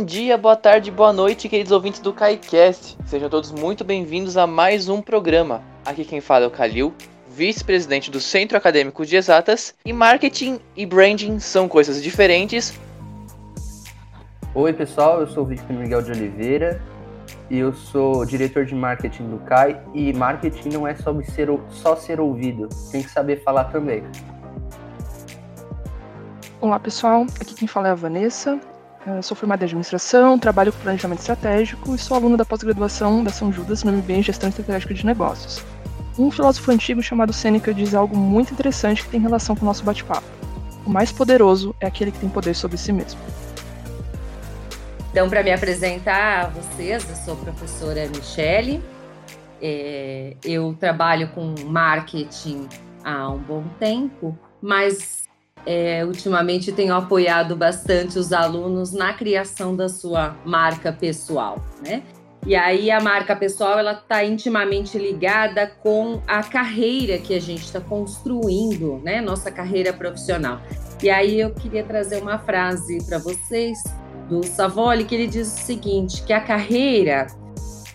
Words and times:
Bom 0.00 0.06
dia, 0.06 0.38
boa 0.38 0.56
tarde, 0.56 0.90
boa 0.90 1.12
noite, 1.12 1.46
queridos 1.46 1.70
ouvintes 1.70 2.00
do 2.00 2.10
KaiCast. 2.10 2.96
Sejam 3.04 3.28
todos 3.28 3.52
muito 3.52 3.84
bem-vindos 3.84 4.38
a 4.38 4.46
mais 4.46 4.88
um 4.88 5.02
programa. 5.02 5.62
Aqui 5.84 6.06
quem 6.06 6.22
fala 6.22 6.46
é 6.46 6.48
o 6.48 6.50
Kalil, 6.50 6.94
vice-presidente 7.28 8.10
do 8.10 8.18
Centro 8.18 8.56
Acadêmico 8.56 9.04
de 9.04 9.14
Exatas, 9.14 9.74
e 9.84 9.92
marketing 9.92 10.58
e 10.74 10.86
branding 10.86 11.38
são 11.38 11.68
coisas 11.68 12.02
diferentes. 12.02 12.72
Oi, 14.54 14.72
pessoal, 14.72 15.20
eu 15.20 15.26
sou 15.26 15.42
o 15.42 15.46
Victor 15.46 15.76
Miguel 15.76 16.00
de 16.00 16.12
Oliveira 16.12 16.80
e 17.50 17.58
eu 17.58 17.74
sou 17.74 18.24
diretor 18.24 18.64
de 18.64 18.74
marketing 18.74 19.28
do 19.28 19.36
CAI 19.40 19.82
e 19.92 20.14
marketing 20.14 20.70
não 20.70 20.86
é 20.86 20.94
sobre 20.94 21.26
ser, 21.26 21.50
só 21.68 21.94
ser 21.94 22.20
ouvido, 22.20 22.70
tem 22.90 23.02
que 23.02 23.10
saber 23.10 23.42
falar 23.42 23.64
também. 23.64 24.02
Olá, 26.58 26.80
pessoal, 26.80 27.26
aqui 27.38 27.54
quem 27.54 27.68
fala 27.68 27.88
é 27.88 27.90
a 27.90 27.94
Vanessa, 27.94 28.58
eu 29.16 29.22
sou 29.22 29.36
formada 29.36 29.64
em 29.64 29.66
administração, 29.66 30.38
trabalho 30.38 30.72
com 30.72 30.78
planejamento 30.80 31.20
estratégico 31.20 31.94
e 31.94 31.98
sou 31.98 32.16
aluna 32.16 32.36
da 32.36 32.44
pós-graduação 32.44 33.22
da 33.22 33.30
São 33.30 33.52
Judas 33.52 33.84
no 33.84 33.92
MBA 33.92 34.12
em 34.14 34.22
Gestão 34.22 34.48
Estratégica 34.48 34.94
de 34.94 35.04
Negócios. 35.06 35.64
Um 36.18 36.30
filósofo 36.30 36.70
antigo 36.70 37.02
chamado 37.02 37.32
Sêneca 37.32 37.72
diz 37.72 37.94
algo 37.94 38.16
muito 38.16 38.52
interessante 38.52 39.02
que 39.02 39.08
tem 39.08 39.20
relação 39.20 39.56
com 39.56 39.62
o 39.62 39.64
nosso 39.64 39.84
bate-papo. 39.84 40.26
O 40.84 40.90
mais 40.90 41.12
poderoso 41.12 41.74
é 41.80 41.86
aquele 41.86 42.10
que 42.10 42.18
tem 42.18 42.28
poder 42.28 42.54
sobre 42.54 42.76
si 42.76 42.92
mesmo. 42.92 43.20
Então, 45.10 45.28
para 45.28 45.42
me 45.42 45.52
apresentar 45.52 46.44
a 46.44 46.48
vocês, 46.48 47.08
eu 47.08 47.16
sou 47.16 47.34
a 47.34 47.36
professora 47.36 48.08
Michele. 48.08 48.82
É, 49.60 50.36
eu 50.44 50.74
trabalho 50.78 51.28
com 51.28 51.54
marketing 51.66 52.68
há 53.04 53.28
um 53.28 53.38
bom 53.38 53.64
tempo, 53.78 54.38
mas 54.62 55.29
é, 55.66 56.04
ultimamente 56.04 56.72
tenho 56.72 56.94
apoiado 56.94 57.56
bastante 57.56 58.18
os 58.18 58.32
alunos 58.32 58.92
na 58.92 59.12
criação 59.12 59.76
da 59.76 59.88
sua 59.88 60.36
marca 60.44 60.92
pessoal, 60.92 61.64
né? 61.84 62.02
E 62.46 62.56
aí 62.56 62.90
a 62.90 63.00
marca 63.00 63.36
pessoal 63.36 63.78
ela 63.78 63.92
está 63.92 64.24
intimamente 64.24 64.96
ligada 64.96 65.66
com 65.82 66.22
a 66.26 66.42
carreira 66.42 67.18
que 67.18 67.34
a 67.34 67.40
gente 67.40 67.64
está 67.64 67.80
construindo, 67.80 68.98
né? 69.04 69.20
Nossa 69.20 69.50
carreira 69.50 69.92
profissional. 69.92 70.60
E 71.02 71.10
aí 71.10 71.38
eu 71.38 71.52
queria 71.52 71.84
trazer 71.84 72.22
uma 72.22 72.38
frase 72.38 73.04
para 73.06 73.18
vocês 73.18 73.78
do 74.28 74.42
Savoli 74.46 75.04
que 75.04 75.14
ele 75.14 75.26
diz 75.26 75.48
o 75.48 75.66
seguinte: 75.66 76.22
que 76.22 76.32
a 76.32 76.40
carreira 76.40 77.26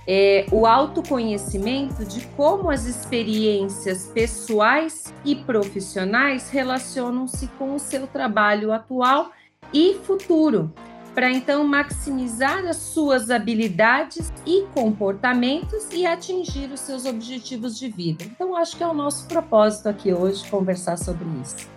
é, 0.08 0.45
o 0.52 0.66
autoconhecimento 0.66 2.06
de 2.06 2.25
como 2.30 2.70
as 2.70 2.86
experiências 2.86 4.08
pessoais 4.14 5.14
e 5.23 5.36
profissionais 5.36 6.50
relacionam-se 6.50 7.47
com 7.58 7.75
o 7.75 7.80
seu 7.80 8.06
trabalho 8.06 8.72
atual 8.72 9.31
e 9.73 9.95
futuro, 10.03 10.72
para 11.16 11.31
então 11.31 11.64
maximizar 11.64 12.66
as 12.66 12.78
suas 12.78 13.31
habilidades 13.31 14.31
e 14.45 14.64
comportamentos 14.73 15.88
e 15.92 16.06
atingir 16.06 16.72
os 16.72 16.81
seus 16.81 17.06
objetivos 17.06 17.80
de 17.80 17.90
vida. 17.90 18.23
Então, 18.25 18.56
acho 18.56 18.78
que 18.78 18.84
é 18.84 18.88
o 18.88 18.94
nosso 18.94 19.28
propósito 19.28 19.90
aqui 19.90 20.14
hoje 20.14 20.47
conversar 20.50 20.97
sobre 20.97 21.25
isso. 21.42 21.67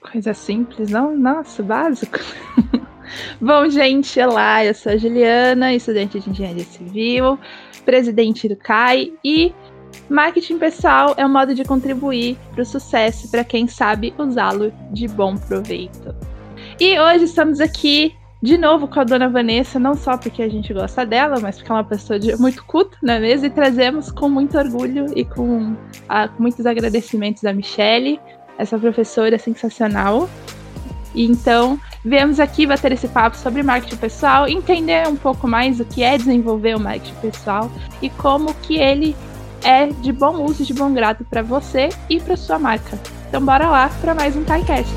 Coisa 0.00 0.32
simples, 0.34 0.90
não? 0.90 1.16
Nossa, 1.16 1.62
básico. 1.62 2.18
Bom, 3.40 3.68
gente, 3.68 4.20
olá, 4.20 4.64
eu 4.64 4.74
sou 4.74 4.92
a 4.92 4.96
Juliana, 4.96 5.74
estudante 5.74 6.20
de 6.20 6.30
Engenharia 6.30 6.64
Civil, 6.64 7.38
presidente 7.84 8.48
do 8.48 8.56
CAI 8.56 9.12
e 9.24 9.54
marketing 10.08 10.58
pessoal 10.58 11.14
é 11.16 11.24
um 11.24 11.28
modo 11.28 11.54
de 11.54 11.64
contribuir 11.64 12.36
para 12.52 12.62
o 12.62 12.66
sucesso 12.66 13.30
para 13.30 13.44
quem 13.44 13.66
sabe 13.66 14.14
usá-lo 14.18 14.72
de 14.92 15.08
bom 15.08 15.36
proveito. 15.36 16.14
E 16.80 16.98
hoje 16.98 17.24
estamos 17.24 17.60
aqui 17.60 18.14
de 18.42 18.58
novo 18.58 18.86
com 18.86 19.00
a 19.00 19.04
dona 19.04 19.28
Vanessa, 19.28 19.78
não 19.78 19.94
só 19.94 20.16
porque 20.16 20.42
a 20.42 20.48
gente 20.48 20.72
gosta 20.72 21.06
dela, 21.06 21.40
mas 21.40 21.56
porque 21.56 21.72
é 21.72 21.74
uma 21.74 21.84
pessoa 21.84 22.18
de, 22.18 22.36
muito 22.36 22.64
culta, 22.64 22.96
não 23.02 23.14
é 23.14 23.20
mesmo? 23.20 23.46
E 23.46 23.50
trazemos 23.50 24.10
com 24.10 24.28
muito 24.28 24.56
orgulho 24.58 25.06
e 25.16 25.24
com, 25.24 25.74
a, 26.08 26.28
com 26.28 26.42
muitos 26.42 26.66
agradecimentos 26.66 27.44
a 27.44 27.52
Michelle, 27.52 28.20
essa 28.58 28.78
professora 28.78 29.38
sensacional. 29.38 30.28
E 31.14 31.24
então, 31.24 31.80
Viemos 32.06 32.38
aqui 32.38 32.68
bater 32.68 32.92
esse 32.92 33.08
papo 33.08 33.36
sobre 33.36 33.64
marketing 33.64 33.96
pessoal, 33.96 34.46
entender 34.46 35.08
um 35.08 35.16
pouco 35.16 35.48
mais 35.48 35.80
o 35.80 35.84
que 35.84 36.04
é 36.04 36.16
desenvolver 36.16 36.76
o 36.76 36.78
marketing 36.78 37.16
pessoal 37.16 37.68
e 38.00 38.08
como 38.08 38.54
que 38.54 38.78
ele 38.78 39.16
é 39.64 39.86
de 39.86 40.12
bom 40.12 40.44
uso, 40.44 40.64
de 40.64 40.72
bom 40.72 40.94
grado 40.94 41.24
para 41.24 41.42
você 41.42 41.88
e 42.08 42.20
para 42.20 42.36
sua 42.36 42.60
marca. 42.60 42.96
Então 43.28 43.44
bora 43.44 43.68
lá 43.68 43.90
para 44.00 44.14
mais 44.14 44.36
um 44.36 44.44
TaiCast. 44.44 44.94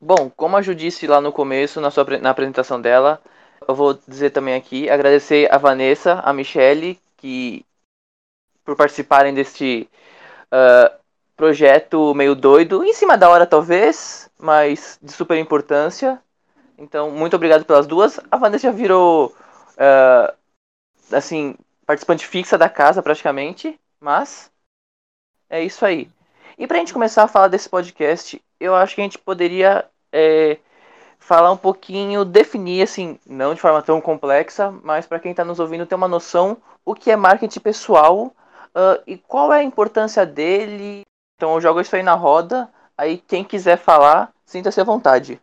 Bom, 0.00 0.30
como 0.34 0.56
a 0.56 0.62
Ju 0.62 0.74
disse 0.74 1.06
lá 1.06 1.20
no 1.20 1.32
começo, 1.32 1.82
na, 1.82 1.90
sua, 1.90 2.06
na 2.18 2.30
apresentação 2.30 2.80
dela, 2.80 3.20
eu 3.68 3.74
vou 3.74 3.98
dizer 4.08 4.30
também 4.30 4.54
aqui, 4.54 4.88
agradecer 4.88 5.52
a 5.52 5.58
Vanessa, 5.58 6.14
a 6.24 6.32
Michelle, 6.32 6.98
que 7.18 7.62
por 8.64 8.76
participarem 8.76 9.34
deste 9.34 9.88
uh, 10.52 10.98
projeto 11.36 12.14
meio 12.14 12.34
doido, 12.34 12.84
em 12.84 12.92
cima 12.92 13.16
da 13.16 13.28
hora 13.28 13.46
talvez, 13.46 14.30
mas 14.38 14.98
de 15.02 15.12
super 15.12 15.38
importância. 15.38 16.20
Então, 16.76 17.10
muito 17.10 17.36
obrigado 17.36 17.64
pelas 17.64 17.86
duas. 17.86 18.18
A 18.30 18.36
Vanessa 18.36 18.64
já 18.64 18.70
virou, 18.70 19.34
uh, 19.76 20.34
assim, 21.12 21.54
participante 21.86 22.26
fixa 22.26 22.56
da 22.56 22.68
casa 22.68 23.02
praticamente, 23.02 23.78
mas 24.00 24.50
é 25.48 25.62
isso 25.62 25.84
aí. 25.84 26.08
E 26.58 26.66
pra 26.66 26.78
gente 26.78 26.92
começar 26.92 27.24
a 27.24 27.28
falar 27.28 27.48
desse 27.48 27.68
podcast, 27.68 28.40
eu 28.58 28.74
acho 28.74 28.94
que 28.94 29.00
a 29.00 29.04
gente 29.04 29.18
poderia 29.18 29.86
é, 30.12 30.58
falar 31.18 31.50
um 31.52 31.56
pouquinho, 31.56 32.24
definir, 32.24 32.82
assim, 32.82 33.18
não 33.26 33.54
de 33.54 33.60
forma 33.60 33.82
tão 33.82 34.00
complexa, 34.00 34.70
mas 34.82 35.06
para 35.06 35.18
quem 35.18 35.30
está 35.30 35.44
nos 35.44 35.60
ouvindo 35.60 35.86
ter 35.86 35.94
uma 35.94 36.08
noção 36.08 36.58
o 36.84 36.94
que 36.94 37.10
é 37.10 37.16
marketing 37.16 37.60
pessoal 37.60 38.34
Uh, 38.70 39.02
e 39.06 39.18
qual 39.18 39.52
é 39.52 39.60
a 39.60 39.64
importância 39.64 40.24
dele? 40.24 41.02
Então 41.36 41.54
eu 41.54 41.60
jogo 41.60 41.80
isso 41.80 41.94
aí 41.96 42.02
na 42.02 42.14
roda. 42.14 42.70
Aí 42.96 43.18
quem 43.18 43.42
quiser 43.44 43.78
falar, 43.78 44.32
sinta-se 44.44 44.80
à 44.80 44.84
vontade. 44.84 45.40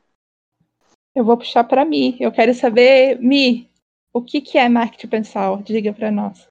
Eu 1.15 1.25
vou 1.25 1.37
puxar 1.37 1.63
para 1.63 1.83
mim. 1.83 2.15
Eu 2.19 2.31
quero 2.31 2.53
saber, 2.53 3.19
Mi, 3.19 3.69
o 4.13 4.21
que, 4.21 4.39
que 4.39 4.57
é 4.57 4.69
marketing 4.69 5.07
pessoal? 5.07 5.57
Diga 5.57 5.91
para 5.91 6.11
nós. 6.11 6.47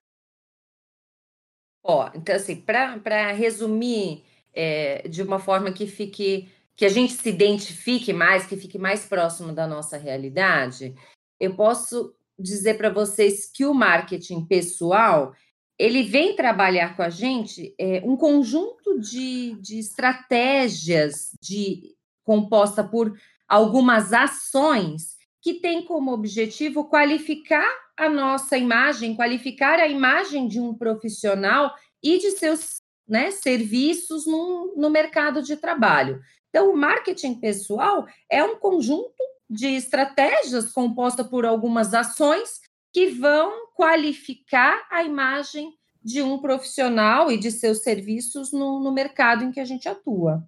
Ó, 1.83 2.09
então 2.13 2.35
assim, 2.35 2.55
para 2.59 3.31
resumir 3.31 4.25
é, 4.53 5.07
de 5.07 5.23
uma 5.23 5.39
forma 5.39 5.71
que 5.71 5.87
fique, 5.87 6.51
que 6.75 6.85
a 6.85 6.89
gente 6.89 7.13
se 7.13 7.29
identifique 7.29 8.11
mais, 8.11 8.45
que 8.45 8.57
fique 8.57 8.77
mais 8.77 9.05
próximo 9.05 9.53
da 9.53 9.65
nossa 9.65 9.97
realidade, 9.97 10.93
eu 11.39 11.55
posso 11.55 12.13
dizer 12.37 12.77
para 12.77 12.89
vocês 12.89 13.49
que 13.49 13.65
o 13.65 13.73
marketing 13.73 14.45
pessoal 14.45 15.33
ele 15.79 16.03
vem 16.03 16.35
trabalhar 16.35 16.95
com 16.95 17.03
a 17.03 17.09
gente 17.09 17.73
é, 17.79 18.01
um 18.03 18.17
conjunto 18.17 18.99
de, 18.99 19.55
de 19.61 19.79
estratégias 19.79 21.31
de, 21.41 21.95
composta 22.27 22.83
por 22.83 23.17
algumas 23.47 24.11
ações 24.11 25.15
que 25.41 25.53
tem 25.53 25.85
como 25.85 26.11
objetivo 26.11 26.89
qualificar 26.89 27.65
a 27.95 28.09
nossa 28.09 28.57
imagem, 28.57 29.15
qualificar 29.15 29.79
a 29.79 29.87
imagem 29.87 30.45
de 30.45 30.59
um 30.59 30.73
profissional 30.73 31.73
e 32.03 32.19
de 32.19 32.31
seus 32.31 32.81
né, 33.07 33.31
serviços 33.31 34.27
no, 34.27 34.73
no 34.75 34.89
mercado 34.89 35.41
de 35.41 35.55
trabalho. 35.55 36.19
Então, 36.49 36.69
o 36.69 36.75
marketing 36.75 37.35
pessoal 37.35 38.05
é 38.29 38.43
um 38.43 38.57
conjunto 38.57 39.23
de 39.49 39.67
estratégias 39.67 40.73
composta 40.73 41.23
por 41.23 41.45
algumas 41.45 41.93
ações 41.93 42.59
que 42.97 43.05
vão 43.05 43.67
qualificar 43.75 44.87
a 44.89 45.03
imagem 45.03 45.71
de 46.03 46.23
um 46.23 46.39
profissional 46.39 47.31
e 47.31 47.37
de 47.37 47.51
seus 47.51 47.83
serviços 47.83 48.51
no, 48.51 48.79
no 48.79 48.91
mercado 48.91 49.43
em 49.43 49.51
que 49.51 49.59
a 49.59 49.65
gente 49.65 49.87
atua. 49.87 50.43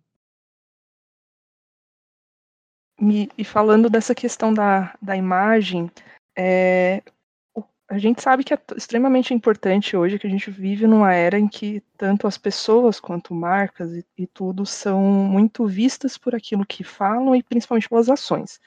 E, 3.38 3.44
falando 3.44 3.88
dessa 3.88 4.16
questão 4.16 4.52
da, 4.52 4.98
da 5.00 5.16
imagem, 5.16 5.92
é, 6.36 7.04
a 7.88 8.00
gente 8.00 8.20
sabe 8.20 8.44
que 8.44 8.56
é 8.56 8.60
extremamente 8.76 9.32
importante 9.32 9.96
hoje 9.96 10.18
que 10.18 10.26
a 10.26 10.30
gente 10.32 10.50
vive 10.50 10.88
numa 10.88 11.14
era 11.14 11.38
em 11.38 11.48
que 11.48 11.84
tanto 11.96 12.26
as 12.26 12.36
pessoas 12.36 13.00
quanto 13.00 13.32
marcas 13.32 13.94
e, 13.94 14.04
e 14.18 14.26
tudo 14.26 14.66
são 14.66 15.00
muito 15.04 15.68
vistas 15.68 16.18
por 16.18 16.34
aquilo 16.34 16.66
que 16.66 16.84
falam 16.84 17.36
e 17.36 17.44
principalmente 17.44 17.88
pelas 17.88 18.10
ações. 18.10 18.60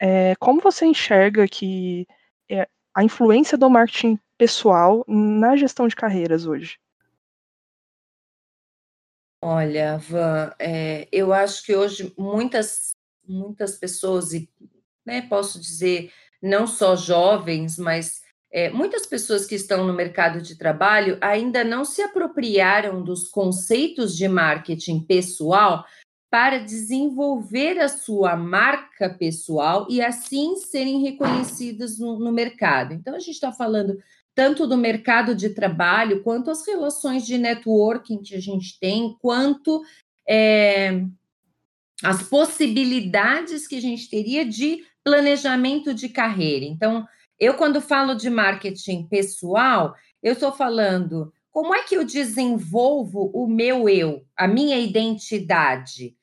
É, 0.00 0.36
como 0.36 0.60
você 0.60 0.86
enxerga 0.86 1.48
que 1.48 2.06
é, 2.48 2.68
a 2.94 3.02
influência 3.02 3.58
do 3.58 3.68
marketing 3.68 4.18
pessoal 4.38 5.04
na 5.08 5.56
gestão 5.56 5.88
de 5.88 5.96
carreiras 5.96 6.46
hoje? 6.46 6.78
Olha, 9.42 9.98
Van, 9.98 10.54
é, 10.58 11.06
eu 11.12 11.32
acho 11.32 11.64
que 11.64 11.76
hoje 11.76 12.14
muitas, 12.16 12.96
muitas 13.26 13.76
pessoas, 13.76 14.32
e 14.32 14.48
né, 15.04 15.20
posso 15.22 15.60
dizer, 15.60 16.10
não 16.40 16.66
só 16.66 16.96
jovens, 16.96 17.76
mas 17.76 18.22
é, 18.50 18.70
muitas 18.70 19.04
pessoas 19.04 19.44
que 19.44 19.54
estão 19.54 19.86
no 19.86 19.92
mercado 19.92 20.40
de 20.40 20.56
trabalho 20.56 21.18
ainda 21.20 21.62
não 21.62 21.84
se 21.84 22.00
apropriaram 22.00 23.02
dos 23.02 23.28
conceitos 23.28 24.16
de 24.16 24.28
marketing 24.28 25.00
pessoal 25.00 25.84
para 26.34 26.58
desenvolver 26.58 27.78
a 27.78 27.86
sua 27.86 28.34
marca 28.34 29.08
pessoal 29.08 29.86
e 29.88 30.02
assim 30.02 30.56
serem 30.56 31.00
reconhecidas 31.00 31.96
no, 32.00 32.18
no 32.18 32.32
mercado. 32.32 32.92
Então, 32.92 33.14
a 33.14 33.20
gente 33.20 33.34
está 33.34 33.52
falando 33.52 33.96
tanto 34.34 34.66
do 34.66 34.76
mercado 34.76 35.32
de 35.32 35.50
trabalho, 35.50 36.24
quanto 36.24 36.50
as 36.50 36.66
relações 36.66 37.24
de 37.24 37.38
networking 37.38 38.20
que 38.20 38.34
a 38.34 38.40
gente 38.40 38.80
tem, 38.80 39.16
quanto 39.22 39.80
é, 40.28 41.04
as 42.02 42.24
possibilidades 42.24 43.68
que 43.68 43.76
a 43.76 43.80
gente 43.80 44.10
teria 44.10 44.44
de 44.44 44.84
planejamento 45.04 45.94
de 45.94 46.08
carreira. 46.08 46.64
Então, 46.64 47.06
eu, 47.38 47.54
quando 47.54 47.80
falo 47.80 48.12
de 48.12 48.28
marketing 48.28 49.06
pessoal, 49.06 49.94
eu 50.20 50.32
estou 50.32 50.50
falando 50.50 51.32
como 51.52 51.72
é 51.72 51.84
que 51.84 51.94
eu 51.94 52.04
desenvolvo 52.04 53.30
o 53.32 53.46
meu 53.46 53.88
eu, 53.88 54.26
a 54.36 54.48
minha 54.48 54.80
identidade. 54.80 56.16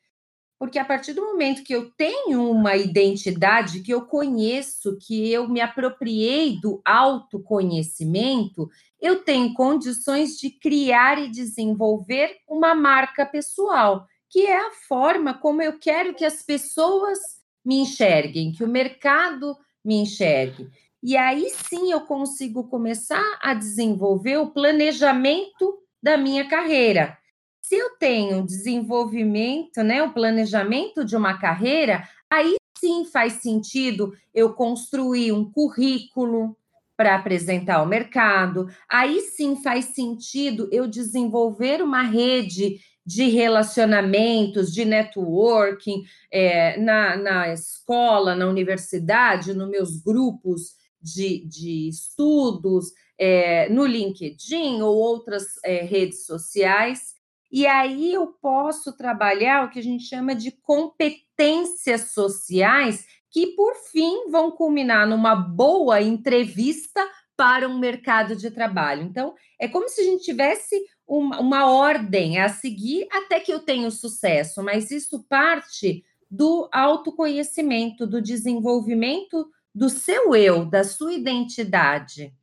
Porque 0.62 0.78
a 0.78 0.84
partir 0.84 1.12
do 1.12 1.22
momento 1.22 1.64
que 1.64 1.74
eu 1.74 1.90
tenho 1.90 2.48
uma 2.48 2.76
identidade, 2.76 3.80
que 3.80 3.92
eu 3.92 4.02
conheço, 4.02 4.96
que 4.96 5.28
eu 5.28 5.48
me 5.48 5.60
apropriei 5.60 6.56
do 6.60 6.80
autoconhecimento, 6.84 8.70
eu 9.00 9.24
tenho 9.24 9.52
condições 9.54 10.38
de 10.38 10.50
criar 10.50 11.20
e 11.20 11.28
desenvolver 11.28 12.36
uma 12.48 12.76
marca 12.76 13.26
pessoal, 13.26 14.06
que 14.30 14.46
é 14.46 14.56
a 14.56 14.70
forma 14.86 15.34
como 15.34 15.60
eu 15.60 15.80
quero 15.80 16.14
que 16.14 16.24
as 16.24 16.44
pessoas 16.44 17.18
me 17.64 17.80
enxerguem, 17.80 18.52
que 18.52 18.62
o 18.62 18.68
mercado 18.68 19.56
me 19.84 19.96
enxergue. 19.96 20.70
E 21.02 21.16
aí 21.16 21.50
sim 21.50 21.90
eu 21.90 22.02
consigo 22.02 22.68
começar 22.68 23.36
a 23.42 23.52
desenvolver 23.52 24.36
o 24.36 24.52
planejamento 24.52 25.82
da 26.00 26.16
minha 26.16 26.46
carreira. 26.46 27.18
Se 27.62 27.76
eu 27.76 27.90
tenho 27.96 28.44
desenvolvimento, 28.44 29.82
né, 29.84 30.02
o 30.02 30.12
planejamento 30.12 31.04
de 31.04 31.16
uma 31.16 31.38
carreira, 31.38 32.06
aí 32.28 32.56
sim 32.76 33.04
faz 33.04 33.34
sentido 33.34 34.12
eu 34.34 34.52
construir 34.52 35.30
um 35.30 35.48
currículo 35.48 36.56
para 36.96 37.14
apresentar 37.14 37.76
ao 37.76 37.86
mercado. 37.86 38.66
Aí 38.90 39.20
sim 39.20 39.62
faz 39.62 39.86
sentido 39.86 40.68
eu 40.72 40.88
desenvolver 40.88 41.80
uma 41.80 42.02
rede 42.02 42.80
de 43.06 43.28
relacionamentos, 43.28 44.72
de 44.72 44.84
networking 44.84 46.02
é, 46.32 46.76
na, 46.80 47.16
na 47.16 47.52
escola, 47.52 48.34
na 48.34 48.46
universidade, 48.46 49.54
nos 49.54 49.70
meus 49.70 49.96
grupos 49.96 50.74
de, 51.00 51.44
de 51.46 51.88
estudos, 51.88 52.92
é, 53.18 53.68
no 53.68 53.86
LinkedIn 53.86 54.82
ou 54.82 54.96
outras 54.96 55.44
é, 55.64 55.82
redes 55.82 56.26
sociais. 56.26 57.11
E 57.52 57.66
aí 57.66 58.14
eu 58.14 58.28
posso 58.28 58.96
trabalhar 58.96 59.64
o 59.64 59.70
que 59.70 59.78
a 59.78 59.82
gente 59.82 60.04
chama 60.04 60.34
de 60.34 60.50
competências 60.50 62.12
sociais, 62.12 63.04
que 63.30 63.48
por 63.48 63.74
fim 63.92 64.30
vão 64.30 64.50
culminar 64.50 65.06
numa 65.06 65.34
boa 65.34 66.00
entrevista 66.00 67.06
para 67.36 67.68
um 67.68 67.78
mercado 67.78 68.34
de 68.34 68.50
trabalho. 68.50 69.02
Então, 69.02 69.34
é 69.60 69.68
como 69.68 69.86
se 69.86 70.00
a 70.00 70.04
gente 70.04 70.24
tivesse 70.24 70.82
uma, 71.06 71.40
uma 71.40 71.70
ordem 71.70 72.38
a 72.38 72.48
seguir 72.48 73.06
até 73.12 73.38
que 73.38 73.52
eu 73.52 73.60
tenha 73.60 73.90
sucesso, 73.90 74.62
mas 74.62 74.90
isso 74.90 75.22
parte 75.28 76.02
do 76.30 76.70
autoconhecimento, 76.72 78.06
do 78.06 78.22
desenvolvimento 78.22 79.46
do 79.74 79.90
seu 79.90 80.34
eu, 80.34 80.64
da 80.64 80.84
sua 80.84 81.12
identidade. 81.12 82.34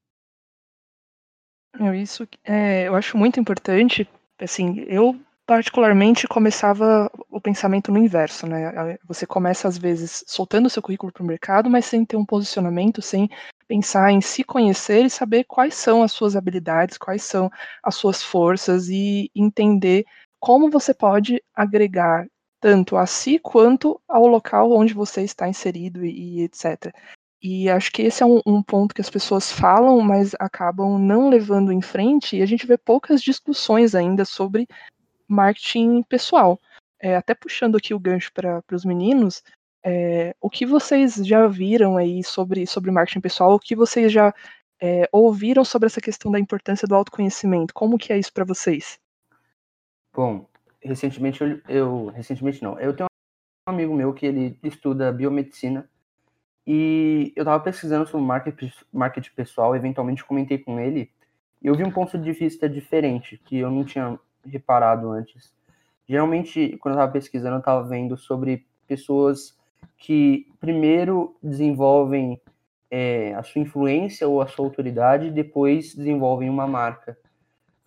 Isso 1.96 2.28
é, 2.44 2.88
eu 2.88 2.96
acho 2.96 3.18
muito 3.18 3.40
importante. 3.40 4.08
Assim, 4.40 4.86
eu 4.88 5.20
particularmente 5.46 6.28
começava 6.28 7.12
o 7.30 7.42
pensamento 7.42 7.92
no 7.92 7.98
inverso, 7.98 8.46
né? 8.46 8.98
Você 9.08 9.26
começa 9.26 9.68
às 9.68 9.78
vezes 9.78 10.24
soltando 10.28 10.70
seu 10.70 10.82
currículo 10.82 11.12
para 11.12 11.24
o 11.24 11.26
mercado, 11.26 11.70
mas 11.70 11.86
sem 11.86 12.06
ter 12.06 12.16
um 12.18 12.26
posicionamento, 12.26 13.02
sem 13.02 13.28
pensar 13.68 14.12
em 14.12 14.22
se 14.22 14.44
conhecer 14.44 15.06
e 15.06 15.10
saber 15.10 15.46
quais 15.46 15.74
são 15.74 16.04
as 16.04 16.12
suas 16.12 16.36
habilidades, 16.36 16.98
quais 16.98 17.24
são 17.24 17.50
as 17.84 17.96
suas 17.96 18.22
forças 18.22 18.90
e 18.90 19.32
entender 19.36 20.06
como 20.40 20.70
você 20.70 20.94
pode 20.94 21.44
agregar 21.56 22.28
tanto 22.62 22.96
a 22.96 23.06
si 23.06 23.40
quanto 23.40 24.00
ao 24.08 24.28
local 24.28 24.72
onde 24.72 24.94
você 24.94 25.24
está 25.24 25.48
inserido 25.48 26.06
e, 26.06 26.42
e 26.42 26.44
etc. 26.44 26.94
E 27.42 27.70
acho 27.70 27.92
que 27.92 28.02
esse 28.02 28.22
é 28.22 28.26
um, 28.26 28.42
um, 28.46 28.62
ponto 28.62 28.94
que 28.94 29.00
as 29.00 29.10
pessoas 29.10 29.52
falam, 29.52 30.02
mas 30.02 30.36
acabam 30.40 31.00
não 31.00 31.30
levando 31.30 31.72
em 31.72 31.82
frente, 31.82 32.36
e 32.36 32.42
a 32.42 32.46
gente 32.46 32.68
vê 32.68 32.78
poucas 32.78 33.22
discussões 33.22 33.96
ainda 33.96 34.26
sobre 34.26 34.68
marketing 35.28 36.04
pessoal. 36.04 36.60
É, 37.02 37.16
até 37.16 37.34
puxando 37.34 37.78
aqui 37.78 37.94
o 37.94 38.00
gancho 38.00 38.32
para 38.34 38.62
os 38.74 38.84
meninos, 38.84 39.42
é, 39.84 40.36
o 40.42 40.50
que 40.50 40.66
vocês 40.66 41.16
já 41.16 41.48
viram 41.48 41.96
aí 41.96 42.22
sobre, 42.24 42.68
sobre 42.68 42.92
marketing 42.92 43.22
pessoal, 43.22 43.54
o 43.54 43.60
que 43.60 43.74
vocês 43.74 44.12
já 44.12 44.34
é, 44.82 45.08
ouviram 45.10 45.64
sobre 45.64 45.86
essa 45.86 46.02
questão 46.02 46.30
da 46.30 46.40
importância 46.40 46.86
do 46.86 46.96
autoconhecimento? 46.96 47.74
Como 47.74 47.98
que 47.98 48.12
é 48.12 48.20
isso 48.20 48.34
para 48.34 48.44
vocês? 48.44 49.00
Bom, 50.14 50.46
recentemente 50.82 51.42
eu, 51.42 51.62
eu, 51.70 52.06
recentemente 52.08 52.62
não, 52.62 52.78
eu 52.80 52.94
tenho 52.94 53.08
um 53.68 53.72
amigo 53.72 53.94
meu 53.94 54.14
que 54.14 54.26
ele 54.26 54.60
estuda 54.62 55.14
biomedicina 55.14 55.90
e 56.72 57.34
eu 57.36 57.42
estava 57.42 57.64
pesquisando 57.64 58.08
sobre 58.08 58.28
marketing, 58.94 59.32
pessoal, 59.36 59.76
eventualmente 59.76 60.24
comentei 60.24 60.60
com 60.60 60.80
ele, 60.80 61.12
e 61.64 61.66
eu 61.66 61.74
vi 61.74 61.84
um 61.84 61.90
ponto 61.90 62.16
de 62.16 62.32
vista 62.32 62.70
diferente, 62.70 63.42
que 63.44 63.58
eu 63.58 63.72
não 63.72 63.84
tinha 63.84 64.20
reparado 64.46 65.10
antes. 65.10 65.52
Geralmente, 66.08 66.78
quando 66.80 66.94
eu 66.94 67.00
estava 67.00 67.12
pesquisando, 67.12 67.56
eu 67.56 67.60
estava 67.60 67.88
vendo 67.88 68.16
sobre 68.16 68.68
pessoas 68.86 69.58
que 69.98 70.46
primeiro 70.60 71.36
desenvolvem 71.42 72.40
é, 72.92 73.34
a 73.34 73.42
sua 73.42 73.64
influência 73.64 74.28
ou 74.28 74.40
a 74.40 74.46
sua 74.46 74.64
autoridade, 74.64 75.32
depois 75.32 75.96
desenvolvem 75.96 76.52
uma 76.52 76.68
marca, 76.68 77.18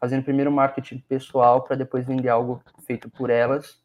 fazendo 0.00 0.24
primeiro 0.24 0.50
marketing 0.50 0.98
pessoal 1.08 1.62
para 1.62 1.76
depois 1.76 2.04
vender 2.04 2.30
algo 2.30 2.60
feito 2.84 3.08
por 3.08 3.30
elas 3.30 3.80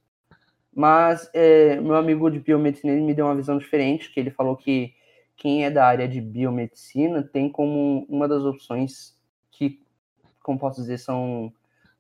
mas 0.78 1.28
é, 1.34 1.82
meu 1.82 1.96
amigo 1.96 2.30
de 2.30 2.40
biomedicina 2.40 2.94
me 2.94 3.12
deu 3.12 3.26
uma 3.26 3.34
visão 3.34 3.58
diferente, 3.58 4.12
que 4.12 4.20
ele 4.20 4.30
falou 4.30 4.56
que 4.56 4.94
quem 5.36 5.66
é 5.66 5.72
da 5.72 5.84
área 5.84 6.08
de 6.08 6.22
biomedicina 6.22 7.24
tem 7.24 7.50
como 7.50 8.06
uma 8.08 8.28
das 8.28 8.44
opções 8.44 9.18
que, 9.50 9.82
como 10.44 10.60
posso 10.60 10.80
dizer, 10.80 11.00
são 11.00 11.52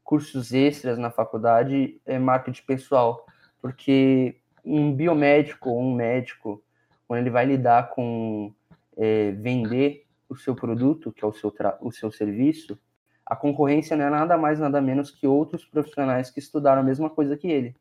cursos 0.03 0.53
extras 0.53 0.99
na 0.99 1.09
faculdade, 1.09 1.99
é 2.05 2.19
marketing 2.19 2.61
pessoal, 2.67 3.25
porque 3.59 4.35
um 4.63 4.93
biomédico 4.93 5.71
ou 5.71 5.81
um 5.81 5.95
médico, 5.95 6.63
quando 7.07 7.21
ele 7.21 7.31
vai 7.31 7.47
lidar 7.47 7.89
com 7.89 8.53
é, 8.95 9.31
vender 9.31 10.05
o 10.29 10.35
seu 10.35 10.53
produto, 10.53 11.11
que 11.11 11.25
é 11.25 11.27
o 11.27 11.33
seu, 11.33 11.51
o 11.81 11.91
seu 11.91 12.11
serviço, 12.11 12.77
a 13.25 13.35
concorrência 13.35 13.97
não 13.97 14.05
é 14.05 14.09
nada 14.11 14.37
mais, 14.37 14.59
nada 14.59 14.79
menos 14.79 15.09
que 15.09 15.25
outros 15.25 15.65
profissionais 15.65 16.29
que 16.29 16.37
estudaram 16.37 16.83
a 16.83 16.85
mesma 16.85 17.09
coisa 17.09 17.35
que 17.35 17.47
ele. 17.47 17.75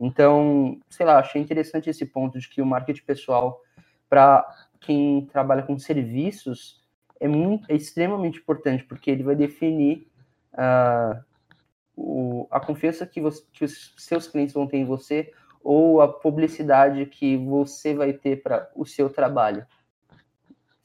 Então, 0.00 0.80
sei 0.88 1.04
lá, 1.04 1.18
achei 1.18 1.40
interessante 1.40 1.90
esse 1.90 2.06
ponto 2.06 2.38
de 2.38 2.48
que 2.48 2.62
o 2.62 2.66
marketing 2.66 3.04
pessoal, 3.04 3.60
para 4.08 4.46
quem 4.80 5.26
trabalha 5.26 5.62
com 5.62 5.78
serviços, 5.78 6.80
é, 7.20 7.26
muito, 7.26 7.70
é 7.70 7.74
extremamente 7.74 8.38
importante, 8.38 8.84
porque 8.84 9.10
ele 9.10 9.24
vai 9.24 9.34
definir 9.34 10.08
uh, 10.54 11.20
o, 11.96 12.46
a 12.50 12.60
confiança 12.60 13.04
que, 13.06 13.20
você, 13.20 13.42
que 13.52 13.64
os 13.64 13.94
seus 13.96 14.28
clientes 14.28 14.54
vão 14.54 14.66
ter 14.66 14.76
em 14.76 14.84
você 14.84 15.32
ou 15.62 16.00
a 16.00 16.08
publicidade 16.08 17.04
que 17.06 17.36
você 17.36 17.92
vai 17.92 18.12
ter 18.12 18.42
para 18.42 18.70
o 18.74 18.86
seu 18.86 19.10
trabalho. 19.10 19.66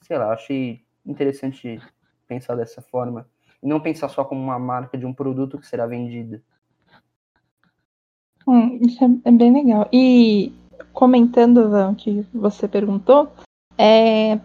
Sei 0.02 0.18
lá, 0.18 0.34
achei 0.34 0.84
interessante 1.06 1.80
pensar 2.28 2.56
dessa 2.56 2.82
forma. 2.82 3.30
E 3.62 3.68
não 3.68 3.80
pensar 3.80 4.10
só 4.10 4.26
como 4.26 4.42
uma 4.42 4.60
marca 4.60 4.98
de 4.98 5.06
um 5.06 5.14
produto 5.14 5.58
que 5.58 5.68
será 5.68 5.86
vendido. 5.86 6.42
Hum, 8.48 8.80
isso 8.82 9.04
é, 9.04 9.10
é, 9.26 9.32
bem 9.32 9.54
legal. 9.54 9.88
E 9.92 10.52
comentando, 10.92 11.70
Van, 11.70 11.96
que 11.96 12.26
você 12.34 12.68
perguntou, 12.68 13.30
é, 13.78 14.40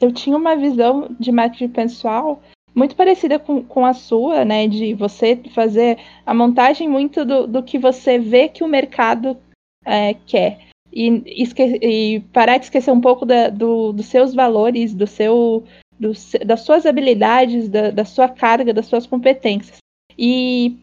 eu 0.00 0.12
tinha 0.12 0.36
uma 0.36 0.56
visão 0.56 1.08
de 1.18 1.30
marketing 1.30 1.68
pessoal 1.68 2.42
muito 2.74 2.96
parecida 2.96 3.38
com, 3.38 3.62
com 3.62 3.86
a 3.86 3.94
sua, 3.94 4.44
né? 4.44 4.66
De 4.66 4.94
você 4.94 5.40
fazer 5.54 5.98
a 6.26 6.34
montagem 6.34 6.88
muito 6.88 7.24
do, 7.24 7.46
do 7.46 7.62
que 7.62 7.78
você 7.78 8.18
vê 8.18 8.48
que 8.48 8.64
o 8.64 8.68
mercado 8.68 9.36
é, 9.84 10.14
quer. 10.14 10.58
E, 10.92 11.42
esque, 11.42 11.62
e, 11.62 12.20
parar 12.32 12.58
de 12.58 12.64
esquecer 12.64 12.90
um 12.90 13.00
pouco 13.00 13.24
da, 13.24 13.48
do, 13.48 13.92
dos 13.92 14.06
seus 14.06 14.34
valores, 14.34 14.94
do 14.94 15.06
seu, 15.06 15.64
do, 15.98 16.12
das 16.44 16.60
suas 16.60 16.86
habilidades, 16.86 17.68
da, 17.68 17.90
da 17.90 18.04
sua 18.04 18.28
carga, 18.28 18.74
das 18.74 18.86
suas 18.86 19.06
competências. 19.06 19.78
E 20.18 20.76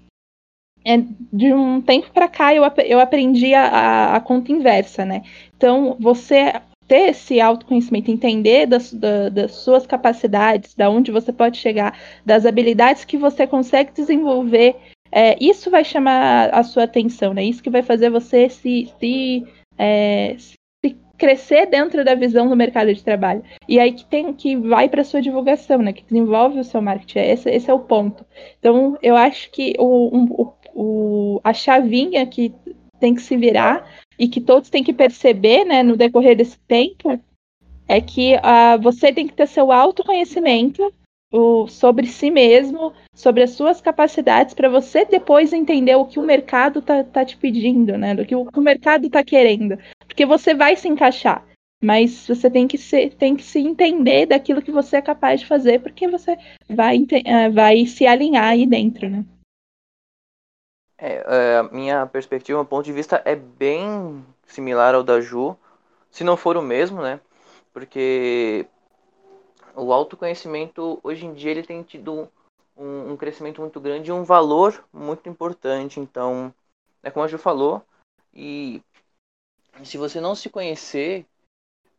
é, 0.86 0.98
de 1.32 1.54
um 1.54 1.82
tempo 1.82 2.10
para 2.12 2.28
cá 2.28 2.54
eu, 2.54 2.64
eu 2.86 3.00
aprendi 3.00 3.54
a, 3.54 4.16
a, 4.16 4.20
conta 4.20 4.52
inversa, 4.52 5.06
né? 5.06 5.24
Então, 5.56 5.96
você 6.00 6.54
ter 6.88 7.12
esse 7.12 7.40
autoconhecimento, 7.40 8.12
entender 8.12 8.66
das, 8.66 8.92
da, 8.94 9.30
das 9.30 9.56
suas 9.56 9.88
capacidades, 9.88 10.76
da 10.76 10.90
onde 10.90 11.12
você 11.12 11.32
pode 11.32 11.58
chegar, 11.58 11.98
das 12.26 12.46
habilidades 12.46 13.06
que 13.06 13.18
você 13.18 13.48
consegue 13.48 13.94
desenvolver, 13.94 14.76
é, 15.12 15.38
isso 15.40 15.72
vai 15.72 15.86
chamar 15.86 16.50
a 16.54 16.64
sua 16.64 16.84
atenção, 16.84 17.34
né? 17.34 17.44
Isso 17.44 17.64
que 17.64 17.70
vai 17.70 17.82
fazer 17.82 18.10
você 18.10 18.50
se, 18.50 18.92
se, 19.00 19.46
é, 19.78 20.36
se 20.38 20.56
crescer 21.18 21.68
dentro 21.68 22.04
da 22.04 22.16
visão 22.16 22.50
do 22.50 22.56
mercado 22.56 22.94
de 22.94 23.04
trabalho. 23.04 23.44
E 23.70 23.80
aí 23.80 23.94
que 23.94 24.04
tem 24.06 24.34
que 24.34 24.56
vai 24.56 24.90
para 24.90 25.04
sua 25.04 25.22
divulgação, 25.22 25.78
né? 25.78 25.94
Que 25.94 26.04
desenvolve 26.04 26.60
o 26.60 26.64
seu 26.64 26.82
marketing. 26.82 27.20
Esse, 27.20 27.50
esse 27.52 27.70
é 27.70 27.74
o 27.74 27.80
ponto. 27.80 28.26
Então, 28.58 28.98
eu 29.04 29.16
acho 29.16 29.52
que 29.52 29.76
o, 29.78 30.18
um, 30.18 30.26
o, 30.32 30.54
a 31.44 31.54
chavinha 31.54 32.26
que 32.26 32.54
tem 33.00 33.16
que 33.16 33.22
se 33.22 33.36
virar 33.36 33.90
e 34.18 34.28
que 34.28 34.40
todos 34.40 34.70
têm 34.70 34.84
que 34.84 34.94
perceber, 34.94 35.66
né, 35.66 35.82
no 35.82 35.98
decorrer 35.98 36.38
desse 36.38 36.58
tempo, 36.68 37.20
é 37.88 38.00
que 38.00 38.36
uh, 38.36 38.82
você 38.82 39.12
tem 39.12 39.28
que 39.28 39.34
ter 39.34 39.48
seu 39.48 39.72
autoconhecimento 39.72 40.94
o, 41.32 41.68
sobre 41.68 42.08
si 42.08 42.30
mesmo, 42.30 42.94
sobre 43.14 43.44
as 43.44 43.52
suas 43.52 43.80
capacidades, 43.82 44.54
para 44.54 44.70
você 44.70 45.06
depois 45.06 45.54
entender 45.54 45.96
o 45.96 46.06
que 46.06 46.20
o 46.20 46.24
mercado 46.24 46.82
tá, 46.82 47.04
tá 47.04 47.24
te 47.24 47.38
pedindo, 47.38 47.98
né? 47.98 48.14
Do 48.14 48.26
que 48.26 48.36
o, 48.36 48.46
que 48.46 48.60
o 48.60 48.64
mercado 48.64 49.10
tá 49.10 49.24
querendo. 49.24 49.78
Porque 50.06 50.26
você 50.26 50.54
vai 50.54 50.76
se 50.76 50.88
encaixar. 50.88 51.46
Mas 51.84 52.28
você 52.28 52.50
tem 52.50 52.68
que, 52.68 52.78
ser, 52.78 53.14
tem 53.16 53.36
que 53.36 53.44
se 53.44 53.60
entender 53.60 54.28
daquilo 54.28 54.62
que 54.62 54.72
você 54.72 54.98
é 54.98 55.02
capaz 55.02 55.40
de 55.40 55.48
fazer, 55.48 55.80
porque 55.82 56.08
você 56.08 56.38
vai, 56.70 57.00
uh, 57.00 57.52
vai 57.52 57.86
se 57.86 58.06
alinhar 58.06 58.46
aí 58.46 58.68
dentro, 58.68 59.10
né? 59.10 59.26
É, 61.04 61.24
é, 61.26 61.58
a 61.58 61.64
minha 61.64 62.06
perspectiva, 62.06 62.60
meu 62.60 62.66
ponto 62.66 62.86
de 62.86 62.94
vista 62.94 63.20
é 63.26 63.36
bem 63.36 64.24
similar 64.46 64.94
ao 64.94 65.02
da 65.02 65.20
Ju, 65.20 65.58
se 66.12 66.24
não 66.24 66.38
for 66.38 66.56
o 66.56 66.62
mesmo, 66.62 67.02
né? 67.02 67.20
Porque 67.74 68.68
o 69.74 69.92
autoconhecimento 69.92 71.00
hoje 71.02 71.26
em 71.26 71.34
dia 71.34 71.50
ele 71.50 71.64
tem 71.64 71.82
tido 71.82 72.30
um, 72.78 73.14
um 73.14 73.18
crescimento 73.18 73.62
muito 73.62 73.80
grande 73.80 74.12
e 74.12 74.14
um 74.14 74.24
valor 74.24 74.86
muito 74.94 75.28
importante. 75.28 76.00
Então, 76.00 76.54
é 77.02 77.10
como 77.10 77.26
a 77.26 77.28
Ju 77.28 77.40
falou, 77.40 77.82
e 78.32 78.80
se 79.84 79.98
você 79.98 80.22
não 80.22 80.36
se 80.36 80.52
conhecer, 80.52 81.26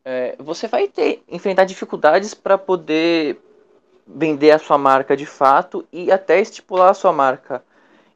é, 0.04 0.36
você 0.38 0.68
vai 0.68 0.86
ter 0.86 1.24
enfrentar 1.26 1.64
dificuldades 1.64 2.34
para 2.34 2.56
poder 2.56 3.40
vender 4.06 4.52
a 4.52 4.60
sua 4.60 4.78
marca 4.78 5.16
de 5.16 5.26
fato 5.26 5.84
e 5.90 6.12
até 6.12 6.40
estipular 6.40 6.90
a 6.90 6.94
sua 6.94 7.12
marca 7.12 7.64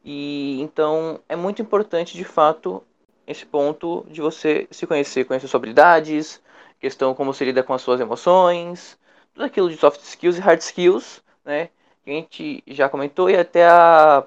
e 0.09 0.61
então 0.61 1.19
é 1.27 1.35
muito 1.35 1.61
importante 1.61 2.15
de 2.15 2.23
fato 2.23 2.81
esse 3.27 3.45
ponto 3.45 4.05
de 4.09 4.21
você 4.21 4.65
se 4.71 4.87
conhecer, 4.87 5.25
conhecer 5.25 5.49
suas 5.49 5.59
habilidades, 5.59 6.41
questão 6.79 7.13
como 7.13 7.33
você 7.33 7.43
lida 7.43 7.61
com 7.61 7.73
as 7.73 7.81
suas 7.81 7.99
emoções, 7.99 8.97
tudo 9.33 9.43
aquilo 9.43 9.69
de 9.69 9.75
soft 9.75 10.01
skills 10.01 10.37
e 10.37 10.39
hard 10.39 10.61
skills, 10.61 11.21
né? 11.43 11.69
Que 12.05 12.11
a 12.11 12.13
gente 12.13 12.63
já 12.67 12.87
comentou 12.87 13.29
e 13.29 13.35
até 13.35 13.67
a 13.67 14.25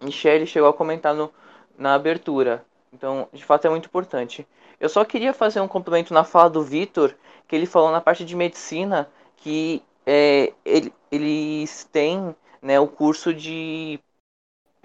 Michelle 0.00 0.48
chegou 0.48 0.68
a 0.68 0.74
comentar 0.74 1.14
no, 1.14 1.32
na 1.78 1.94
abertura. 1.94 2.64
Então, 2.92 3.28
de 3.32 3.44
fato, 3.44 3.68
é 3.68 3.70
muito 3.70 3.86
importante. 3.86 4.44
Eu 4.80 4.88
só 4.88 5.04
queria 5.04 5.32
fazer 5.32 5.60
um 5.60 5.68
complemento 5.68 6.12
na 6.12 6.24
fala 6.24 6.50
do 6.50 6.62
Vitor, 6.64 7.14
que 7.46 7.54
ele 7.54 7.66
falou 7.66 7.92
na 7.92 8.00
parte 8.00 8.24
de 8.24 8.34
medicina 8.34 9.08
que 9.36 9.80
é, 10.04 10.52
ele, 10.64 10.92
eles 11.12 11.84
têm 11.84 12.34
né, 12.60 12.80
o 12.80 12.88
curso 12.88 13.32
de 13.32 14.00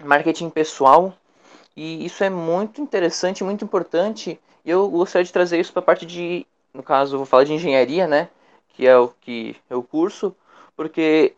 marketing 0.04 0.50
pessoal. 0.50 1.14
E 1.76 2.04
isso 2.04 2.22
é 2.22 2.30
muito 2.30 2.80
interessante, 2.80 3.44
muito 3.44 3.64
importante. 3.64 4.38
E 4.64 4.70
eu 4.70 4.88
gostaria 4.88 5.24
de 5.24 5.32
trazer 5.32 5.58
isso 5.58 5.72
para 5.72 5.80
a 5.80 5.84
parte 5.84 6.06
de, 6.06 6.46
no 6.72 6.82
caso, 6.82 7.16
vou 7.16 7.26
falar 7.26 7.44
de 7.44 7.52
engenharia, 7.52 8.06
né? 8.06 8.28
Que 8.70 8.86
é 8.86 8.96
o 8.96 9.08
que 9.08 9.56
o 9.70 9.82
curso, 9.82 10.34
porque 10.76 11.34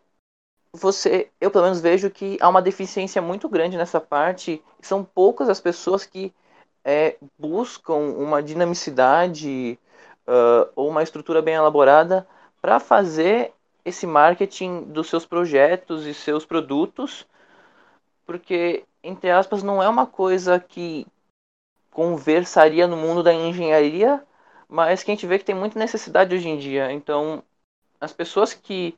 você, 0.73 1.29
eu 1.39 1.49
pelo 1.49 1.63
menos 1.65 1.79
vejo 1.79 2.09
que 2.09 2.37
há 2.41 2.49
uma 2.49 2.61
deficiência 2.61 3.21
muito 3.21 3.47
grande 3.49 3.77
nessa 3.77 3.99
parte. 3.99 4.61
São 4.81 5.03
poucas 5.03 5.49
as 5.49 5.59
pessoas 5.61 6.05
que 6.05 6.33
é, 6.83 7.15
buscam 7.39 7.95
uma 7.95 8.43
dinamicidade 8.43 9.79
uh, 10.27 10.69
ou 10.75 10.89
uma 10.89 11.03
estrutura 11.03 11.41
bem 11.41 11.55
elaborada 11.55 12.27
para 12.61 12.79
fazer 12.79 13.53
esse 13.83 14.05
marketing 14.05 14.81
dos 14.83 15.07
seus 15.07 15.25
projetos 15.25 16.05
e 16.05 16.13
seus 16.13 16.45
produtos 16.45 17.25
porque, 18.25 18.83
entre 19.03 19.29
aspas, 19.29 19.63
não 19.63 19.81
é 19.81 19.87
uma 19.87 20.05
coisa 20.05 20.59
que 20.59 21.05
conversaria 21.91 22.87
no 22.87 22.97
mundo 22.97 23.23
da 23.23 23.33
engenharia, 23.33 24.23
mas 24.67 25.03
que 25.03 25.11
a 25.11 25.13
gente 25.13 25.27
vê 25.27 25.37
que 25.39 25.45
tem 25.45 25.55
muita 25.55 25.79
necessidade 25.79 26.35
hoje 26.35 26.49
em 26.49 26.57
dia. 26.57 26.91
Então, 26.91 27.43
as 28.01 28.11
pessoas 28.11 28.53
que 28.53 28.97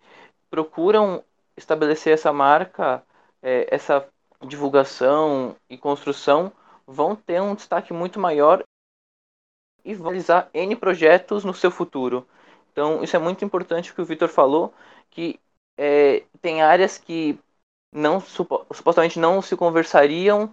procuram 0.49 1.23
estabelecer 1.55 2.13
essa 2.13 2.31
marca, 2.31 3.03
é, 3.41 3.67
essa 3.69 4.07
divulgação 4.45 5.55
e 5.69 5.77
construção, 5.77 6.51
vão 6.85 7.15
ter 7.15 7.41
um 7.41 7.55
destaque 7.55 7.93
muito 7.93 8.19
maior 8.19 8.63
e 9.83 9.93
vão 9.93 10.07
realizar 10.07 10.49
N 10.53 10.75
projetos 10.75 11.43
no 11.43 11.53
seu 11.53 11.71
futuro. 11.71 12.27
Então, 12.71 13.03
isso 13.03 13.15
é 13.15 13.19
muito 13.19 13.43
importante 13.43 13.91
o 13.91 13.95
que 13.95 14.01
o 14.01 14.05
Vitor 14.05 14.29
falou, 14.29 14.73
que 15.09 15.39
é, 15.77 16.23
tem 16.41 16.61
áreas 16.61 16.97
que 16.97 17.39
não 17.91 18.19
supostamente 18.19 19.19
não 19.19 19.41
se 19.41 19.55
conversariam 19.55 20.51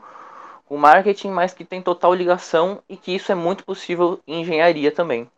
com 0.65 0.77
marketing, 0.77 1.29
mas 1.29 1.53
que 1.53 1.65
tem 1.65 1.83
total 1.83 2.15
ligação 2.15 2.83
e 2.89 2.97
que 2.97 3.15
isso 3.15 3.31
é 3.31 3.35
muito 3.35 3.65
possível 3.65 4.21
em 4.27 4.41
engenharia 4.41 4.91
também. 4.91 5.29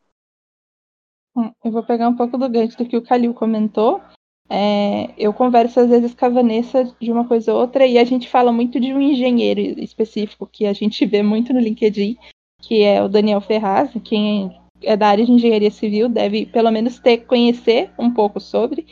Hum, 1.36 1.50
eu 1.64 1.70
vou 1.70 1.82
pegar 1.82 2.08
um 2.08 2.16
pouco 2.16 2.38
do 2.38 2.48
gancho 2.48 2.78
do 2.78 2.86
que 2.86 2.96
o 2.96 3.02
Calil 3.02 3.34
comentou. 3.34 4.00
É, 4.48 5.12
eu 5.18 5.32
converso 5.32 5.80
às 5.80 5.88
vezes 5.88 6.14
com 6.14 6.24
a 6.24 6.28
Vanessa 6.28 6.84
de 7.00 7.10
uma 7.10 7.26
coisa 7.26 7.52
ou 7.52 7.60
outra 7.60 7.84
e 7.84 7.98
a 7.98 8.04
gente 8.04 8.28
fala 8.28 8.52
muito 8.52 8.78
de 8.78 8.94
um 8.94 9.00
engenheiro 9.00 9.60
específico 9.60 10.46
que 10.46 10.66
a 10.66 10.72
gente 10.72 11.04
vê 11.04 11.20
muito 11.20 11.52
no 11.52 11.58
LinkedIn, 11.58 12.16
que 12.62 12.82
é 12.82 13.02
o 13.02 13.08
Daniel 13.08 13.40
Ferraz, 13.40 13.90
quem 14.04 14.56
é 14.82 14.96
da 14.96 15.08
área 15.08 15.26
de 15.26 15.32
engenharia 15.32 15.70
civil 15.70 16.08
deve 16.08 16.46
pelo 16.46 16.70
menos 16.70 16.98
ter 16.98 17.18
conhecer 17.26 17.90
um 17.98 18.12
pouco 18.12 18.38
sobre. 18.38 18.86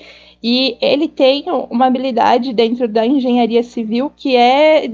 E 0.46 0.76
ele 0.78 1.08
tem 1.08 1.44
uma 1.70 1.86
habilidade 1.86 2.52
dentro 2.52 2.86
da 2.86 3.06
engenharia 3.06 3.62
civil 3.62 4.12
que 4.14 4.36
é, 4.36 4.84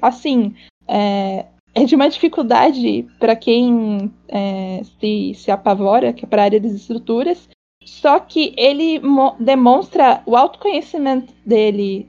assim, 0.00 0.54
é, 0.86 1.44
é 1.74 1.84
de 1.84 1.96
uma 1.96 2.08
dificuldade 2.08 3.04
para 3.18 3.34
quem 3.34 4.12
é, 4.28 4.80
se, 5.00 5.34
se 5.34 5.50
apavora, 5.50 6.12
que 6.12 6.24
é 6.24 6.28
para 6.28 6.42
a 6.42 6.44
área 6.44 6.60
das 6.60 6.70
estruturas. 6.70 7.48
Só 7.84 8.20
que 8.20 8.54
ele 8.56 9.00
demonstra 9.40 10.22
o 10.24 10.36
autoconhecimento 10.36 11.34
dele, 11.44 12.06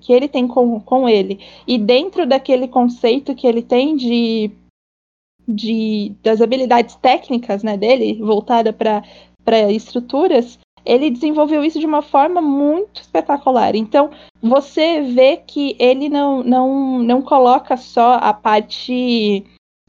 que 0.00 0.10
ele 0.10 0.26
tem 0.26 0.48
com, 0.48 0.80
com 0.80 1.06
ele. 1.06 1.40
E 1.66 1.76
dentro 1.76 2.26
daquele 2.26 2.66
conceito 2.66 3.34
que 3.34 3.46
ele 3.46 3.60
tem 3.60 3.94
de, 3.96 4.50
de 5.46 6.14
das 6.22 6.40
habilidades 6.40 6.94
técnicas 6.94 7.62
né, 7.62 7.76
dele, 7.76 8.14
voltada 8.14 8.72
para 8.72 9.70
estruturas, 9.70 10.58
ele 10.90 11.08
desenvolveu 11.08 11.62
isso 11.62 11.78
de 11.78 11.86
uma 11.86 12.02
forma 12.02 12.40
muito 12.40 13.00
espetacular. 13.00 13.76
Então, 13.76 14.10
você 14.42 15.02
vê 15.02 15.36
que 15.36 15.76
ele 15.78 16.08
não, 16.08 16.42
não, 16.42 16.98
não 16.98 17.22
coloca 17.22 17.76
só 17.76 18.14
a 18.14 18.34
parte 18.34 19.44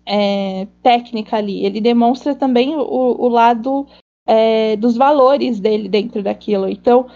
é, 0.05 0.67
técnica 0.84 1.38
ali, 1.38 1.65
ele 1.65 1.81
demonstra 1.81 2.36
também 2.36 2.75
o, 2.75 2.81
o 2.81 3.27
lado 3.27 3.88
é, 4.27 4.75
dos 4.75 4.96
valores 4.96 5.60
dele 5.60 5.89
dentro 5.89 6.22
daquilo. 6.22 6.70
Então, 6.70 7.08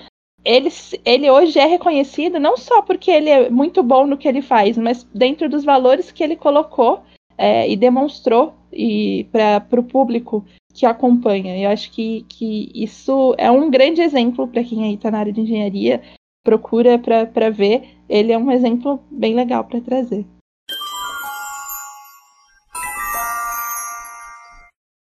ele, 0.44 0.70
ele 1.04 1.30
hoje 1.30 1.60
é 1.60 1.66
reconhecido 1.66 2.40
não 2.40 2.58
só 2.58 2.82
porque 2.82 3.12
ele 3.12 3.30
é 3.30 3.52
muito 3.52 3.84
bom 3.84 4.08
no 4.08 4.18
que 4.18 4.28
ele 4.28 4.42
faz, 4.42 4.80
mas 4.80 5.04
dentro 5.14 5.48
dos 5.48 5.64
valores 5.64 6.12
que 6.12 6.24
ele 6.24 6.36
colocou 6.36 7.04
é, 7.38 7.70
e 7.70 7.76
demonstrou 7.76 8.56
para 9.32 9.80
o 9.80 9.84
público 9.84 10.44
que 10.76 10.86
acompanha. 10.86 11.58
Eu 11.58 11.70
acho 11.70 11.90
que, 11.90 12.26
que 12.28 12.70
isso 12.76 13.34
é 13.38 13.50
um 13.50 13.72
grande 13.72 14.02
exemplo 14.02 14.46
para 14.46 14.64
quem 14.64 14.84
aí 14.84 14.96
está 14.96 15.10
na 15.10 15.20
área 15.20 15.32
de 15.32 15.40
engenharia, 15.40 16.04
procura 16.44 17.00
para 17.00 17.50
ver. 17.50 17.98
Ele 18.10 18.34
é 18.34 18.38
um 18.38 18.52
exemplo 18.52 19.02
bem 19.10 19.34
legal 19.34 19.64
para 19.64 19.80
trazer. 19.80 20.26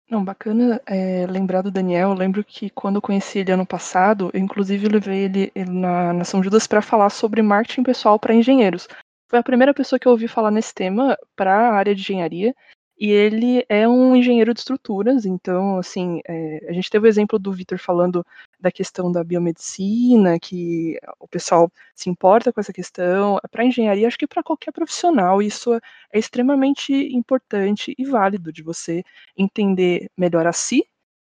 Não, 0.09 0.25
bacana 0.25 0.81
é, 0.85 1.25
lembrar 1.27 1.61
do 1.61 1.71
Daniel. 1.71 2.09
Eu 2.09 2.15
lembro 2.15 2.43
que 2.43 2.69
quando 2.71 2.95
eu 2.95 3.01
conheci 3.01 3.39
ele 3.39 3.51
ano 3.51 3.65
passado, 3.65 4.29
eu 4.33 4.41
inclusive 4.41 4.89
levei 4.89 5.19
ele, 5.19 5.51
ele 5.55 5.71
na, 5.71 6.11
na 6.11 6.23
São 6.25 6.43
Judas 6.43 6.67
para 6.67 6.81
falar 6.81 7.09
sobre 7.09 7.41
marketing 7.41 7.83
pessoal 7.83 8.19
para 8.19 8.33
engenheiros. 8.33 8.89
Foi 9.29 9.39
a 9.39 9.43
primeira 9.43 9.73
pessoa 9.73 9.97
que 9.97 10.05
eu 10.05 10.11
ouvi 10.11 10.27
falar 10.27 10.51
nesse 10.51 10.73
tema 10.73 11.17
para 11.33 11.55
a 11.55 11.73
área 11.73 11.95
de 11.95 12.01
engenharia. 12.01 12.53
E 13.03 13.09
ele 13.09 13.65
é 13.67 13.87
um 13.87 14.15
engenheiro 14.15 14.53
de 14.53 14.59
estruturas, 14.59 15.25
então, 15.25 15.77
assim, 15.79 16.21
é, 16.27 16.67
a 16.69 16.71
gente 16.71 16.87
teve 16.87 17.07
o 17.07 17.09
exemplo 17.09 17.39
do 17.39 17.51
Vitor 17.51 17.79
falando 17.79 18.23
da 18.59 18.71
questão 18.71 19.11
da 19.11 19.23
biomedicina, 19.23 20.39
que 20.39 20.99
o 21.19 21.27
pessoal 21.27 21.71
se 21.95 22.11
importa 22.11 22.53
com 22.53 22.59
essa 22.61 22.71
questão. 22.71 23.39
Para 23.49 23.65
engenharia, 23.65 24.07
acho 24.07 24.19
que 24.19 24.27
para 24.27 24.43
qualquer 24.43 24.71
profissional, 24.71 25.41
isso 25.41 25.73
é 26.13 26.19
extremamente 26.19 26.93
importante 26.93 27.95
e 27.97 28.05
válido 28.05 28.53
de 28.53 28.61
você 28.61 29.03
entender 29.35 30.07
melhor 30.15 30.45
a 30.45 30.53
si 30.53 30.85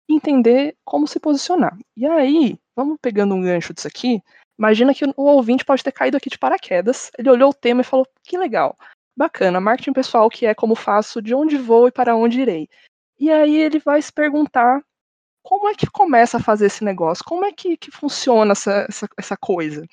entender 0.07 0.75
como 0.85 1.07
se 1.07 1.19
posicionar. 1.19 1.75
E 1.97 2.05
aí, 2.05 2.59
vamos 2.75 2.97
pegando 3.01 3.33
um 3.33 3.41
gancho 3.41 3.73
disso 3.73 3.87
aqui. 3.87 4.21
Imagina 4.59 4.93
que 4.93 5.05
o 5.05 5.23
ouvinte 5.23 5.65
pode 5.65 5.83
ter 5.83 5.91
caído 5.91 6.17
aqui 6.17 6.29
de 6.29 6.37
paraquedas. 6.37 7.09
Ele 7.17 7.31
olhou 7.31 7.49
o 7.49 7.53
tema 7.53 7.81
e 7.81 7.85
falou: 7.85 8.05
que 8.23 8.37
legal, 8.37 8.77
bacana, 9.15 9.59
marketing 9.59 9.93
pessoal 9.93 10.29
que 10.29 10.45
é 10.45 10.53
como 10.53 10.75
faço, 10.75 11.21
de 11.21 11.33
onde 11.33 11.57
vou 11.57 11.87
e 11.87 11.91
para 11.91 12.15
onde 12.15 12.41
irei. 12.41 12.69
E 13.19 13.31
aí 13.31 13.55
ele 13.55 13.79
vai 13.79 14.01
se 14.01 14.11
perguntar 14.11 14.81
como 15.43 15.67
é 15.67 15.75
que 15.75 15.87
começa 15.87 16.37
a 16.37 16.43
fazer 16.43 16.67
esse 16.67 16.83
negócio, 16.83 17.23
como 17.25 17.45
é 17.45 17.51
que, 17.51 17.77
que 17.77 17.91
funciona 17.91 18.53
essa, 18.53 18.85
essa, 18.89 19.09
essa 19.17 19.37
coisa. 19.37 19.85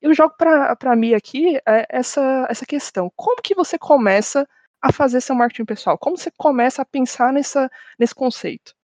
Eu 0.00 0.14
jogo 0.14 0.34
para 0.36 0.96
mim 0.96 1.14
aqui 1.14 1.56
é, 1.66 1.86
essa, 1.88 2.46
essa 2.48 2.66
questão: 2.66 3.10
como 3.16 3.42
que 3.42 3.54
você 3.54 3.78
começa 3.78 4.46
a 4.80 4.92
fazer 4.92 5.20
seu 5.20 5.34
marketing 5.34 5.64
pessoal? 5.64 5.98
Como 5.98 6.16
você 6.16 6.30
começa 6.30 6.82
a 6.82 6.84
pensar 6.84 7.32
nessa, 7.32 7.70
nesse 7.98 8.14
conceito? 8.14 8.74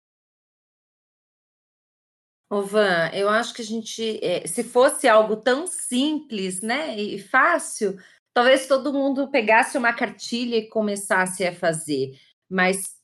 Ô 2.50 2.62
Van, 2.62 3.10
eu 3.12 3.28
acho 3.28 3.54
que 3.54 3.62
a 3.62 3.64
gente, 3.64 4.24
é, 4.24 4.46
se 4.46 4.62
fosse 4.62 5.08
algo 5.08 5.36
tão 5.36 5.66
simples, 5.66 6.60
né, 6.60 6.96
e 6.96 7.18
fácil, 7.18 7.96
talvez 8.34 8.66
todo 8.66 8.92
mundo 8.92 9.30
pegasse 9.30 9.78
uma 9.78 9.92
cartilha 9.92 10.56
e 10.56 10.68
começasse 10.68 11.44
a 11.46 11.54
fazer. 11.54 12.10
Mas 12.50 12.96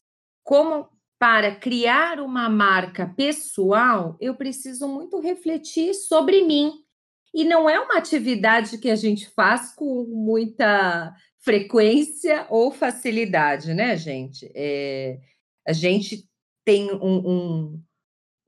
como 0.42 0.88
para 1.18 1.54
criar 1.54 2.18
uma 2.18 2.48
marca 2.48 3.06
pessoal, 3.16 4.16
eu 4.20 4.34
preciso 4.34 4.88
muito 4.88 5.20
refletir 5.20 5.94
sobre 5.94 6.42
mim. 6.42 6.72
E 7.32 7.44
não 7.44 7.70
é 7.70 7.78
uma 7.78 7.96
atividade 7.96 8.78
que 8.78 8.90
a 8.90 8.96
gente 8.96 9.30
faz 9.30 9.72
com 9.74 10.04
muita 10.04 11.14
frequência 11.38 12.46
ou 12.50 12.72
facilidade, 12.72 13.72
né, 13.72 13.96
gente? 13.96 14.50
É, 14.54 15.20
a 15.66 15.72
gente 15.72 16.28
tem 16.64 16.90
um, 16.92 17.28
um 17.28 17.82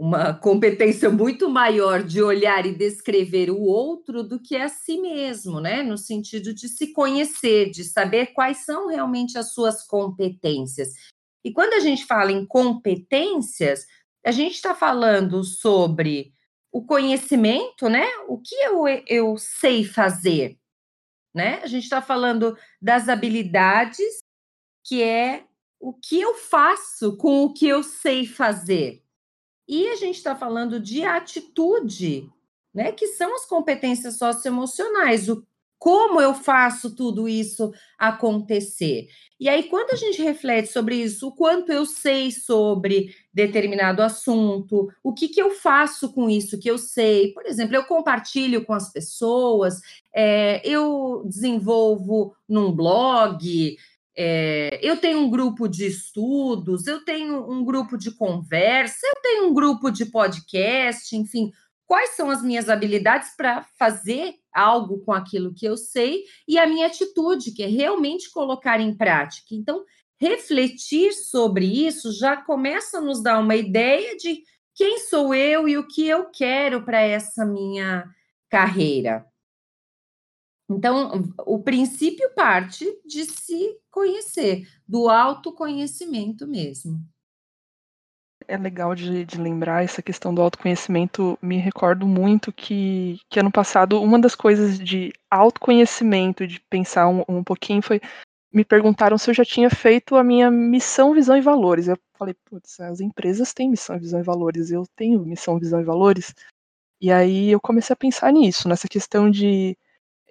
uma 0.02 0.34
competência 0.34 1.08
muito 1.08 1.48
maior 1.48 2.02
de 2.02 2.20
olhar 2.20 2.66
e 2.66 2.74
descrever 2.74 3.52
o 3.52 3.60
outro 3.60 4.24
do 4.24 4.42
que 4.42 4.56
a 4.56 4.68
si 4.68 5.00
mesmo, 5.00 5.60
né? 5.60 5.80
No 5.84 5.96
sentido 5.96 6.52
de 6.52 6.68
se 6.68 6.92
conhecer, 6.92 7.70
de 7.70 7.84
saber 7.84 8.32
quais 8.32 8.64
são 8.64 8.88
realmente 8.88 9.38
as 9.38 9.52
suas 9.52 9.86
competências. 9.86 10.88
E 11.44 11.52
quando 11.52 11.74
a 11.74 11.78
gente 11.78 12.04
fala 12.04 12.32
em 12.32 12.44
competências, 12.44 13.86
a 14.26 14.32
gente 14.32 14.54
está 14.54 14.74
falando 14.74 15.44
sobre 15.44 16.34
o 16.72 16.84
conhecimento, 16.84 17.88
né? 17.88 18.08
O 18.26 18.38
que 18.38 18.56
eu, 18.56 18.82
eu 19.06 19.36
sei 19.38 19.84
fazer, 19.84 20.58
né? 21.32 21.60
A 21.62 21.68
gente 21.68 21.84
está 21.84 22.02
falando 22.02 22.58
das 22.80 23.08
habilidades, 23.08 24.18
que 24.84 25.00
é 25.00 25.44
o 25.78 25.92
que 25.92 26.20
eu 26.20 26.34
faço 26.34 27.16
com 27.16 27.44
o 27.44 27.54
que 27.54 27.68
eu 27.68 27.84
sei 27.84 28.26
fazer. 28.26 29.01
E 29.72 29.88
a 29.88 29.96
gente 29.96 30.16
está 30.16 30.36
falando 30.36 30.78
de 30.78 31.02
atitude, 31.02 32.30
né? 32.74 32.92
Que 32.92 33.06
são 33.06 33.34
as 33.34 33.46
competências 33.46 34.18
socioemocionais, 34.18 35.30
o 35.30 35.46
como 35.78 36.20
eu 36.20 36.34
faço 36.34 36.94
tudo 36.94 37.26
isso 37.26 37.72
acontecer. 37.98 39.08
E 39.40 39.48
aí, 39.48 39.64
quando 39.64 39.90
a 39.90 39.96
gente 39.96 40.22
reflete 40.22 40.70
sobre 40.70 40.96
isso, 40.96 41.26
o 41.26 41.34
quanto 41.34 41.72
eu 41.72 41.84
sei 41.86 42.30
sobre 42.30 43.16
determinado 43.32 44.02
assunto, 44.02 44.88
o 45.02 45.12
que, 45.12 45.26
que 45.26 45.40
eu 45.40 45.50
faço 45.52 46.12
com 46.12 46.28
isso 46.28 46.60
que 46.60 46.70
eu 46.70 46.78
sei. 46.78 47.32
Por 47.32 47.46
exemplo, 47.46 47.74
eu 47.74 47.84
compartilho 47.84 48.64
com 48.64 48.74
as 48.74 48.92
pessoas, 48.92 49.80
é, 50.14 50.60
eu 50.64 51.24
desenvolvo 51.24 52.36
num 52.46 52.70
blog, 52.70 53.76
é, 54.16 54.78
eu 54.82 54.96
tenho 54.96 55.18
um 55.18 55.30
grupo 55.30 55.68
de 55.68 55.86
estudos, 55.86 56.86
eu 56.86 57.04
tenho 57.04 57.50
um 57.50 57.64
grupo 57.64 57.96
de 57.96 58.10
conversa, 58.10 59.06
eu 59.06 59.22
tenho 59.22 59.48
um 59.48 59.54
grupo 59.54 59.90
de 59.90 60.06
podcast, 60.06 61.16
enfim. 61.16 61.50
Quais 61.86 62.10
são 62.10 62.30
as 62.30 62.42
minhas 62.42 62.68
habilidades 62.68 63.34
para 63.36 63.62
fazer 63.78 64.34
algo 64.52 65.00
com 65.00 65.12
aquilo 65.12 65.54
que 65.54 65.66
eu 65.66 65.76
sei 65.76 66.24
e 66.46 66.58
a 66.58 66.66
minha 66.66 66.86
atitude, 66.86 67.52
que 67.52 67.62
é 67.62 67.66
realmente 67.66 68.30
colocar 68.30 68.80
em 68.80 68.94
prática. 68.94 69.48
Então, 69.52 69.84
refletir 70.20 71.12
sobre 71.12 71.64
isso 71.66 72.12
já 72.12 72.36
começa 72.36 72.98
a 72.98 73.00
nos 73.00 73.22
dar 73.22 73.38
uma 73.38 73.56
ideia 73.56 74.16
de 74.16 74.42
quem 74.74 74.98
sou 74.98 75.34
eu 75.34 75.68
e 75.68 75.76
o 75.76 75.86
que 75.86 76.06
eu 76.06 76.30
quero 76.30 76.84
para 76.84 77.00
essa 77.00 77.44
minha 77.44 78.04
carreira. 78.48 79.26
Então, 80.76 81.32
o 81.46 81.62
princípio 81.62 82.30
parte 82.34 82.86
de 83.04 83.24
se 83.24 83.78
conhecer, 83.90 84.66
do 84.86 85.08
autoconhecimento 85.08 86.46
mesmo. 86.46 87.00
É 88.48 88.56
legal 88.56 88.94
de, 88.94 89.24
de, 89.24 89.40
lembrar 89.40 89.84
essa 89.84 90.02
questão 90.02 90.34
do 90.34 90.42
autoconhecimento. 90.42 91.38
Me 91.40 91.58
recordo 91.58 92.06
muito 92.06 92.52
que, 92.52 93.18
que 93.30 93.38
ano 93.38 93.52
passado, 93.52 94.00
uma 94.02 94.18
das 94.18 94.34
coisas 94.34 94.78
de 94.78 95.12
autoconhecimento, 95.30 96.46
de 96.46 96.60
pensar 96.60 97.08
um, 97.08 97.24
um 97.28 97.44
pouquinho, 97.44 97.82
foi. 97.82 98.00
Me 98.52 98.64
perguntaram 98.64 99.16
se 99.16 99.30
eu 99.30 99.34
já 99.34 99.44
tinha 99.44 99.70
feito 99.70 100.14
a 100.14 100.22
minha 100.22 100.50
missão, 100.50 101.14
visão 101.14 101.36
e 101.36 101.40
valores. 101.40 101.88
Eu 101.88 101.96
falei, 102.18 102.34
putz, 102.44 102.78
as 102.80 103.00
empresas 103.00 103.54
têm 103.54 103.70
missão, 103.70 103.98
visão 103.98 104.20
e 104.20 104.22
valores, 104.22 104.70
eu 104.70 104.84
tenho 104.94 105.24
missão, 105.24 105.58
visão 105.58 105.80
e 105.80 105.84
valores. 105.84 106.34
E 107.00 107.10
aí 107.10 107.50
eu 107.50 107.60
comecei 107.60 107.94
a 107.94 107.96
pensar 107.96 108.32
nisso, 108.32 108.68
nessa 108.68 108.86
questão 108.86 109.30
de 109.30 109.76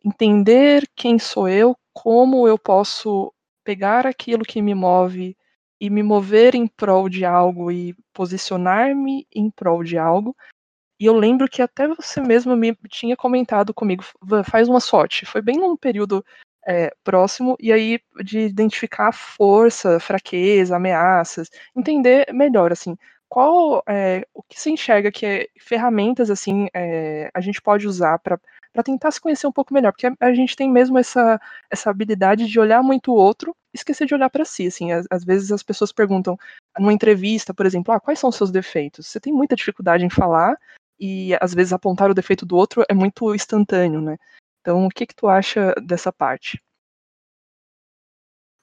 entender 0.03 0.89
quem 0.95 1.19
sou 1.19 1.47
eu, 1.47 1.75
como 1.93 2.47
eu 2.47 2.57
posso 2.57 3.33
pegar 3.63 4.07
aquilo 4.07 4.43
que 4.43 4.61
me 4.61 4.73
move 4.73 5.35
e 5.79 5.89
me 5.89 6.03
mover 6.03 6.55
em 6.55 6.67
prol 6.67 7.09
de 7.09 7.25
algo 7.25 7.71
e 7.71 7.95
posicionar-me 8.13 9.27
em 9.33 9.49
prol 9.49 9.83
de 9.83 9.97
algo. 9.97 10.35
E 10.99 11.05
eu 11.05 11.13
lembro 11.15 11.47
que 11.49 11.61
até 11.61 11.87
você 11.87 12.21
mesmo 12.21 12.55
me 12.55 12.75
tinha 12.87 13.17
comentado 13.17 13.73
comigo, 13.73 14.03
faz 14.45 14.69
uma 14.69 14.79
sorte. 14.79 15.25
Foi 15.25 15.41
bem 15.41 15.57
num 15.57 15.75
período 15.75 16.23
é, 16.67 16.93
próximo, 17.03 17.55
e 17.59 17.71
aí 17.73 17.99
de 18.23 18.39
identificar 18.41 19.11
força, 19.11 19.99
fraqueza, 19.99 20.75
ameaças, 20.75 21.49
entender 21.75 22.31
melhor, 22.31 22.71
assim, 22.71 22.95
qual 23.31 23.81
é, 23.87 24.27
o 24.33 24.43
que 24.43 24.59
se 24.59 24.69
enxerga 24.69 25.09
que 25.09 25.25
é 25.25 25.47
ferramentas 25.57 26.29
assim 26.29 26.67
é, 26.73 27.31
a 27.33 27.39
gente 27.39 27.61
pode 27.61 27.87
usar 27.87 28.19
para 28.19 28.37
tentar 28.83 29.09
se 29.09 29.21
conhecer 29.21 29.47
um 29.47 29.53
pouco 29.53 29.73
melhor, 29.73 29.93
porque 29.93 30.11
a, 30.19 30.33
gente 30.33 30.53
tem 30.53 30.69
mesmo 30.69 30.97
essa, 30.97 31.39
essa 31.69 31.89
habilidade 31.89 32.45
de 32.45 32.59
olhar 32.59 32.83
muito 32.83 33.09
o 33.09 33.15
outro 33.15 33.55
e 33.73 33.77
esquecer 33.77 34.05
de 34.05 34.13
olhar 34.13 34.29
para 34.29 34.43
si, 34.43 34.67
assim, 34.67 34.91
às, 34.91 35.05
às, 35.09 35.23
vezes 35.23 35.49
as 35.49 35.63
pessoas 35.63 35.93
perguntam 35.93 36.37
numa 36.77 36.91
entrevista, 36.91 37.53
por 37.53 37.65
exemplo, 37.65 37.93
ah, 37.93 38.01
quais 38.01 38.19
são 38.19 38.29
os 38.29 38.35
seus 38.35 38.51
defeitos? 38.51 39.07
Você 39.07 39.17
tem 39.17 39.31
muita 39.31 39.55
dificuldade 39.55 40.03
em 40.03 40.09
falar 40.09 40.57
e 40.99 41.33
às 41.39 41.53
vezes 41.53 41.71
apontar 41.71 42.11
o 42.11 42.13
defeito 42.13 42.45
do 42.45 42.57
outro 42.57 42.83
é 42.89 42.93
muito 42.93 43.33
instantâneo, 43.33 44.01
né? 44.01 44.17
Então, 44.59 44.85
o 44.85 44.89
que 44.89 45.07
que 45.07 45.15
tu 45.15 45.29
acha 45.29 45.73
dessa 45.81 46.11
parte? 46.11 46.61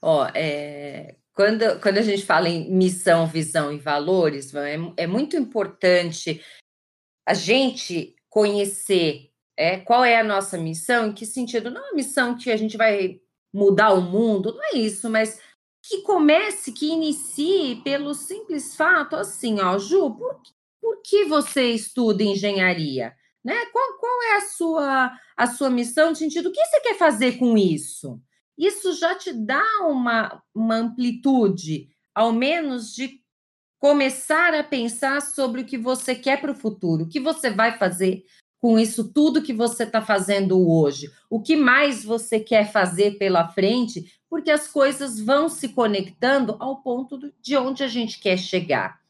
Ó, 0.02 0.24
oh, 0.24 0.26
é, 0.35 1.16
quando, 1.38 1.81
quando 1.81 1.98
a 1.98 2.03
gente 2.03 2.27
fala 2.27 2.48
em 2.48 2.68
missão, 2.68 3.24
visão 3.24 3.72
e 3.72 3.79
valores, 3.79 4.53
é, 4.57 4.77
é 4.96 5.07
muito 5.07 5.37
importante 5.37 6.44
a 7.24 7.33
gente 7.33 8.16
conhecer 8.29 9.31
é, 9.57 9.79
qual 9.79 10.05
é 10.05 10.18
a 10.18 10.24
nossa 10.24 10.59
missão? 10.59 11.07
Em 11.07 11.12
que 11.12 11.24
sentido? 11.24 11.70
Não 11.70 11.81
é 11.81 11.85
uma 11.90 11.94
missão 11.94 12.37
que 12.37 12.51
a 12.51 12.57
gente 12.57 12.77
vai 12.77 13.20
mudar 13.55 13.92
o 13.92 14.01
mundo, 14.01 14.53
não 14.53 14.64
é 14.64 14.79
isso, 14.79 15.09
mas 15.09 15.40
que 15.81 16.03
comece, 16.03 16.72
que 16.72 16.90
inicie 16.90 17.77
pelo 17.85 18.14
simples 18.14 18.74
fato, 18.74 19.14
assim, 19.14 19.61
ó, 19.61 19.79
Ju, 19.79 20.11
por, 20.16 20.42
por 20.81 21.01
que 21.03 21.24
você 21.27 21.70
estuda 21.70 22.24
engenharia? 22.24 23.14
Né? 23.44 23.64
Qual, 23.66 23.96
qual 24.01 24.22
é 24.24 24.37
a 24.38 24.40
sua, 24.40 25.12
a 25.37 25.46
sua 25.46 25.70
missão 25.70 26.11
no 26.11 26.16
sentido, 26.16 26.48
o 26.48 26.53
que 26.53 26.66
você 26.66 26.81
quer 26.81 26.98
fazer 26.98 27.38
com 27.38 27.57
isso? 27.57 28.20
Isso 28.59 28.92
já 28.94 29.14
te 29.14 29.33
dá 29.33 29.64
uma, 29.83 30.42
uma 30.53 30.75
amplitude, 30.75 31.88
ao 32.12 32.33
menos 32.33 32.92
de 32.92 33.21
começar 33.79 34.53
a 34.55 34.64
pensar 34.64 35.23
sobre 35.23 35.61
o 35.61 35.64
que 35.64 35.79
você 35.79 36.14
quer 36.14 36.40
para 36.40 36.51
o 36.51 36.57
futuro, 36.57 37.05
o 37.05 37.09
que 37.09 37.21
você 37.21 37.51
vai 37.51 37.79
fazer 37.79 38.25
com 38.61 38.77
isso 38.77 39.12
tudo 39.12 39.42
que 39.42 39.53
você 39.53 39.85
está 39.85 40.03
fazendo 40.03 40.68
hoje? 40.68 41.11
O 41.31 41.40
que 41.40 41.57
mais 41.57 42.05
você 42.05 42.40
quer 42.40 42.73
fazer 42.73 43.16
pela 43.16 43.49
frente? 43.49 44.12
Porque 44.29 44.51
as 44.51 44.66
coisas 44.66 45.21
vão 45.21 45.49
se 45.49 45.68
conectando 45.68 46.57
ao 46.59 46.83
ponto 46.83 47.33
de 47.40 47.57
onde 47.57 47.85
a 47.85 47.88
gente 47.88 48.18
quer 48.18 48.37
chegar. 48.37 49.01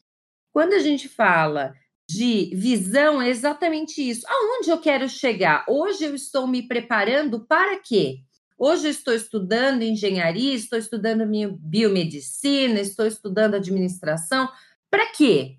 Quando 0.53 0.73
a 0.73 0.79
gente 0.79 1.09
fala 1.09 1.73
de 2.07 2.51
visão, 2.53 3.21
é 3.21 3.29
exatamente 3.29 4.07
isso. 4.07 4.25
Aonde 4.27 4.69
eu 4.69 4.79
quero 4.79 5.09
chegar? 5.09 5.65
Hoje 5.67 6.05
eu 6.05 6.15
estou 6.15 6.47
me 6.47 6.61
preparando 6.67 7.45
para 7.45 7.79
quê? 7.79 8.19
Hoje 8.59 8.89
estou 8.89 9.13
estudando 9.13 9.81
engenharia, 9.81 10.53
estou 10.53 10.77
estudando 10.77 11.25
biomedicina, 11.57 12.79
estou 12.79 13.07
estudando 13.07 13.55
administração. 13.55 14.49
Para 14.91 15.11
quê? 15.13 15.57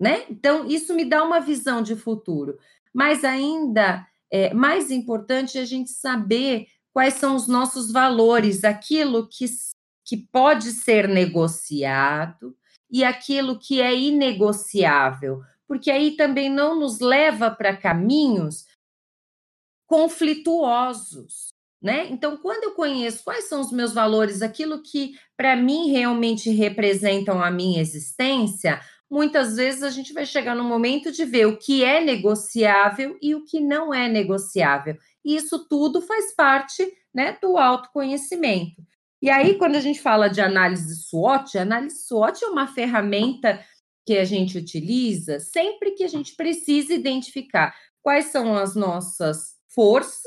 Né? 0.00 0.24
Então, 0.30 0.66
isso 0.66 0.94
me 0.94 1.04
dá 1.04 1.22
uma 1.22 1.40
visão 1.40 1.82
de 1.82 1.94
futuro 1.94 2.58
mas 2.92 3.24
ainda 3.24 4.06
é, 4.30 4.52
mais 4.52 4.90
importante 4.90 5.58
é 5.58 5.62
a 5.62 5.64
gente 5.64 5.90
saber 5.90 6.66
quais 6.92 7.14
são 7.14 7.36
os 7.36 7.46
nossos 7.46 7.92
valores, 7.92 8.64
aquilo 8.64 9.28
que, 9.28 9.46
que 10.04 10.16
pode 10.16 10.72
ser 10.72 11.08
negociado 11.08 12.56
e 12.90 13.04
aquilo 13.04 13.58
que 13.58 13.80
é 13.80 13.94
inegociável, 13.96 15.40
porque 15.66 15.90
aí 15.90 16.16
também 16.16 16.50
não 16.50 16.78
nos 16.78 16.98
leva 16.98 17.50
para 17.50 17.76
caminhos 17.76 18.66
conflituosos, 19.86 21.48
né? 21.80 22.08
Então, 22.10 22.36
quando 22.36 22.64
eu 22.64 22.72
conheço 22.72 23.24
quais 23.24 23.48
são 23.48 23.60
os 23.60 23.72
meus 23.72 23.92
valores, 23.92 24.42
aquilo 24.42 24.82
que 24.82 25.14
para 25.36 25.56
mim 25.56 25.90
realmente 25.90 26.50
representam 26.50 27.42
a 27.42 27.50
minha 27.50 27.80
existência, 27.80 28.80
muitas 29.10 29.56
vezes 29.56 29.82
a 29.82 29.90
gente 29.90 30.12
vai 30.12 30.26
chegar 30.26 30.54
no 30.54 30.62
momento 30.62 31.10
de 31.10 31.24
ver 31.24 31.46
o 31.46 31.56
que 31.56 31.82
é 31.82 32.00
negociável 32.00 33.16
e 33.20 33.34
o 33.34 33.44
que 33.44 33.60
não 33.60 33.92
é 33.94 34.08
negociável. 34.08 34.96
E 35.24 35.34
isso 35.36 35.66
tudo 35.68 36.00
faz 36.02 36.34
parte 36.34 36.86
né, 37.14 37.36
do 37.40 37.56
autoconhecimento. 37.56 38.82
E 39.22 39.28
aí, 39.28 39.56
quando 39.56 39.76
a 39.76 39.80
gente 39.80 40.00
fala 40.00 40.28
de 40.28 40.40
análise 40.40 40.94
SWOT, 40.96 41.58
análise 41.58 42.06
SWOT 42.06 42.42
é 42.42 42.48
uma 42.48 42.66
ferramenta 42.66 43.62
que 44.06 44.16
a 44.16 44.24
gente 44.24 44.56
utiliza 44.56 45.38
sempre 45.40 45.90
que 45.92 46.02
a 46.02 46.08
gente 46.08 46.34
precisa 46.34 46.94
identificar 46.94 47.74
quais 48.02 48.26
são 48.26 48.54
as 48.56 48.74
nossas 48.74 49.56
forças, 49.68 50.22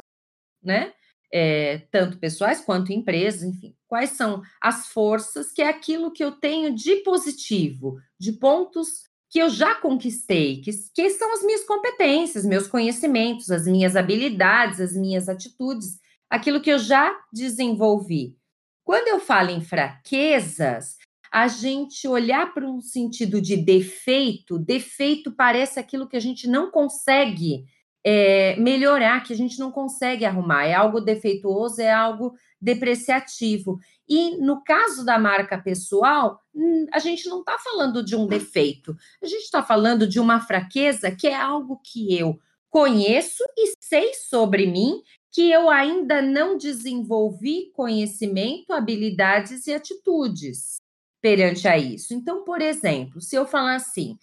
né? 0.61 0.93
É, 1.35 1.79
tanto 1.89 2.19
pessoais 2.19 2.61
quanto 2.61 2.93
empresas, 2.93 3.41
enfim, 3.41 3.75
quais 3.87 4.11
são 4.11 4.43
as 4.61 4.89
forças, 4.89 5.51
que 5.51 5.63
é 5.63 5.67
aquilo 5.67 6.11
que 6.11 6.23
eu 6.23 6.33
tenho 6.33 6.75
de 6.75 6.97
positivo, 6.97 7.97
de 8.19 8.33
pontos 8.33 9.09
que 9.33 9.39
eu 9.39 9.49
já 9.49 9.73
conquistei, 9.73 10.61
que, 10.61 10.69
que 10.93 11.09
são 11.09 11.33
as 11.33 11.41
minhas 11.41 11.63
competências, 11.63 12.45
meus 12.45 12.67
conhecimentos, 12.67 13.49
as 13.49 13.65
minhas 13.65 13.95
habilidades, 13.95 14.79
as 14.79 14.93
minhas 14.95 15.27
atitudes, 15.27 15.97
aquilo 16.29 16.61
que 16.61 16.71
eu 16.71 16.77
já 16.77 17.19
desenvolvi. 17.33 18.37
Quando 18.83 19.07
eu 19.07 19.19
falo 19.19 19.49
em 19.49 19.59
fraquezas, 19.59 20.97
a 21.31 21.47
gente 21.47 22.07
olhar 22.07 22.53
para 22.53 22.69
um 22.69 22.79
sentido 22.79 23.41
de 23.41 23.57
defeito, 23.57 24.59
defeito 24.59 25.31
parece 25.31 25.79
aquilo 25.79 26.07
que 26.07 26.15
a 26.15 26.19
gente 26.19 26.47
não 26.47 26.69
consegue 26.69 27.65
é, 28.05 28.55
melhorar, 28.57 29.23
que 29.23 29.33
a 29.33 29.35
gente 29.35 29.57
não 29.59 29.71
consegue 29.71 30.25
arrumar. 30.25 30.65
É 30.65 30.73
algo 30.73 30.99
defeituoso, 30.99 31.81
é 31.81 31.91
algo 31.91 32.33
depreciativo. 32.61 33.79
E 34.07 34.37
no 34.37 34.63
caso 34.63 35.05
da 35.05 35.17
marca 35.17 35.57
pessoal, 35.57 36.41
hum, 36.53 36.85
a 36.91 36.99
gente 36.99 37.27
não 37.29 37.39
está 37.39 37.57
falando 37.57 38.03
de 38.03 38.15
um 38.15 38.27
defeito, 38.27 38.95
a 39.21 39.25
gente 39.25 39.43
está 39.43 39.63
falando 39.63 40.07
de 40.07 40.19
uma 40.19 40.39
fraqueza 40.39 41.11
que 41.11 41.27
é 41.27 41.35
algo 41.35 41.79
que 41.83 42.17
eu 42.17 42.39
conheço 42.69 43.43
e 43.57 43.73
sei 43.79 44.13
sobre 44.13 44.65
mim 44.65 45.01
que 45.31 45.49
eu 45.49 45.69
ainda 45.69 46.21
não 46.21 46.57
desenvolvi 46.57 47.71
conhecimento, 47.73 48.71
habilidades 48.71 49.65
e 49.65 49.73
atitudes 49.73 50.77
perante 51.21 51.67
a 51.67 51.77
isso. 51.77 52.13
Então, 52.13 52.43
por 52.43 52.61
exemplo, 52.61 53.19
se 53.19 53.35
eu 53.35 53.45
falar 53.45 53.75
assim, 53.75 54.17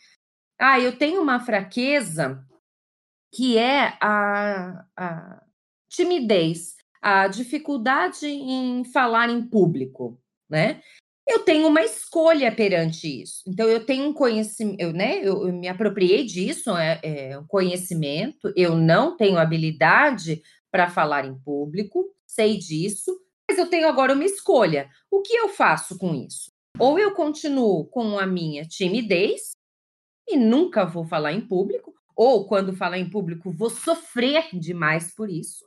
ah, 0.58 0.78
eu 0.78 0.96
tenho 0.96 1.20
uma 1.20 1.40
fraqueza 1.40 2.46
que 3.32 3.56
é 3.56 3.96
a, 4.00 4.84
a 4.96 5.42
timidez, 5.88 6.76
a 7.00 7.28
dificuldade 7.28 8.26
em 8.26 8.84
falar 8.84 9.30
em 9.30 9.42
público, 9.42 10.20
né? 10.48 10.80
Eu 11.26 11.40
tenho 11.40 11.68
uma 11.68 11.82
escolha 11.82 12.50
perante 12.50 13.22
isso. 13.22 13.44
Então, 13.46 13.68
eu 13.68 13.86
tenho 13.86 14.08
um 14.08 14.12
conhecimento, 14.12 14.80
eu, 14.80 14.92
né? 14.92 15.18
Eu, 15.18 15.46
eu 15.46 15.52
me 15.52 15.68
apropriei 15.68 16.24
disso, 16.24 16.76
é, 16.76 17.00
é 17.02 17.38
um 17.38 17.46
conhecimento, 17.46 18.52
eu 18.56 18.74
não 18.74 19.16
tenho 19.16 19.38
habilidade 19.38 20.42
para 20.70 20.90
falar 20.90 21.24
em 21.24 21.38
público, 21.38 22.04
sei 22.26 22.56
disso, 22.58 23.16
mas 23.48 23.58
eu 23.58 23.68
tenho 23.68 23.88
agora 23.88 24.12
uma 24.12 24.24
escolha. 24.24 24.88
O 25.10 25.22
que 25.22 25.34
eu 25.34 25.48
faço 25.48 25.98
com 25.98 26.14
isso? 26.14 26.50
Ou 26.78 26.98
eu 26.98 27.12
continuo 27.14 27.84
com 27.86 28.18
a 28.18 28.26
minha 28.26 28.64
timidez 28.64 29.50
e 30.28 30.36
nunca 30.36 30.84
vou 30.84 31.04
falar 31.04 31.32
em 31.32 31.40
público, 31.40 31.92
ou 32.22 32.44
quando 32.46 32.76
falar 32.76 32.98
em 32.98 33.08
público 33.08 33.50
vou 33.50 33.70
sofrer 33.70 34.50
demais 34.52 35.14
por 35.14 35.30
isso. 35.30 35.64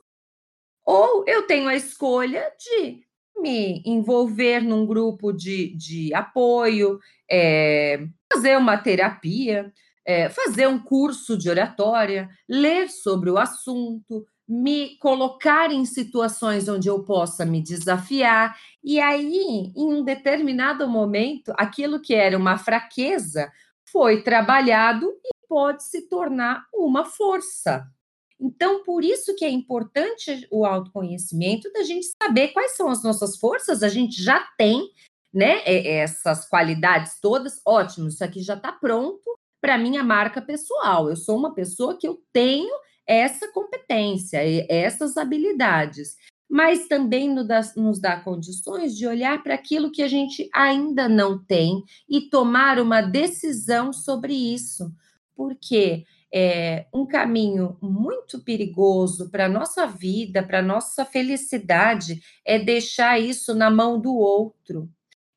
Ou 0.86 1.24
eu 1.26 1.48
tenho 1.48 1.66
a 1.66 1.74
escolha 1.74 2.48
de 2.56 3.00
me 3.36 3.82
envolver 3.84 4.60
num 4.60 4.86
grupo 4.86 5.32
de, 5.32 5.76
de 5.76 6.14
apoio, 6.14 7.00
é, 7.28 8.06
fazer 8.32 8.56
uma 8.56 8.76
terapia, 8.76 9.72
é, 10.06 10.28
fazer 10.28 10.68
um 10.68 10.78
curso 10.78 11.36
de 11.36 11.50
oratória, 11.50 12.28
ler 12.48 12.88
sobre 12.88 13.30
o 13.30 13.38
assunto, 13.38 14.24
me 14.48 14.96
colocar 14.98 15.72
em 15.72 15.84
situações 15.84 16.68
onde 16.68 16.86
eu 16.86 17.02
possa 17.02 17.44
me 17.44 17.60
desafiar, 17.60 18.56
e 18.80 19.00
aí, 19.00 19.72
em 19.76 19.92
um 19.92 20.04
determinado 20.04 20.86
momento, 20.86 21.52
aquilo 21.58 22.00
que 22.00 22.14
era 22.14 22.38
uma 22.38 22.58
fraqueza 22.58 23.50
foi 23.90 24.22
trabalhado 24.22 25.12
pode 25.54 25.84
se 25.84 26.08
tornar 26.08 26.66
uma 26.74 27.04
força. 27.04 27.86
Então, 28.40 28.82
por 28.82 29.04
isso 29.04 29.36
que 29.36 29.44
é 29.44 29.48
importante 29.48 30.48
o 30.50 30.66
autoconhecimento 30.66 31.72
da 31.72 31.84
gente 31.84 32.08
saber 32.20 32.48
quais 32.48 32.72
são 32.72 32.88
as 32.88 33.04
nossas 33.04 33.36
forças, 33.36 33.84
a 33.84 33.88
gente 33.88 34.20
já 34.20 34.40
tem, 34.58 34.90
né, 35.32 35.62
essas 35.64 36.48
qualidades 36.48 37.20
todas, 37.20 37.60
ótimo, 37.64 38.08
isso 38.08 38.24
aqui 38.24 38.42
já 38.42 38.54
está 38.54 38.72
pronto 38.72 39.22
para 39.60 39.78
minha 39.78 40.02
marca 40.02 40.42
pessoal. 40.42 41.08
Eu 41.08 41.14
sou 41.14 41.38
uma 41.38 41.54
pessoa 41.54 41.96
que 41.96 42.08
eu 42.08 42.20
tenho 42.32 42.74
essa 43.06 43.46
competência, 43.52 44.40
essas 44.68 45.16
habilidades, 45.16 46.16
mas 46.50 46.88
também 46.88 47.32
nos 47.32 48.00
dá, 48.00 48.20
condições 48.20 48.96
de 48.96 49.06
olhar 49.06 49.40
para 49.40 49.54
aquilo 49.54 49.92
que 49.92 50.02
a 50.02 50.08
gente 50.08 50.50
ainda 50.52 51.08
não 51.08 51.38
tem 51.38 51.80
e 52.08 52.28
tomar 52.28 52.80
uma 52.80 53.00
decisão 53.00 53.92
sobre 53.92 54.34
isso, 54.34 54.92
porque 55.36 56.04
é 56.32 56.86
um 56.92 57.06
caminho 57.06 57.76
muito 57.80 58.42
perigoso 58.42 59.30
para 59.30 59.46
a 59.46 59.48
nossa 59.48 59.86
vida, 59.86 60.42
para 60.42 60.58
a 60.58 60.62
nossa 60.62 61.04
felicidade, 61.04 62.20
é 62.44 62.58
deixar 62.58 63.20
isso 63.20 63.54
na 63.54 63.70
mão 63.70 64.00
do 64.00 64.14
outro. 64.16 64.88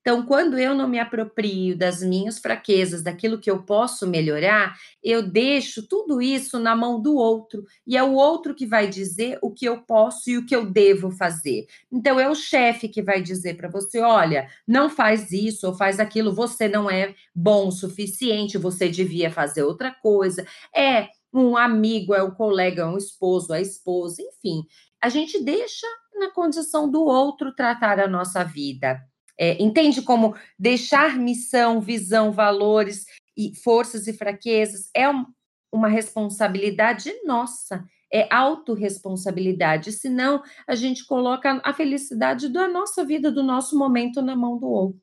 Então, 0.08 0.26
quando 0.26 0.58
eu 0.58 0.74
não 0.74 0.88
me 0.88 1.00
aproprio 1.00 1.78
das 1.78 2.02
minhas 2.02 2.40
fraquezas, 2.40 3.04
daquilo 3.04 3.38
que 3.38 3.52
eu 3.52 3.64
posso 3.64 4.08
melhorar, 4.08 4.74
eu 5.04 5.22
deixo 5.22 5.86
tudo 5.86 6.22
isso 6.22 6.58
na 6.60 6.74
mão 6.74 7.02
do 7.02 7.18
outro, 7.18 7.66
e 7.86 7.98
é 7.98 8.02
o 8.02 8.14
outro 8.14 8.56
que 8.56 8.66
vai 8.66 8.88
dizer 8.88 9.38
o 9.42 9.52
que 9.52 9.66
eu 9.66 9.82
posso 9.82 10.30
e 10.30 10.38
o 10.38 10.46
que 10.46 10.56
eu 10.56 10.66
devo 10.66 11.12
fazer. 11.12 11.68
Então, 11.92 12.18
é 12.18 12.30
o 12.30 12.36
chefe 12.36 12.88
que 12.88 13.02
vai 13.02 13.22
dizer 13.22 13.58
para 13.58 13.68
você: 13.68 14.00
olha, 14.00 14.48
não 14.66 14.90
faz 14.90 15.34
isso 15.34 15.68
ou 15.68 15.74
faz 15.74 16.00
aquilo, 16.00 16.34
você 16.34 16.70
não 16.70 16.90
é 16.90 17.14
bom 17.36 17.68
o 17.68 17.72
suficiente, 17.74 18.58
você 18.58 18.88
devia 18.88 19.30
fazer 19.30 19.64
outra 19.64 19.92
coisa. 19.92 20.48
É 20.74 21.10
um 21.34 21.58
amigo, 21.58 22.14
é 22.14 22.24
um 22.24 22.32
colega, 22.32 22.84
é 22.84 22.86
um 22.86 22.98
esposo, 22.98 23.52
a 23.52 23.60
esposa, 23.60 24.22
enfim. 24.22 24.64
A 25.02 25.10
gente 25.10 25.44
deixa 25.44 25.86
na 26.16 26.32
condição 26.32 26.90
do 26.90 27.04
outro 27.04 27.54
tratar 27.54 28.00
a 28.00 28.08
nossa 28.08 28.42
vida. 28.42 29.06
É, 29.40 29.62
entende 29.62 30.02
como 30.02 30.36
deixar 30.58 31.18
missão, 31.18 31.80
visão, 31.80 32.32
valores 32.32 33.06
e 33.38 33.56
forças 33.56 34.08
e 34.08 34.14
fraquezas 34.14 34.90
é 34.96 35.08
um, 35.08 35.26
uma 35.72 35.88
responsabilidade 35.88 37.14
nossa, 37.24 37.86
é 38.12 38.28
autorresponsabilidade, 38.34 39.92
senão 39.92 40.42
a 40.68 40.76
gente 40.76 41.06
coloca 41.06 41.62
a 41.64 41.74
felicidade 41.74 42.50
da 42.50 42.68
nossa 42.68 43.06
vida, 43.06 43.32
do 43.32 43.44
nosso 43.44 43.78
momento 43.78 44.22
na 44.22 44.36
mão 44.36 44.58
do 44.58 44.68
outro. 44.68 45.02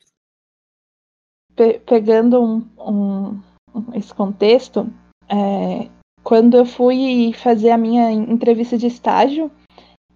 Pe 1.54 1.78
pegando 1.80 2.42
um, 2.42 2.68
um, 2.78 3.40
esse 3.94 4.12
contexto, 4.12 4.92
é, 5.28 5.88
quando 6.24 6.56
eu 6.56 6.66
fui 6.66 7.32
fazer 7.34 7.70
a 7.70 7.78
minha 7.78 8.10
entrevista 8.10 8.76
de 8.76 8.86
estágio, 8.86 9.50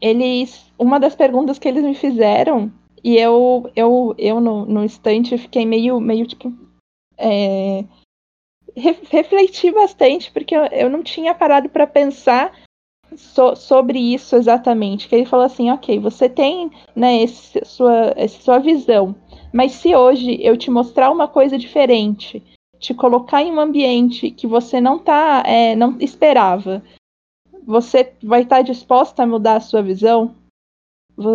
eles, 0.01 0.73
uma 0.79 0.99
das 0.99 1.15
perguntas 1.15 1.59
que 1.59 1.69
eles 1.69 1.85
me 1.85 1.95
fizeram 1.95 2.73
e 3.03 3.17
eu, 3.17 3.71
eu, 3.75 4.15
eu 4.19 4.41
no, 4.41 4.65
no 4.65 4.85
instante, 4.85 5.39
fiquei 5.39 5.65
meio, 5.65 6.01
meio 6.01 6.27
tipo. 6.27 6.53
É, 7.17 7.85
refleti 8.77 9.71
bastante, 9.73 10.31
porque 10.31 10.55
eu, 10.55 10.65
eu 10.67 10.89
não 10.91 11.03
tinha 11.03 11.35
parado 11.35 11.69
para 11.69 11.87
pensar 11.87 12.53
so, 13.17 13.57
sobre 13.57 13.99
isso 13.99 14.37
exatamente. 14.37 15.09
Que 15.09 15.15
ele 15.15 15.27
falou 15.27 15.47
assim: 15.47 15.71
ok, 15.71 15.99
você 15.99 16.29
tem 16.29 16.71
né, 16.95 17.23
esse, 17.23 17.65
sua, 17.65 18.13
essa 18.17 18.41
sua 18.41 18.59
visão, 18.59 19.15
mas 19.53 19.73
se 19.73 19.95
hoje 19.95 20.39
eu 20.41 20.57
te 20.57 20.71
mostrar 20.71 21.11
uma 21.11 21.29
coisa 21.29 21.59
diferente, 21.59 22.43
te 22.79 22.95
colocar 22.95 23.43
em 23.43 23.53
um 23.53 23.61
ambiente 23.61 24.31
que 24.31 24.47
você 24.47 24.81
não 24.81 24.99
tá, 24.99 25.43
é, 25.47 25.75
não 25.75 25.97
esperava, 26.01 26.83
você 27.67 28.13
vai 28.23 28.43
estar 28.43 28.57
tá 28.57 28.63
disposta 28.63 29.23
a 29.23 29.27
mudar 29.27 29.57
a 29.57 29.61
sua 29.61 29.83
visão? 29.83 30.35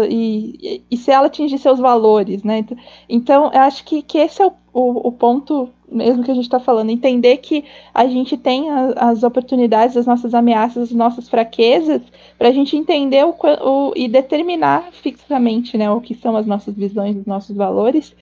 E, 0.10 0.82
e, 0.90 0.98
se 0.98 1.12
ela 1.12 1.28
atingir 1.28 1.58
seus 1.58 1.78
valores, 1.78 2.42
né? 2.44 2.60
Então, 2.60 2.78
então 3.10 3.52
eu 3.54 3.60
acho 3.62 3.84
que, 3.84 4.02
que 4.02 4.18
esse 4.18 4.42
é 4.42 4.48
o, 4.48 4.54
o, 4.74 5.08
o 5.10 5.12
ponto 5.12 5.70
mesmo 5.94 6.24
que 6.24 6.32
a 6.32 6.34
gente 6.34 6.46
está 6.46 6.60
falando, 6.60 6.90
entender 6.90 7.38
que 7.38 7.64
a 7.94 8.08
gente 8.08 8.36
tem 8.36 8.70
a, 8.70 9.12
as 9.12 9.24
oportunidades, 9.24 9.96
as 9.96 10.06
nossas 10.06 10.34
ameaças, 10.34 10.90
as 10.90 10.92
nossas 10.92 11.30
fraquezas, 11.30 12.02
para 12.38 12.50
a 12.50 12.52
gente 12.52 12.76
entender 12.76 13.26
o, 13.26 13.36
o, 13.62 13.94
e 13.96 14.08
determinar 14.08 14.92
fixamente 14.92 15.78
né, 15.78 15.90
o 15.90 16.02
que 16.02 16.16
são 16.16 16.36
as 16.36 16.46
nossas 16.46 16.76
visões, 16.76 17.16
os 17.16 17.26
nossos 17.26 17.56
valores, 17.56 18.16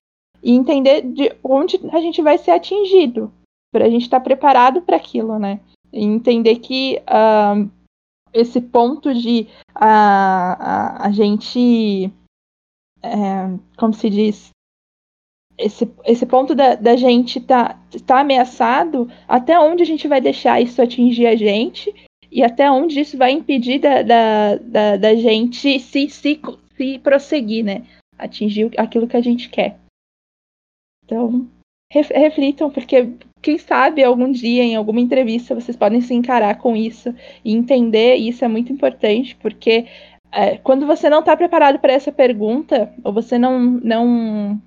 e 0.43 0.51
entender 0.51 1.01
de 1.01 1.31
onde 1.43 1.79
a 1.91 2.01
gente 2.01 2.21
vai 2.21 2.37
ser 2.37 2.51
atingido, 2.51 3.31
para 3.71 3.85
a 3.85 3.89
gente 3.89 4.03
estar 4.03 4.19
tá 4.19 4.23
preparado 4.23 4.81
para 4.81 4.97
aquilo, 4.97 5.39
né? 5.39 5.59
E 5.93 6.03
entender 6.03 6.57
que 6.57 7.01
uh, 7.03 7.69
esse 8.33 8.59
ponto 8.59 9.13
de 9.13 9.47
uh, 9.81 10.57
a, 10.59 11.07
a 11.07 11.11
gente, 11.11 12.11
é, 13.01 13.09
como 13.77 13.93
se 13.93 14.09
diz, 14.09 14.51
esse, 15.57 15.89
esse 16.05 16.25
ponto 16.25 16.53
da, 16.55 16.75
da 16.75 16.95
gente 16.95 17.39
tá, 17.39 17.79
tá 18.05 18.19
ameaçado, 18.19 19.09
até 19.27 19.59
onde 19.59 19.83
a 19.83 19.85
gente 19.85 20.07
vai 20.07 20.21
deixar 20.21 20.61
isso 20.61 20.81
atingir 20.81 21.27
a 21.27 21.35
gente 21.35 21.93
e 22.31 22.43
até 22.43 22.71
onde 22.71 22.99
isso 22.99 23.17
vai 23.17 23.31
impedir 23.31 23.79
da, 23.79 24.01
da, 24.01 24.55
da, 24.55 24.97
da 24.97 25.15
gente 25.15 25.79
se, 25.79 26.09
se, 26.09 26.39
se 26.77 26.99
prosseguir, 26.99 27.63
né? 27.63 27.85
Atingir 28.17 28.71
aquilo 28.79 29.07
que 29.07 29.17
a 29.17 29.21
gente 29.21 29.49
quer. 29.49 29.77
Então, 31.03 31.47
reflitam, 31.91 32.71
porque 32.71 33.09
quem 33.41 33.57
sabe 33.57 34.03
algum 34.03 34.31
dia, 34.31 34.63
em 34.63 34.75
alguma 34.75 34.99
entrevista, 34.99 35.55
vocês 35.55 35.75
podem 35.75 36.01
se 36.01 36.13
encarar 36.13 36.57
com 36.57 36.75
isso 36.75 37.13
e 37.43 37.53
entender, 37.53 38.17
e 38.17 38.29
isso 38.29 38.45
é 38.45 38.47
muito 38.47 38.71
importante, 38.71 39.35
porque 39.35 39.87
é, 40.31 40.57
quando 40.57 40.85
você 40.85 41.09
não 41.09 41.19
está 41.19 41.35
preparado 41.35 41.79
para 41.79 41.93
essa 41.93 42.11
pergunta, 42.11 42.93
ou 43.03 43.11
você 43.11 43.37
não 43.37 43.59
não 43.59 44.61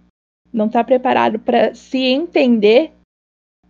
não 0.53 0.67
está 0.67 0.85
preparado 0.85 1.39
para 1.39 1.75
se 1.75 1.99
entender, 1.99 2.93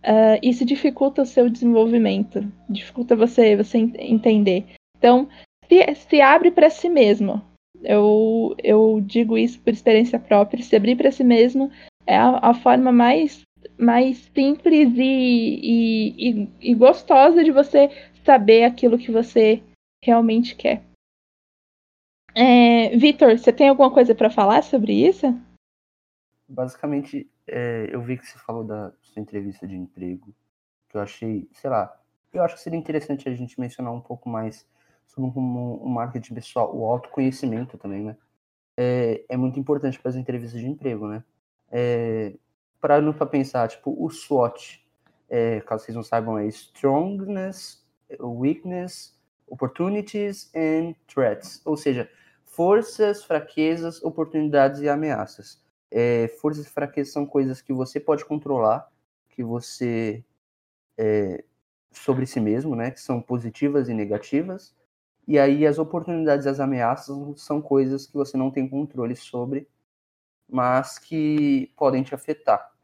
uh, 0.03 0.37
isso 0.41 0.63
dificulta 0.63 1.23
o 1.23 1.25
seu 1.25 1.49
desenvolvimento, 1.49 2.45
dificulta 2.69 3.15
você 3.15 3.55
você 3.55 3.77
entender. 3.77 4.65
Então, 4.97 5.27
se, 5.67 5.95
se 5.95 6.21
abre 6.21 6.51
para 6.51 6.69
si 6.69 6.89
mesmo. 6.89 7.41
Eu, 7.83 8.55
eu 8.63 8.99
digo 9.01 9.37
isso 9.37 9.59
por 9.59 9.71
experiência 9.71 10.17
própria. 10.17 10.63
Se 10.63 10.75
abrir 10.75 10.95
para 10.95 11.11
si 11.11 11.23
mesmo 11.23 11.69
é 12.07 12.17
a, 12.17 12.39
a, 12.41 12.53
forma 12.53 12.91
mais, 12.91 13.41
mais 13.77 14.17
simples 14.33 14.93
e, 14.95 15.01
e, 15.03 16.29
e, 16.29 16.71
e 16.71 16.75
gostosa 16.75 17.43
de 17.43 17.51
você 17.51 17.89
saber 18.23 18.63
aquilo 18.63 18.97
que 18.97 19.11
você 19.11 19.61
realmente 20.03 20.55
quer. 20.55 20.83
É, 22.33 22.95
Vitor, 22.97 23.37
você 23.37 23.53
tem 23.53 23.69
alguma 23.69 23.91
coisa 23.91 24.13
para 24.13 24.29
falar 24.29 24.61
sobre 24.63 24.93
isso? 24.93 25.27
Basicamente, 26.47 27.29
é, 27.47 27.87
eu 27.89 28.01
vi 28.01 28.17
que 28.17 28.27
você 28.27 28.37
falou 28.39 28.63
da 28.63 28.91
sua 29.01 29.21
entrevista 29.21 29.65
de 29.65 29.75
emprego, 29.75 30.35
que 30.89 30.97
eu 30.97 31.01
achei, 31.01 31.47
sei 31.53 31.69
lá, 31.69 31.97
eu 32.33 32.43
acho 32.43 32.55
que 32.55 32.61
seria 32.61 32.77
interessante 32.77 33.29
a 33.29 33.33
gente 33.33 33.59
mencionar 33.59 33.93
um 33.93 34.01
pouco 34.01 34.27
mais 34.27 34.67
sobre 35.07 35.31
como 35.31 35.77
o 35.77 35.89
marketing 35.89 36.33
pessoal, 36.33 36.75
o 36.75 36.85
autoconhecimento 36.85 37.77
também, 37.77 38.03
né? 38.03 38.17
É, 38.77 39.23
é 39.29 39.37
muito 39.37 39.57
importante 39.57 39.97
para 39.97 40.09
as 40.09 40.15
entrevistas 40.15 40.59
de 40.59 40.67
emprego, 40.67 41.07
né? 41.07 41.23
É, 41.71 42.35
parando 42.85 43.15
para 43.15 43.25
pensar, 43.25 43.67
tipo, 43.67 43.95
o 43.97 44.07
SWOT, 44.11 44.85
é, 45.27 45.59
caso 45.61 45.83
vocês 45.83 45.95
não 45.95 46.03
saibam, 46.03 46.37
é 46.37 46.45
Strongness, 46.45 47.83
Weakness, 48.19 49.19
Opportunities 49.47 50.51
and 50.55 50.93
Threats, 51.07 51.63
ou 51.65 51.75
seja, 51.75 52.07
forças, 52.45 53.23
fraquezas, 53.23 54.03
oportunidades 54.03 54.81
e 54.81 54.87
ameaças. 54.87 55.59
É, 55.89 56.27
forças 56.39 56.67
e 56.67 56.69
fraquezas 56.69 57.11
são 57.11 57.25
coisas 57.25 57.59
que 57.59 57.73
você 57.73 57.99
pode 57.99 58.23
controlar, 58.23 58.87
que 59.29 59.43
você 59.43 60.23
é, 60.95 61.43
sobre 61.91 62.27
si 62.27 62.39
mesmo, 62.39 62.75
né, 62.75 62.91
que 62.91 63.01
são 63.01 63.19
positivas 63.19 63.89
e 63.89 63.95
negativas. 63.95 64.75
E 65.27 65.39
aí 65.39 65.65
as 65.65 65.79
oportunidades 65.79 66.45
e 66.45 66.49
as 66.49 66.59
ameaças 66.59 67.17
são 67.41 67.59
coisas 67.63 68.05
que 68.05 68.13
você 68.13 68.37
não 68.37 68.51
tem 68.51 68.69
controle 68.69 69.15
sobre, 69.15 69.67
mas 70.47 70.99
que 70.99 71.73
podem 71.75 72.03
te 72.03 72.13
afetar. 72.13 72.74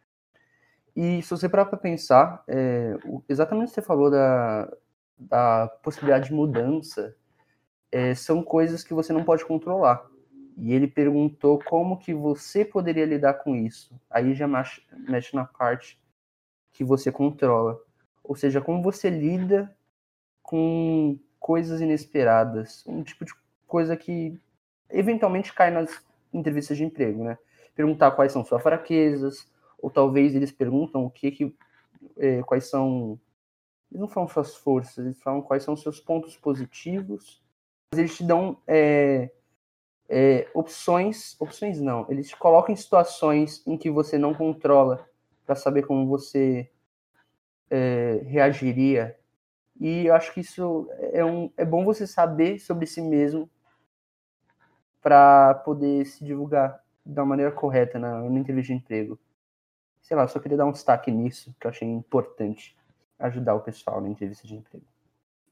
E 0.95 1.21
se 1.21 1.29
você 1.29 1.47
parar 1.47 1.65
para 1.65 1.77
pensar, 1.77 2.43
é, 2.47 2.97
exatamente 3.29 3.67
o 3.67 3.69
que 3.69 3.75
você 3.75 3.81
falou 3.81 4.11
da, 4.11 4.71
da 5.17 5.67
possibilidade 5.81 6.29
de 6.29 6.33
mudança, 6.33 7.15
é, 7.91 8.13
são 8.13 8.43
coisas 8.43 8.83
que 8.83 8.93
você 8.93 9.13
não 9.13 9.23
pode 9.23 9.45
controlar. 9.45 10.05
E 10.57 10.73
ele 10.73 10.87
perguntou 10.87 11.59
como 11.63 11.97
que 11.97 12.13
você 12.13 12.65
poderia 12.65 13.05
lidar 13.05 13.35
com 13.35 13.55
isso. 13.55 13.99
Aí 14.09 14.33
já 14.33 14.47
mexe 14.47 15.35
na 15.35 15.45
parte 15.45 15.99
que 16.71 16.83
você 16.83 17.11
controla. 17.11 17.79
Ou 18.23 18.35
seja, 18.35 18.61
como 18.61 18.81
você 18.81 19.09
lida 19.09 19.73
com 20.41 21.17
coisas 21.39 21.81
inesperadas. 21.81 22.85
Um 22.85 23.03
tipo 23.03 23.25
de 23.25 23.33
coisa 23.67 23.97
que 23.97 24.39
eventualmente 24.89 25.53
cai 25.53 25.71
nas 25.71 25.89
entrevistas 26.33 26.77
de 26.77 26.83
emprego, 26.83 27.23
né? 27.23 27.37
Perguntar 27.73 28.11
quais 28.11 28.31
são 28.31 28.45
suas 28.45 28.61
fraquezas, 28.61 29.50
ou 29.81 29.89
talvez 29.89 30.35
eles 30.35 30.51
perguntam 30.51 31.05
o 31.05 31.09
que 31.09 31.31
que, 31.31 31.55
é, 32.17 32.41
quais 32.43 32.69
são, 32.69 33.19
eles 33.91 34.01
não 34.01 34.07
falam 34.07 34.29
suas 34.29 34.55
forças, 34.55 35.05
eles 35.05 35.21
falam 35.21 35.41
quais 35.41 35.63
são 35.63 35.75
seus 35.75 35.99
pontos 35.99 36.37
positivos. 36.37 37.41
Eles 37.93 38.15
te 38.15 38.23
dão 38.23 38.57
é, 38.67 39.31
é, 40.07 40.47
opções, 40.53 41.35
opções 41.39 41.81
não, 41.81 42.05
eles 42.09 42.29
te 42.29 42.37
colocam 42.37 42.73
em 42.73 42.77
situações 42.77 43.65
em 43.65 43.77
que 43.77 43.89
você 43.89 44.17
não 44.17 44.33
controla 44.33 45.05
para 45.45 45.55
saber 45.55 45.85
como 45.85 46.07
você 46.07 46.69
é, 47.69 48.21
reagiria. 48.25 49.17
E 49.79 50.05
eu 50.05 50.13
acho 50.13 50.33
que 50.33 50.41
isso 50.41 50.87
é, 51.13 51.25
um, 51.25 51.51
é 51.57 51.65
bom 51.65 51.83
você 51.83 52.05
saber 52.05 52.59
sobre 52.59 52.85
si 52.85 53.01
mesmo 53.01 53.49
para 55.01 55.55
poder 55.55 56.05
se 56.05 56.23
divulgar 56.23 56.83
da 57.05 57.25
maneira 57.25 57.51
correta 57.51 57.97
na, 57.97 58.21
na 58.21 58.39
entrevista 58.39 58.73
de 58.73 58.79
emprego. 58.79 59.19
Sei 60.11 60.17
lá, 60.17 60.27
só 60.27 60.39
queria 60.39 60.57
dar 60.57 60.65
um 60.65 60.73
destaque 60.73 61.09
nisso, 61.09 61.55
que 61.57 61.65
eu 61.65 61.71
achei 61.71 61.87
importante 61.87 62.75
ajudar 63.17 63.55
o 63.55 63.61
pessoal 63.61 64.01
na 64.01 64.09
entrevista 64.09 64.45
de 64.45 64.55
emprego. 64.55 64.83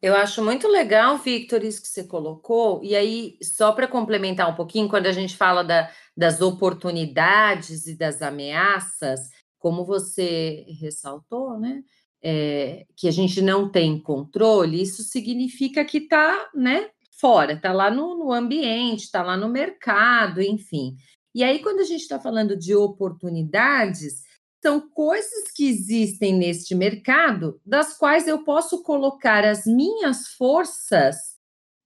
Eu 0.02 0.14
acho 0.14 0.44
muito 0.44 0.68
legal, 0.68 1.18
Victor, 1.18 1.64
isso 1.64 1.82
que 1.82 1.88
você 1.88 2.04
colocou. 2.04 2.84
E 2.84 2.94
aí, 2.94 3.38
só 3.42 3.72
para 3.72 3.88
complementar 3.88 4.52
um 4.52 4.56
pouquinho, 4.56 4.90
quando 4.90 5.06
a 5.06 5.14
gente 5.14 5.38
fala 5.38 5.64
da, 5.64 5.90
das 6.16 6.42
oportunidades 6.42 7.88
e 7.88 7.96
das 7.96 8.22
ameaças, 8.22 9.30
como 9.58 9.86
você 9.86 10.66
ressaltou, 10.78 11.58
né? 11.58 11.82
É, 12.22 12.86
que 12.98 13.08
a 13.08 13.12
gente 13.12 13.42
não 13.42 13.72
tem 13.72 13.98
controle, 13.98 14.82
isso 14.82 15.04
significa 15.04 15.86
que 15.86 16.00
está 16.00 16.50
né, 16.54 16.90
fora, 17.18 17.54
está 17.54 17.72
lá 17.72 17.90
no, 17.90 18.14
no 18.14 18.34
ambiente, 18.34 19.06
está 19.06 19.24
lá 19.24 19.38
no 19.38 19.48
mercado, 19.48 20.42
enfim. 20.42 20.98
E 21.34 21.46
aí, 21.46 21.60
quando 21.60 21.80
a 21.80 21.86
gente 21.86 22.02
está 22.02 22.20
falando 22.20 22.58
de 22.58 22.76
oportunidades, 22.76 24.28
são 24.62 24.90
coisas 24.90 25.52
que 25.56 25.68
existem 25.68 26.38
neste 26.38 26.76
mercado, 26.76 27.60
das 27.66 27.98
quais 27.98 28.28
eu 28.28 28.44
posso 28.44 28.84
colocar 28.84 29.46
as 29.46 29.66
minhas 29.66 30.28
forças 30.30 31.16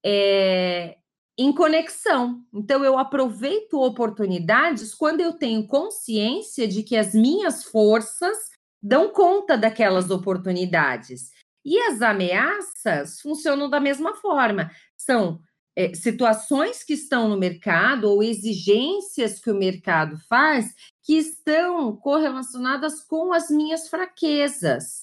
é, 0.04 0.98
em 1.38 1.54
conexão. 1.54 2.42
Então, 2.54 2.84
eu 2.84 2.98
aproveito 2.98 3.82
oportunidades 3.82 4.94
quando 4.94 5.22
eu 5.22 5.34
tenho 5.34 5.68
consciência 5.68 6.68
de 6.68 6.84
que 6.84 6.96
as 6.96 7.14
minhas 7.14 7.64
forças 7.64 8.38
dão 8.82 9.10
conta 9.12 9.58
daquelas 9.58 10.10
oportunidades. 10.10 11.32
E 11.66 11.80
as 11.80 12.02
ameaças 12.02 13.22
funcionam 13.22 13.70
da 13.70 13.80
mesma 13.80 14.16
forma. 14.16 14.70
São 14.98 15.40
é, 15.76 15.94
situações 15.94 16.84
que 16.84 16.94
estão 16.94 17.28
no 17.28 17.38
mercado 17.38 18.10
ou 18.10 18.24
exigências 18.24 19.40
que 19.40 19.50
o 19.50 19.56
mercado 19.56 20.18
faz 20.30 20.74
que 21.02 21.18
estão 21.18 21.96
correlacionadas 21.96 23.02
com 23.02 23.34
as 23.34 23.50
minhas 23.50 23.90
fraquezas. 23.90 25.02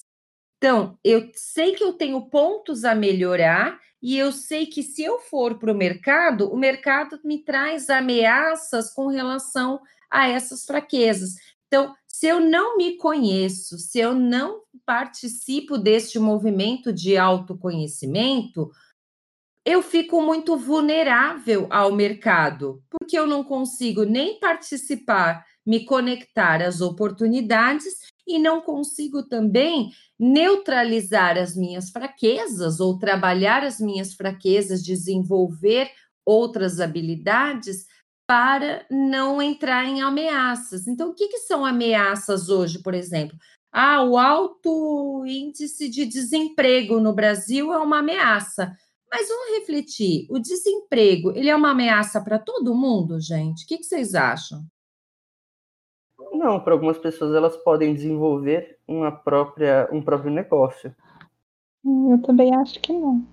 Então, 0.57 0.97
eu 1.03 1.29
sei 1.33 1.73
que 1.73 1.83
eu 1.83 1.93
tenho 1.93 2.29
pontos 2.29 2.85
a 2.85 2.93
melhorar 2.93 3.79
e 4.01 4.17
eu 4.17 4.31
sei 4.31 4.65
que 4.65 4.81
se 4.81 5.03
eu 5.03 5.19
for 5.19 5.59
para 5.59 5.71
o 5.71 5.77
mercado, 5.77 6.51
o 6.51 6.57
mercado 6.57 7.19
me 7.23 7.43
traz 7.43 7.89
ameaças 7.89 8.91
com 8.93 9.07
relação 9.07 9.79
a 10.09 10.27
essas 10.27 10.65
fraquezas. 10.65 11.35
Então, 11.67 11.95
se 12.07 12.27
eu 12.27 12.39
não 12.39 12.77
me 12.77 12.97
conheço, 12.97 13.77
se 13.77 13.99
eu 13.99 14.13
não 14.13 14.61
participo 14.85 15.77
deste 15.77 16.19
movimento 16.19 16.93
de 16.93 17.17
autoconhecimento, 17.17 18.69
eu 19.65 19.81
fico 19.81 20.21
muito 20.21 20.57
vulnerável 20.57 21.67
ao 21.69 21.91
mercado, 21.91 22.81
porque 22.89 23.17
eu 23.17 23.27
não 23.27 23.43
consigo 23.43 24.03
nem 24.03 24.39
participar, 24.39 25.45
me 25.65 25.85
conectar 25.85 26.61
às 26.61 26.81
oportunidades 26.81 27.93
e 28.27 28.39
não 28.39 28.61
consigo 28.61 29.23
também 29.23 29.91
neutralizar 30.19 31.37
as 31.37 31.55
minhas 31.55 31.89
fraquezas 31.89 32.79
ou 32.79 32.97
trabalhar 32.97 33.63
as 33.63 33.79
minhas 33.79 34.13
fraquezas, 34.13 34.83
desenvolver 34.83 35.91
outras 36.25 36.79
habilidades 36.79 37.85
para 38.27 38.85
não 38.89 39.41
entrar 39.41 39.85
em 39.85 40.01
ameaças. 40.01 40.87
Então, 40.87 41.09
o 41.09 41.13
que, 41.13 41.27
que 41.27 41.39
são 41.39 41.65
ameaças 41.65 42.49
hoje, 42.49 42.79
por 42.79 42.93
exemplo? 42.93 43.37
Ah, 43.71 44.03
o 44.03 44.17
alto 44.17 45.23
índice 45.25 45.89
de 45.89 46.05
desemprego 46.05 46.99
no 46.99 47.13
Brasil 47.13 47.73
é 47.73 47.77
uma 47.77 47.99
ameaça. 47.99 48.71
Mas 49.11 49.27
vamos 49.27 49.59
refletir, 49.59 50.25
o 50.29 50.39
desemprego, 50.39 51.31
ele 51.35 51.49
é 51.49 51.55
uma 51.55 51.71
ameaça 51.71 52.21
para 52.21 52.39
todo 52.39 52.73
mundo, 52.73 53.19
gente? 53.19 53.65
O 53.65 53.67
que, 53.67 53.77
que 53.77 53.83
vocês 53.83 54.15
acham? 54.15 54.65
Não, 56.31 56.59
para 56.61 56.73
algumas 56.73 56.97
pessoas 56.97 57.35
elas 57.35 57.57
podem 57.57 57.93
desenvolver 57.93 58.79
uma 58.87 59.11
própria, 59.11 59.89
um 59.91 60.01
próprio 60.01 60.31
negócio. 60.31 60.95
Hum, 61.83 62.13
Eu 62.13 62.21
também 62.21 62.55
acho 62.55 62.79
que 62.79 62.93
não. 62.93 63.27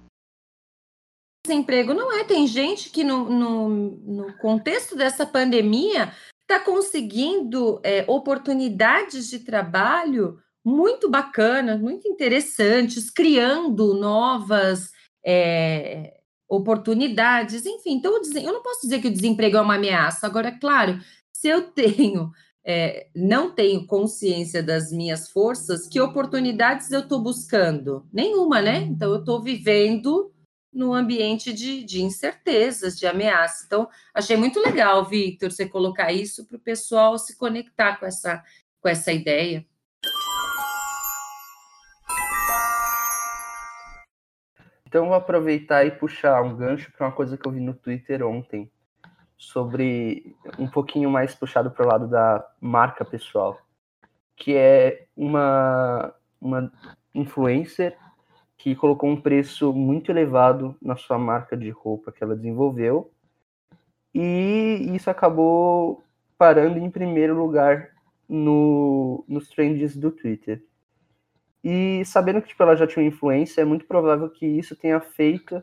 Desemprego 1.46 1.94
não 1.94 2.12
é. 2.12 2.24
Tem 2.24 2.46
gente 2.46 2.90
que 2.90 3.04
no, 3.04 3.30
no, 3.30 3.68
no 3.68 4.38
contexto 4.38 4.96
dessa 4.96 5.24
pandemia 5.24 6.12
está 6.42 6.58
conseguindo 6.62 7.80
é, 7.84 8.04
oportunidades 8.08 9.28
de 9.28 9.38
trabalho 9.38 10.38
muito 10.64 11.08
bacanas, 11.08 11.80
muito 11.80 12.08
interessantes, 12.08 13.10
criando 13.10 13.94
novas 13.94 14.90
é, 15.24 16.18
oportunidades, 16.48 17.66
enfim. 17.66 17.92
Então, 17.92 18.20
eu 18.34 18.52
não 18.52 18.62
posso 18.62 18.82
dizer 18.82 19.00
que 19.00 19.08
o 19.08 19.12
desemprego 19.12 19.56
é 19.56 19.60
uma 19.60 19.74
ameaça. 19.74 20.26
Agora, 20.26 20.48
é 20.48 20.58
claro, 20.58 20.98
se 21.32 21.48
eu 21.48 21.62
tenho, 21.72 22.30
é, 22.64 23.08
não 23.14 23.54
tenho 23.54 23.86
consciência 23.86 24.62
das 24.62 24.90
minhas 24.90 25.30
forças, 25.30 25.86
que 25.86 26.00
oportunidades 26.00 26.90
eu 26.90 27.00
estou 27.00 27.20
buscando? 27.20 28.06
Nenhuma, 28.12 28.62
né? 28.62 28.78
Então, 28.82 29.12
eu 29.12 29.20
estou 29.20 29.42
vivendo 29.42 30.32
no 30.72 30.94
ambiente 30.94 31.52
de, 31.52 31.82
de 31.82 32.02
incertezas, 32.02 32.98
de 32.98 33.06
ameaça. 33.06 33.64
Então, 33.66 33.88
achei 34.14 34.36
muito 34.36 34.60
legal, 34.60 35.04
Victor, 35.04 35.50
você 35.50 35.66
colocar 35.66 36.12
isso 36.12 36.46
para 36.46 36.56
o 36.56 36.60
pessoal 36.60 37.18
se 37.18 37.36
conectar 37.36 37.96
com 37.96 38.06
essa, 38.06 38.42
com 38.80 38.88
essa 38.88 39.12
ideia. 39.12 39.66
Então 44.88 45.04
vou 45.04 45.14
aproveitar 45.14 45.84
e 45.84 45.90
puxar 45.90 46.42
um 46.42 46.56
gancho 46.56 46.90
para 46.92 47.06
uma 47.06 47.12
coisa 47.12 47.36
que 47.36 47.46
eu 47.46 47.52
vi 47.52 47.60
no 47.60 47.74
Twitter 47.74 48.26
ontem, 48.26 48.70
sobre 49.36 50.34
um 50.58 50.66
pouquinho 50.66 51.10
mais 51.10 51.34
puxado 51.34 51.70
para 51.70 51.84
o 51.84 51.88
lado 51.88 52.08
da 52.08 52.42
marca 52.58 53.04
pessoal, 53.04 53.60
que 54.34 54.56
é 54.56 55.06
uma, 55.14 56.14
uma 56.40 56.72
influencer 57.14 57.98
que 58.56 58.74
colocou 58.74 59.10
um 59.10 59.20
preço 59.20 59.74
muito 59.74 60.10
elevado 60.10 60.74
na 60.80 60.96
sua 60.96 61.18
marca 61.18 61.54
de 61.54 61.68
roupa 61.68 62.10
que 62.10 62.24
ela 62.24 62.34
desenvolveu, 62.34 63.12
e 64.14 64.90
isso 64.94 65.10
acabou 65.10 66.02
parando 66.38 66.78
em 66.78 66.90
primeiro 66.90 67.38
lugar 67.38 67.90
no, 68.26 69.22
nos 69.28 69.50
trends 69.50 69.94
do 69.94 70.10
Twitter. 70.10 70.64
E 71.70 72.02
sabendo 72.06 72.40
que 72.40 72.48
tipo, 72.48 72.62
ela 72.62 72.74
já 72.74 72.86
tinha 72.86 73.04
influência, 73.04 73.60
é 73.60 73.64
muito 73.64 73.84
provável 73.84 74.30
que 74.30 74.46
isso 74.46 74.74
tenha 74.74 74.98
feito 75.02 75.62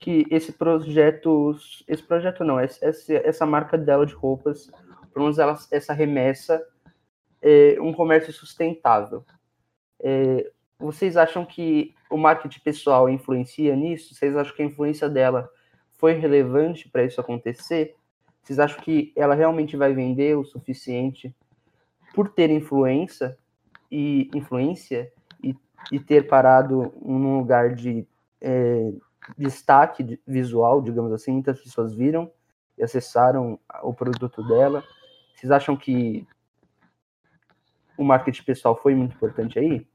que 0.00 0.24
esse 0.30 0.52
projeto, 0.52 1.54
esse 1.86 2.02
projeto 2.02 2.42
não, 2.44 2.58
essa, 2.58 2.86
essa 3.12 3.44
marca 3.44 3.76
dela 3.76 4.06
de 4.06 4.14
roupas, 4.14 4.70
pelo 5.12 5.26
menos 5.26 5.38
ela, 5.38 5.58
essa 5.70 5.92
remessa, 5.92 6.66
é 7.42 7.76
um 7.78 7.92
comércio 7.92 8.32
sustentável. 8.32 9.22
É, 10.00 10.50
vocês 10.78 11.14
acham 11.14 11.44
que 11.44 11.94
o 12.10 12.16
marketing 12.16 12.60
pessoal 12.60 13.06
influencia 13.10 13.76
nisso? 13.76 14.14
Vocês 14.14 14.34
acham 14.34 14.56
que 14.56 14.62
a 14.62 14.66
influência 14.66 15.10
dela 15.10 15.50
foi 15.98 16.14
relevante 16.14 16.88
para 16.88 17.04
isso 17.04 17.20
acontecer? 17.20 17.94
Vocês 18.42 18.58
acham 18.58 18.80
que 18.80 19.12
ela 19.14 19.34
realmente 19.34 19.76
vai 19.76 19.92
vender 19.92 20.38
o 20.38 20.44
suficiente 20.44 21.36
por 22.14 22.30
ter 22.30 22.48
influência 22.48 23.36
e 23.90 24.30
influência 24.34 25.12
e, 25.90 25.98
ter 25.98 26.28
parado 26.28 26.92
num 27.00 27.38
lugar 27.38 27.74
de 27.74 28.06
é, 28.40 28.92
destaque 29.36 30.20
visual, 30.26 30.80
digamos 30.82 31.12
assim, 31.12 31.32
muitas 31.32 31.60
pessoas 31.60 31.94
viram 31.94 32.30
e 32.76 32.82
acessaram 32.82 33.58
o 33.82 33.92
produto 33.92 34.42
dela. 34.46 34.84
Vocês 35.34 35.50
acham 35.50 35.76
que 35.76 36.26
o 37.96 38.04
marketing 38.04 38.44
pessoal 38.44 38.76
foi 38.76 38.94
muito 38.94 39.14
importante 39.14 39.58
aí? 39.58 39.86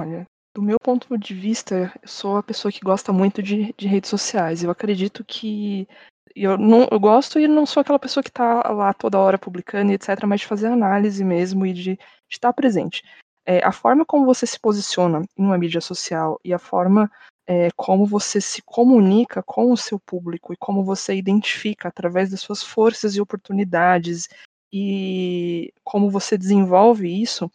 Olha, 0.00 0.26
do 0.54 0.62
meu 0.62 0.76
ponto 0.82 1.16
de 1.16 1.34
vista, 1.34 1.92
eu 2.02 2.08
sou 2.08 2.36
a 2.36 2.42
pessoa 2.42 2.72
que 2.72 2.80
gosta 2.80 3.12
muito 3.12 3.42
de, 3.42 3.72
de 3.76 3.86
redes 3.86 4.10
sociais. 4.10 4.62
Eu 4.62 4.70
acredito 4.70 5.24
que 5.24 5.88
eu, 6.34 6.56
não, 6.56 6.86
eu 6.90 6.98
gosto 6.98 7.38
e 7.38 7.46
não 7.46 7.66
sou 7.66 7.80
aquela 7.80 7.98
pessoa 7.98 8.22
que 8.22 8.30
está 8.30 8.70
lá 8.72 8.92
toda 8.92 9.18
hora 9.18 9.38
publicando 9.38 9.92
e 9.92 9.94
etc., 9.94 10.24
mas 10.26 10.40
de 10.40 10.46
fazer 10.46 10.66
análise 10.66 11.24
mesmo 11.24 11.66
e 11.66 11.72
de 11.72 11.98
estar 12.28 12.52
presente. 12.52 13.02
É, 13.50 13.64
a 13.64 13.72
forma 13.72 14.04
como 14.04 14.26
você 14.26 14.46
se 14.46 14.60
posiciona 14.60 15.22
em 15.34 15.42
uma 15.42 15.56
mídia 15.56 15.80
social 15.80 16.38
e 16.44 16.52
a 16.52 16.58
forma 16.58 17.10
é, 17.46 17.70
como 17.74 18.04
você 18.04 18.42
se 18.42 18.60
comunica 18.60 19.42
com 19.42 19.72
o 19.72 19.76
seu 19.76 19.98
público 19.98 20.52
e 20.52 20.56
como 20.58 20.84
você 20.84 21.14
identifica 21.14 21.88
através 21.88 22.30
das 22.30 22.42
suas 22.42 22.62
forças 22.62 23.16
e 23.16 23.22
oportunidades 23.22 24.28
e 24.70 25.72
como 25.82 26.10
você 26.10 26.36
desenvolve 26.36 27.08
isso, 27.08 27.50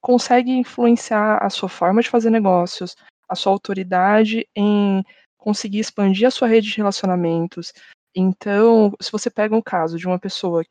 consegue 0.00 0.52
influenciar 0.52 1.38
a 1.44 1.50
sua 1.50 1.68
forma 1.68 2.00
de 2.00 2.08
fazer 2.08 2.30
negócios, 2.30 2.94
a 3.28 3.34
sua 3.34 3.50
autoridade 3.50 4.46
em 4.54 5.04
conseguir 5.36 5.80
expandir 5.80 6.28
a 6.28 6.30
sua 6.30 6.46
rede 6.46 6.70
de 6.70 6.76
relacionamentos. 6.76 7.72
Então, 8.14 8.92
se 9.00 9.10
você 9.10 9.28
pega 9.28 9.56
um 9.56 9.62
caso 9.62 9.98
de 9.98 10.06
uma 10.06 10.20
pessoa, 10.20 10.64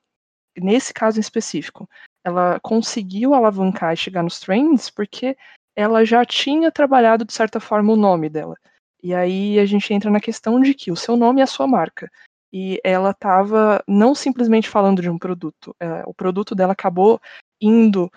nesse 0.57 0.93
caso 0.93 1.17
em 1.17 1.19
específico, 1.19 1.89
ela 2.23 2.59
conseguiu 2.61 3.33
alavancar 3.33 3.93
e 3.93 3.97
chegar 3.97 4.23
nos 4.23 4.39
trends 4.39 4.89
porque 4.89 5.35
ela 5.75 6.05
já 6.05 6.23
tinha 6.25 6.71
trabalhado 6.71 7.25
de 7.25 7.33
certa 7.33 7.59
forma 7.59 7.93
o 7.93 7.97
nome 7.97 8.29
dela. 8.29 8.55
E 9.03 9.13
aí 9.13 9.59
a 9.59 9.65
gente 9.65 9.93
entra 9.93 10.11
na 10.11 10.19
questão 10.19 10.59
de 10.61 10.73
que 10.73 10.91
o 10.91 10.95
seu 10.95 11.15
nome 11.15 11.41
é 11.41 11.43
a 11.43 11.47
sua 11.47 11.67
marca. 11.67 12.09
E 12.53 12.79
ela 12.83 13.11
estava 13.11 13.83
não 13.87 14.13
simplesmente 14.13 14.69
falando 14.69 15.01
de 15.01 15.09
um 15.09 15.17
produto, 15.17 15.75
é, 15.79 16.03
o 16.05 16.13
produto 16.13 16.53
dela 16.53 16.73
acabou 16.73 17.19
indo 17.61 18.11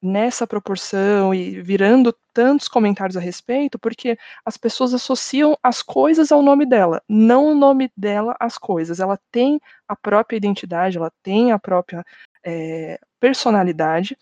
nessa 0.00 0.46
proporção 0.46 1.34
e 1.34 1.60
virando 1.60 2.14
tantos 2.32 2.68
comentários 2.68 3.16
a 3.16 3.20
respeito, 3.20 3.78
porque 3.78 4.16
as 4.44 4.56
pessoas 4.56 4.94
associam 4.94 5.58
as 5.62 5.82
coisas 5.82 6.30
ao 6.30 6.42
nome 6.42 6.64
dela, 6.64 7.02
não 7.08 7.46
o 7.46 7.54
nome 7.54 7.90
dela 7.96 8.36
às 8.38 8.56
coisas. 8.56 9.00
Ela 9.00 9.18
tem 9.32 9.60
a 9.88 9.96
própria 9.96 10.36
identidade, 10.36 10.96
ela 10.96 11.12
tem 11.22 11.52
a 11.52 11.58
própria 11.58 12.04
é, 12.44 13.00
personalidade, 13.18 14.16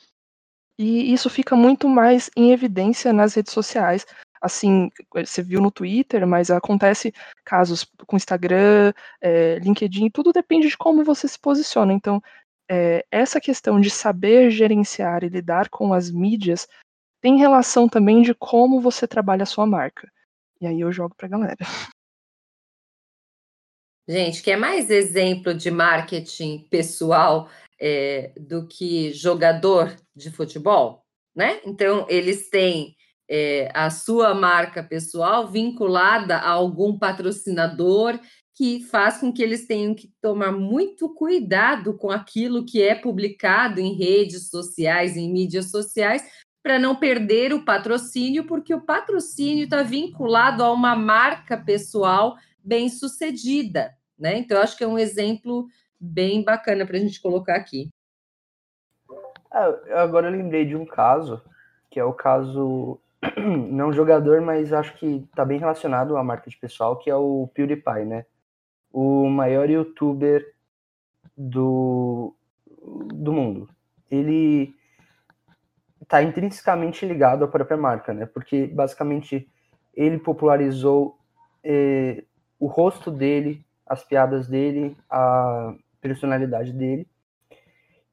e 0.78 1.12
isso 1.12 1.30
fica 1.30 1.56
muito 1.56 1.88
mais 1.88 2.30
em 2.36 2.52
evidência 2.52 3.12
nas 3.12 3.34
redes 3.34 3.52
sociais. 3.52 4.06
Assim, 4.40 4.90
você 5.14 5.42
viu 5.42 5.60
no 5.60 5.70
Twitter, 5.70 6.26
mas 6.26 6.50
acontece 6.50 7.12
casos 7.44 7.86
com 8.06 8.16
Instagram, 8.16 8.92
é, 9.20 9.58
LinkedIn, 9.58 10.10
tudo 10.10 10.32
depende 10.32 10.68
de 10.68 10.76
como 10.76 11.02
você 11.02 11.26
se 11.26 11.38
posiciona. 11.38 11.92
Então, 11.92 12.22
é, 12.70 13.04
essa 13.10 13.40
questão 13.40 13.80
de 13.80 13.90
saber 13.90 14.50
gerenciar 14.50 15.24
e 15.24 15.28
lidar 15.28 15.68
com 15.68 15.92
as 15.92 16.10
mídias 16.10 16.68
tem 17.20 17.38
relação 17.38 17.88
também 17.88 18.22
de 18.22 18.34
como 18.34 18.80
você 18.80 19.06
trabalha 19.06 19.42
a 19.42 19.46
sua 19.46 19.66
marca. 19.66 20.10
E 20.60 20.66
aí 20.66 20.80
eu 20.80 20.92
jogo 20.92 21.14
pra 21.16 21.28
galera. 21.28 21.58
Gente, 24.08 24.42
quer 24.42 24.56
mais 24.56 24.88
exemplo 24.88 25.52
de 25.52 25.68
marketing 25.68 26.68
pessoal 26.70 27.50
é, 27.80 28.32
do 28.38 28.66
que 28.68 29.12
jogador 29.12 29.96
de 30.14 30.30
futebol? 30.30 31.04
Né? 31.34 31.60
Então, 31.64 32.06
eles 32.08 32.48
têm 32.48 32.96
é, 33.28 33.68
a 33.74 33.90
sua 33.90 34.32
marca 34.32 34.82
pessoal 34.82 35.48
vinculada 35.48 36.36
a 36.36 36.50
algum 36.50 36.96
patrocinador 36.96 38.18
que 38.56 38.82
faz 38.84 39.18
com 39.18 39.30
que 39.30 39.42
eles 39.42 39.66
tenham 39.66 39.94
que 39.94 40.10
tomar 40.18 40.50
muito 40.50 41.10
cuidado 41.10 41.92
com 41.92 42.10
aquilo 42.10 42.64
que 42.64 42.82
é 42.82 42.94
publicado 42.94 43.78
em 43.78 43.92
redes 43.92 44.48
sociais, 44.48 45.14
em 45.14 45.30
mídias 45.30 45.70
sociais, 45.70 46.26
para 46.62 46.78
não 46.78 46.96
perder 46.96 47.52
o 47.52 47.66
patrocínio, 47.66 48.46
porque 48.46 48.74
o 48.74 48.80
patrocínio 48.80 49.64
está 49.64 49.82
vinculado 49.82 50.64
a 50.64 50.72
uma 50.72 50.96
marca 50.96 51.54
pessoal 51.58 52.36
bem 52.64 52.88
sucedida. 52.88 53.94
Né? 54.18 54.38
Então, 54.38 54.58
acho 54.58 54.74
que 54.74 54.82
é 54.82 54.88
um 54.88 54.98
exemplo 54.98 55.66
bem 56.00 56.42
bacana 56.42 56.86
para 56.86 56.96
a 56.96 57.00
gente 57.00 57.20
colocar 57.20 57.56
aqui. 57.56 57.90
Ah, 59.50 60.02
agora 60.02 60.28
eu 60.28 60.32
lembrei 60.32 60.64
de 60.64 60.74
um 60.74 60.86
caso, 60.86 61.42
que 61.90 62.00
é 62.00 62.04
o 62.04 62.14
caso, 62.14 62.98
não 63.70 63.92
jogador, 63.92 64.40
mas 64.40 64.72
acho 64.72 64.94
que 64.96 65.26
está 65.30 65.44
bem 65.44 65.58
relacionado 65.58 66.16
à 66.16 66.24
marca 66.24 66.48
de 66.48 66.56
pessoal, 66.56 66.96
que 66.96 67.10
é 67.10 67.14
o 67.14 67.50
PewDiePie, 67.54 68.06
né? 68.06 68.24
O 68.98 69.28
maior 69.28 69.68
youtuber 69.68 70.54
do, 71.36 72.34
do 73.12 73.30
mundo. 73.30 73.68
Ele 74.10 74.74
está 76.00 76.22
intrinsecamente 76.22 77.04
ligado 77.04 77.44
à 77.44 77.48
própria 77.48 77.76
marca, 77.76 78.14
né? 78.14 78.24
Porque 78.24 78.66
basicamente 78.66 79.46
ele 79.92 80.18
popularizou 80.18 81.18
eh, 81.62 82.24
o 82.58 82.66
rosto 82.66 83.10
dele, 83.10 83.62
as 83.86 84.02
piadas 84.02 84.48
dele, 84.48 84.96
a 85.10 85.74
personalidade 86.00 86.72
dele. 86.72 87.06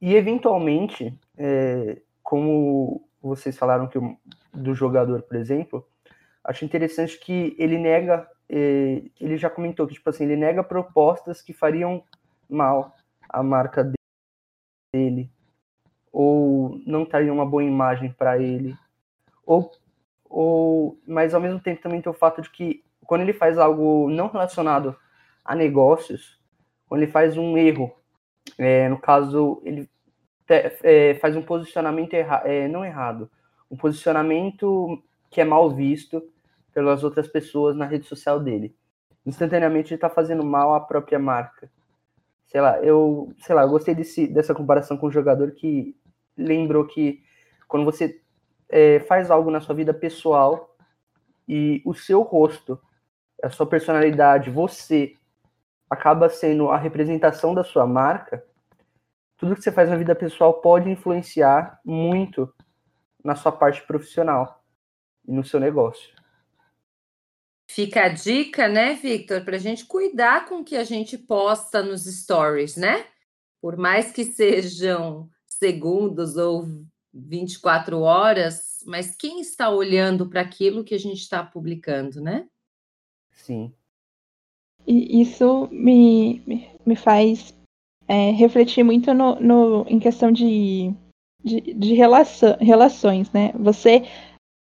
E 0.02 0.16
eventualmente, 0.16 1.18
é, 1.38 2.02
como 2.22 3.08
vocês 3.22 3.58
falaram 3.58 3.88
que 3.88 3.98
o, 3.98 4.18
do 4.54 4.76
jogador, 4.76 5.22
por 5.22 5.38
exemplo, 5.38 5.88
acho 6.44 6.66
interessante 6.66 7.20
que 7.20 7.56
ele 7.58 7.78
nega, 7.78 8.28
é, 8.50 9.04
ele 9.20 9.38
já 9.38 9.50
comentou 9.50 9.88
que 9.88 9.94
tipo 9.94 10.10
assim, 10.10 10.26
ele 10.26 10.36
nega 10.36 10.64
propostas 10.64 11.42
que 11.42 11.54
fariam 11.54 12.04
mal 12.50 12.94
à 13.30 13.42
marca 13.42 13.92
dele, 14.94 15.32
ou 16.12 16.80
não 16.86 17.06
traria 17.06 17.34
uma 17.34 17.46
boa 17.46 17.64
imagem 17.64 18.12
para 18.12 18.38
ele, 18.38 18.76
ou, 19.46 19.72
ou, 20.30 21.00
mas 21.08 21.34
ao 21.34 21.42
mesmo 21.42 21.60
tempo 21.60 21.82
também 21.82 22.02
tem 22.02 22.12
o 22.12 22.16
fato 22.16 22.42
de 22.42 22.50
que 22.50 22.84
quando 23.06 23.22
ele 23.22 23.34
faz 23.34 23.58
algo 23.58 24.10
não 24.10 24.28
relacionado 24.28 24.96
a 25.44 25.56
negócios, 25.56 26.40
quando 26.88 27.02
ele 27.02 27.12
faz 27.12 27.38
um 27.38 27.58
erro, 27.58 27.92
é, 28.58 28.88
no 28.90 29.00
caso 29.00 29.62
ele 29.64 29.90
te, 30.46 30.78
é, 30.84 31.16
faz 31.16 31.36
um 31.36 31.42
posicionamento 31.42 32.14
erra, 32.14 32.44
é, 32.46 32.68
não 32.68 32.86
errado, 32.86 33.30
um 33.70 33.76
posicionamento 33.76 35.02
que 35.30 35.42
é 35.42 35.44
mal 35.44 35.70
visto 35.72 36.24
pelas 36.74 37.04
outras 37.04 37.28
pessoas 37.28 37.76
na 37.76 37.86
rede 37.86 38.06
social 38.06 38.40
dele. 38.40 38.76
Instantaneamente 39.26 39.90
ele 39.90 39.96
está 39.96 40.10
fazendo 40.10 40.44
mal 40.44 40.74
à 40.74 40.80
própria 40.80 41.20
marca. 41.20 41.72
Sei 42.48 42.60
lá, 42.60 42.80
eu, 42.82 43.34
sei 43.40 43.56
lá, 43.56 43.64
eu 43.64 43.70
gostei 43.70 43.96
desse, 43.96 44.28
dessa 44.28 44.54
comparação 44.54 44.98
com 44.98 45.08
o 45.08 45.12
jogador 45.12 45.52
que 45.52 45.96
lembrou 46.38 46.86
que 46.86 47.24
quando 47.68 47.86
você 47.86 48.22
é, 48.70 49.00
faz 49.02 49.32
algo 49.32 49.50
na 49.50 49.62
sua 49.62 49.76
vida 49.76 49.94
pessoal 49.94 50.76
e 51.48 51.82
o 51.86 51.94
seu 51.94 52.22
rosto, 52.22 52.80
a 53.42 53.50
sua 53.50 53.66
personalidade, 53.66 54.50
você 54.50 55.16
acaba 55.90 56.30
sendo 56.30 56.70
a 56.70 56.78
representação 56.78 57.54
da 57.54 57.64
sua 57.64 57.86
marca, 57.86 58.44
tudo 59.38 59.56
que 59.56 59.62
você 59.62 59.72
faz 59.72 59.90
na 59.90 59.96
vida 59.96 60.16
pessoal 60.16 60.56
pode 60.56 60.90
influenciar 60.90 61.80
muito 61.84 62.52
na 63.24 63.36
sua 63.36 63.52
parte 63.52 63.82
profissional 63.86 64.64
e 65.28 65.32
no 65.32 65.44
seu 65.44 65.60
negócio. 65.60 66.23
Fica 67.70 68.06
a 68.06 68.10
dica, 68.10 68.68
né, 68.68 68.94
Victor, 68.94 69.44
para 69.44 69.56
a 69.56 69.60
gente 69.60 69.86
cuidar 69.86 70.48
com 70.48 70.60
o 70.60 70.64
que 70.64 70.76
a 70.76 70.84
gente 70.84 71.18
posta 71.18 71.82
nos 71.82 72.04
stories, 72.06 72.76
né? 72.76 73.08
Por 73.62 73.78
mais 73.78 74.12
que 74.12 74.26
sejam 74.26 75.30
segundos 75.48 76.36
ou 76.36 76.68
24 77.14 78.00
horas, 78.02 78.84
mas 78.86 79.16
quem 79.16 79.40
está 79.40 79.70
olhando 79.70 80.30
para 80.30 80.42
aquilo 80.42 80.84
que 80.84 80.96
a 80.96 81.00
gente 81.00 81.20
está 81.20 81.44
publicando, 81.44 82.20
né? 82.22 82.48
Sim. 83.32 83.74
E 84.86 85.22
isso 85.22 85.70
me, 85.72 86.44
me, 86.46 86.70
me 86.86 86.96
faz 86.96 87.56
é, 88.08 88.32
refletir 88.32 88.84
muito 88.84 89.14
no, 89.14 89.40
no, 89.40 89.86
em 89.88 90.00
questão 90.00 90.32
de, 90.32 90.94
de, 91.44 91.62
de 91.62 91.94
relação, 91.94 92.58
relações, 92.60 93.32
né? 93.32 93.54
Você 93.56 94.04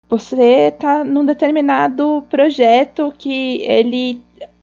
você 0.10 0.70
está 0.70 1.03
num 1.03 1.26
determinado 1.26 2.24
projeto 2.30 3.14
que 3.18 3.62
ele 3.62 4.22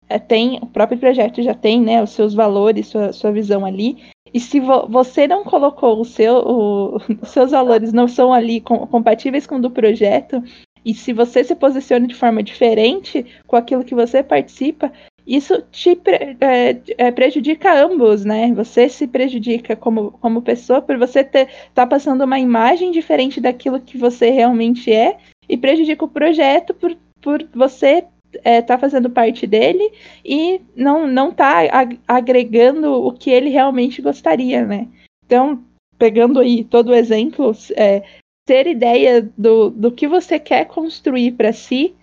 é, 0.09 0.19
tem, 0.19 0.59
o 0.63 0.67
próprio 0.67 0.99
projeto 0.99 1.43
já 1.43 1.55
tem, 1.55 1.81
né, 1.81 2.03
os 2.03 2.11
seus 2.11 2.35
valores, 2.35 2.87
sua, 2.89 3.13
sua 3.13 3.33
visão 3.33 3.65
ali. 3.65 3.99
E 4.33 4.41
se 4.41 4.59
vo, 4.59 4.87
você 4.89 5.29
não 5.29 5.45
colocou 5.45 6.01
o 6.01 6.05
seu, 6.05 6.97
os 7.21 7.29
seus 7.29 7.51
valores 7.51 7.93
não 7.93 8.09
são 8.09 8.33
ali 8.33 8.61
com, 8.61 8.87
compatíveis 8.87 9.47
com 9.47 9.57
o 9.57 9.63
do 9.63 9.71
projeto, 9.71 10.43
e 10.85 10.93
se 10.93 11.13
você 11.13 11.43
se 11.43 11.55
posiciona 11.55 12.07
de 12.07 12.15
forma 12.15 12.43
diferente 12.43 13.25
com 13.47 13.57
aquilo 13.57 13.85
que 13.85 13.95
você 13.95 14.23
participa, 14.23 14.93
isso 15.27 15.63
te 15.73 15.99
é, 16.41 16.77
é, 16.99 17.11
prejudica 17.11 17.83
ambos, 17.83 18.25
né? 18.25 18.53
Você 18.55 18.91
se 18.91 19.07
prejudica 19.07 19.75
como, 19.75 20.11
como 20.13 20.43
pessoa 20.43 20.83
por 20.83 20.99
você 20.99 21.21
estar 21.21 21.49
tá 21.73 21.87
passando 21.87 22.25
uma 22.25 22.39
imagem 22.39 22.91
diferente 22.91 23.41
daquilo 23.41 23.81
que 23.81 23.97
você 23.97 24.29
realmente 24.29 24.93
é, 24.93 25.17
e 25.55 25.57
prejudica 25.57 26.05
o 26.05 26.09
projeto 26.09 26.75
por, 26.75 26.97
por 27.21 27.47
você 27.55 28.05
estar 28.33 28.41
é, 28.51 28.61
tá 28.61 28.77
fazendo 28.77 29.09
parte 29.09 29.47
dele 29.47 29.93
e 30.25 30.61
não 30.75 31.07
não 31.07 31.33
tá 31.33 31.61
agregando 32.07 32.93
o 32.93 33.13
que 33.13 33.31
ele 33.31 33.49
realmente 33.49 34.03
gostaria, 34.03 34.67
né? 34.67 34.89
Então, 35.25 35.65
pegando 35.97 36.41
aí 36.41 36.65
todo 36.65 36.89
o 36.89 36.95
exemplo, 36.95 37.53
é, 37.77 38.03
ter 38.45 38.67
ideia 38.67 39.23
do, 39.39 39.71
do 39.71 39.93
que 39.93 40.09
você 40.09 40.41
quer 40.41 40.67
construir 40.67 41.33
para 41.33 41.53
si 41.53 41.95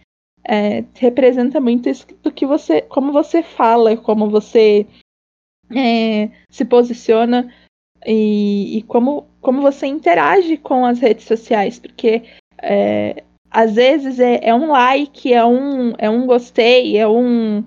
é, 0.47 0.85
representa 0.95 1.59
muito 1.59 1.89
isso 1.89 2.07
do 2.23 2.31
que 2.31 2.45
você, 2.45 2.81
como 2.81 3.11
você 3.11 3.43
fala, 3.43 3.95
como 3.97 4.29
você 4.29 4.87
é, 5.69 6.29
se 6.49 6.63
posiciona 6.63 7.53
e, 8.05 8.77
e, 8.77 8.83
como, 8.83 9.27
como 9.41 9.61
você 9.61 9.85
interage 9.85 10.57
com 10.57 10.85
as 10.85 10.99
redes 10.99 11.25
sociais, 11.25 11.77
porque 11.77 12.23
é, 12.57 13.23
às 13.51 13.75
vezes 13.75 14.17
é, 14.17 14.39
é, 14.41 14.55
um 14.55 14.71
like, 14.71 15.31
é 15.31 15.45
um, 15.45 15.93
é 15.97 16.09
um 16.09 16.25
gostei, 16.25 16.97
é 16.97 17.05
um, 17.05 17.63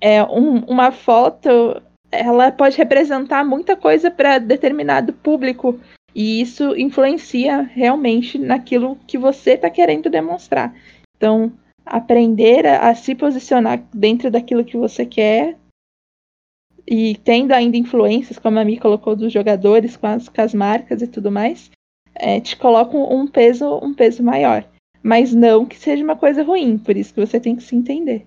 é 0.00 0.24
um, 0.24 0.60
uma 0.60 0.90
foto, 0.90 1.82
ela 2.10 2.50
pode 2.50 2.78
representar 2.78 3.44
muita 3.44 3.76
coisa 3.76 4.10
para 4.10 4.38
determinado 4.38 5.12
público 5.12 5.78
e 6.14 6.40
isso 6.40 6.74
influencia 6.74 7.60
realmente 7.60 8.38
naquilo 8.38 8.96
que 9.06 9.18
você 9.18 9.52
está 9.52 9.68
querendo 9.68 10.08
demonstrar. 10.08 10.74
Então, 11.18 11.52
aprender 11.84 12.66
a, 12.66 12.88
a, 12.88 12.94
se 12.94 13.14
posicionar 13.14 13.84
dentro 13.92 14.30
daquilo 14.30 14.64
que 14.64 14.78
você 14.78 15.04
quer 15.04 15.58
e 16.88 17.16
tendo 17.16 17.52
ainda 17.52 17.76
influências, 17.76 18.38
como 18.38 18.58
a 18.58 18.64
Mi 18.64 18.78
colocou, 18.78 19.14
dos 19.14 19.32
jogadores 19.32 19.98
com 19.98 20.06
as, 20.06 20.30
com 20.30 20.40
as 20.40 20.54
marcas 20.54 21.02
e 21.02 21.06
tudo 21.06 21.30
mais, 21.30 21.70
é, 22.14 22.40
te 22.40 22.56
coloca 22.56 22.96
um 22.96 23.26
peso, 23.26 23.78
um 23.82 23.92
peso 23.92 24.22
maior 24.22 24.64
mas 25.06 25.32
não 25.32 25.64
que 25.64 25.78
seja 25.78 26.02
uma 26.02 26.16
coisa 26.16 26.42
ruim, 26.42 26.76
por 26.76 26.96
isso 26.96 27.14
que 27.14 27.24
você 27.24 27.38
tem 27.38 27.54
que 27.54 27.62
se 27.62 27.76
entender. 27.76 28.26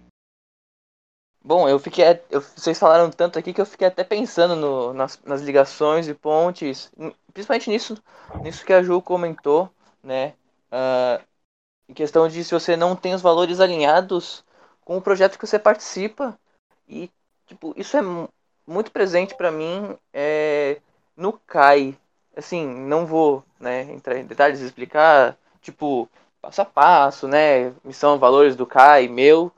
Bom, 1.43 1.67
eu 1.67 1.77
fiquei. 1.77 2.05
Eu, 2.29 2.39
vocês 2.39 2.79
falaram 2.79 3.11
tanto 3.11 3.37
aqui 3.37 3.51
que 3.51 3.59
eu 3.59 3.65
fiquei 3.65 3.87
até 3.87 4.01
pensando 4.01 4.55
no, 4.55 4.93
nas, 4.93 5.21
nas 5.25 5.41
ligações 5.41 6.07
e 6.07 6.13
pontes, 6.13 6.89
principalmente 7.33 7.69
nisso, 7.69 8.01
nisso 8.41 8.65
que 8.65 8.71
a 8.71 8.81
Ju 8.81 9.01
comentou, 9.01 9.69
né? 10.01 10.33
Uh, 10.71 11.21
em 11.89 11.93
questão 11.93 12.29
de 12.29 12.41
se 12.45 12.53
você 12.53 12.77
não 12.77 12.95
tem 12.95 13.13
os 13.13 13.21
valores 13.21 13.59
alinhados 13.59 14.45
com 14.85 14.95
o 14.95 15.01
projeto 15.01 15.37
que 15.37 15.45
você 15.45 15.59
participa. 15.59 16.39
E, 16.87 17.11
tipo, 17.45 17.73
isso 17.75 17.97
é 17.97 18.01
muito 18.65 18.89
presente 18.91 19.35
para 19.35 19.51
mim 19.51 19.97
é, 20.13 20.79
no 21.17 21.33
CAI. 21.33 21.97
Assim, 22.37 22.65
não 22.65 23.05
vou 23.05 23.43
né, 23.59 23.81
entrar 23.91 24.17
em 24.17 24.25
detalhes 24.25 24.61
e 24.61 24.65
explicar, 24.65 25.37
tipo, 25.61 26.09
passo 26.41 26.61
a 26.61 26.65
passo, 26.65 27.27
né? 27.27 27.73
Missão, 27.83 28.17
valores 28.17 28.55
do 28.55 28.65
CAI, 28.65 29.07
meu, 29.07 29.51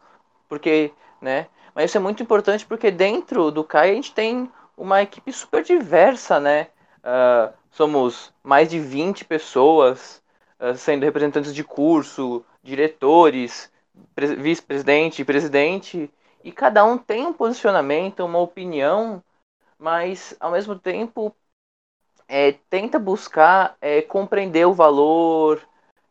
porque, 0.48 0.92
né? 1.22 1.48
Mas 1.74 1.86
isso 1.86 1.98
é 1.98 2.02
muito 2.02 2.22
importante 2.22 2.66
porque 2.66 2.92
dentro 2.92 3.52
do 3.52 3.64
CAI 3.64 3.92
a 3.92 3.96
gente 3.96 4.14
tem 4.14 4.52
uma 4.78 5.02
equipe 5.02 5.32
super 5.32 5.64
diversa, 5.64 6.40
né? 6.40 6.68
Uh, 7.00 7.54
somos 7.72 8.34
mais 8.44 8.70
de 8.70 8.80
20 8.80 9.26
pessoas, 9.26 10.22
uh, 10.60 10.76
sendo 10.76 11.04
representantes 11.04 11.54
de 11.54 11.64
curso, 11.64 12.44
diretores, 12.64 13.72
vice-presidente, 14.16 15.26
presidente, 15.26 16.12
e 16.44 16.52
cada 16.52 16.84
um 16.84 16.98
tem 16.98 17.26
um 17.26 17.34
posicionamento, 17.34 18.26
uma 18.26 18.40
opinião, 18.40 19.24
mas 19.78 20.36
ao 20.40 20.52
mesmo 20.52 20.78
tempo 20.78 21.36
é, 22.28 22.54
tenta 22.70 22.98
buscar 22.98 23.76
é, 23.82 24.02
compreender 24.02 24.66
o 24.66 24.74
valor, 24.74 25.62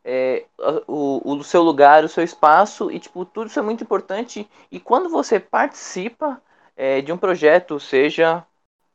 é, 0.04 0.46
o, 0.86 1.20
o 1.24 1.44
seu 1.44 1.62
lugar, 1.62 2.04
o 2.04 2.08
seu 2.08 2.24
espaço 2.24 2.90
e 2.90 2.98
tipo 2.98 3.24
tudo 3.24 3.48
isso 3.48 3.58
é 3.58 3.62
muito 3.62 3.84
importante 3.84 4.48
e 4.70 4.80
quando 4.80 5.08
você 5.08 5.38
participa 5.38 6.40
é, 6.76 7.00
de 7.00 7.12
um 7.12 7.18
projeto, 7.18 7.78
seja 7.78 8.44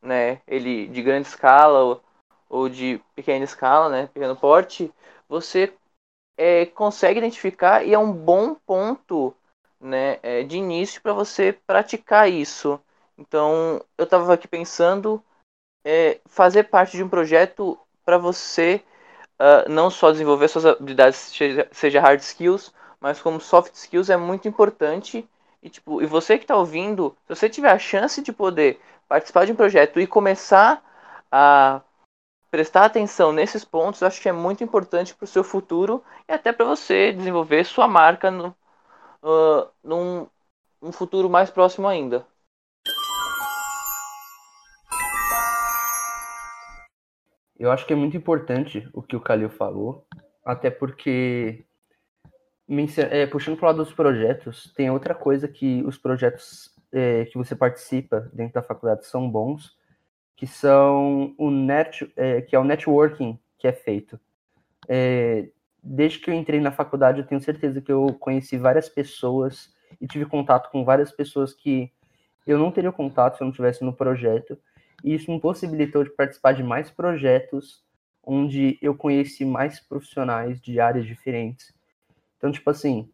né, 0.02 0.42
ele 0.48 0.88
de 0.88 1.02
grande 1.02 1.28
escala 1.28 1.84
ou, 1.84 2.04
ou 2.50 2.70
de 2.70 3.02
pequena 3.16 3.46
escala, 3.46 3.90
né, 3.90 4.08
pequeno 4.08 4.36
porte, 4.36 4.92
você 5.28 5.74
é, 6.38 6.66
consegue 6.66 7.20
identificar 7.20 7.86
e 7.86 7.94
é 7.94 8.00
um 8.00 8.12
bom 8.12 8.56
ponto 8.56 9.36
né, 9.80 10.20
é, 10.24 10.44
de 10.44 10.58
início 10.58 11.02
para 11.02 11.14
você 11.14 11.54
praticar 11.66 12.30
isso. 12.30 12.80
Então 13.18 13.82
eu 13.98 14.04
estava 14.06 14.34
aqui 14.34 14.48
pensando 14.48 15.24
é, 15.86 16.20
fazer 16.26 16.64
parte 16.66 16.98
de 16.98 17.04
um 17.04 17.10
projeto 17.10 17.78
para 18.04 18.18
você 18.18 18.84
uh, 19.40 19.70
não 19.70 19.90
só 19.90 20.12
desenvolver 20.12 20.48
suas 20.48 20.66
habilidades, 20.66 21.18
seja, 21.18 21.68
seja 21.72 22.02
hard 22.02 22.22
skills, 22.22 22.74
mas 23.00 23.22
como 23.22 23.40
soft 23.40 23.74
skills 23.76 24.10
é 24.10 24.18
muito 24.18 24.48
importante. 24.48 25.28
E, 25.62 25.70
tipo, 25.70 26.02
e 26.02 26.06
você 26.06 26.38
que 26.38 26.44
está 26.44 26.56
ouvindo, 26.56 27.16
se 27.28 27.36
você 27.36 27.50
tiver 27.50 27.72
a 27.72 27.80
chance 27.80 28.22
de 28.22 28.32
poder 28.32 28.80
participar 29.08 29.46
de 29.46 29.52
um 29.52 29.56
projeto 29.56 30.00
e 30.00 30.08
começar 30.08 30.84
a 31.32 31.82
prestar 32.52 32.86
atenção 32.86 33.32
nesses 33.34 33.66
pontos, 33.66 34.04
acho 34.04 34.22
que 34.22 34.30
é 34.30 34.32
muito 34.32 34.64
importante 34.64 35.14
para 35.16 35.26
o 35.26 35.28
seu 35.28 35.44
futuro 35.44 36.04
e 36.28 36.34
até 36.34 36.54
para 36.54 36.66
você 36.66 37.12
desenvolver 37.12 37.66
sua 37.66 37.88
marca 37.88 38.32
no, 38.32 38.56
uh, 39.24 39.68
num 39.84 40.28
um 40.82 40.92
futuro 40.92 41.30
mais 41.30 41.50
próximo 41.50 41.88
ainda. 41.88 42.26
Eu 47.58 47.72
acho 47.72 47.86
que 47.86 47.94
é 47.94 47.96
muito 47.96 48.18
importante 48.18 48.88
o 48.94 49.02
que 49.02 49.16
o 49.16 49.22
Calil 49.22 49.50
falou, 49.50 50.06
até 50.44 50.70
porque, 50.70 51.66
é, 53.10 53.26
puxando 53.26 53.58
para 53.58 53.66
o 53.66 53.68
lado 53.68 53.84
dos 53.84 53.94
projetos, 53.94 54.74
tem 54.76 54.90
outra 54.90 55.16
coisa 55.16 55.48
que 55.48 55.82
os 55.84 55.98
projetos 55.98 56.76
é, 56.92 57.26
que 57.26 57.38
você 57.38 57.56
participa 57.56 58.30
dentro 58.34 58.54
da 58.54 58.64
faculdade 58.64 59.06
são 59.06 59.30
bons, 59.30 59.78
que 60.36 60.46
são 60.46 61.34
o 61.38 61.50
net, 61.50 62.12
é, 62.16 62.42
que 62.42 62.56
é 62.56 62.60
o 62.60 62.64
networking, 62.64 63.40
que 63.58 63.68
é 63.68 63.72
feito. 63.72 64.20
É, 64.88 65.50
desde 65.82 66.20
que 66.20 66.30
eu 66.30 66.34
entrei 66.34 66.60
na 66.60 66.72
faculdade, 66.72 67.20
eu 67.20 67.26
tenho 67.26 67.42
certeza 67.42 67.82
que 67.82 67.92
eu 67.92 68.08
conheci 68.20 68.58
várias 68.58 68.90
pessoas 68.90 69.74
e 70.00 70.08
tive 70.08 70.26
contato 70.26 70.70
com 70.72 70.84
várias 70.84 71.12
pessoas 71.12 71.54
que 71.54 71.92
eu 72.46 72.58
não 72.58 72.72
teria 72.72 72.92
contato 72.92 73.38
se 73.38 73.44
eu 73.44 73.46
não 73.46 73.54
tivesse 73.54 73.84
no 73.84 73.94
projeto. 73.94 74.58
E 75.04 75.14
isso 75.14 75.32
me 75.32 75.40
possibilitou 75.40 76.04
de 76.04 76.10
participar 76.10 76.54
de 76.54 76.64
mais 76.64 76.90
projetos 76.90 77.84
onde 78.24 78.78
eu 78.82 78.96
conheci 78.96 79.46
mais 79.46 79.80
profissionais 79.80 80.60
de 80.60 80.80
áreas 80.80 81.06
diferentes. 81.06 81.74
Então, 82.38 82.52
tipo 82.52 82.70
assim, 82.70 83.10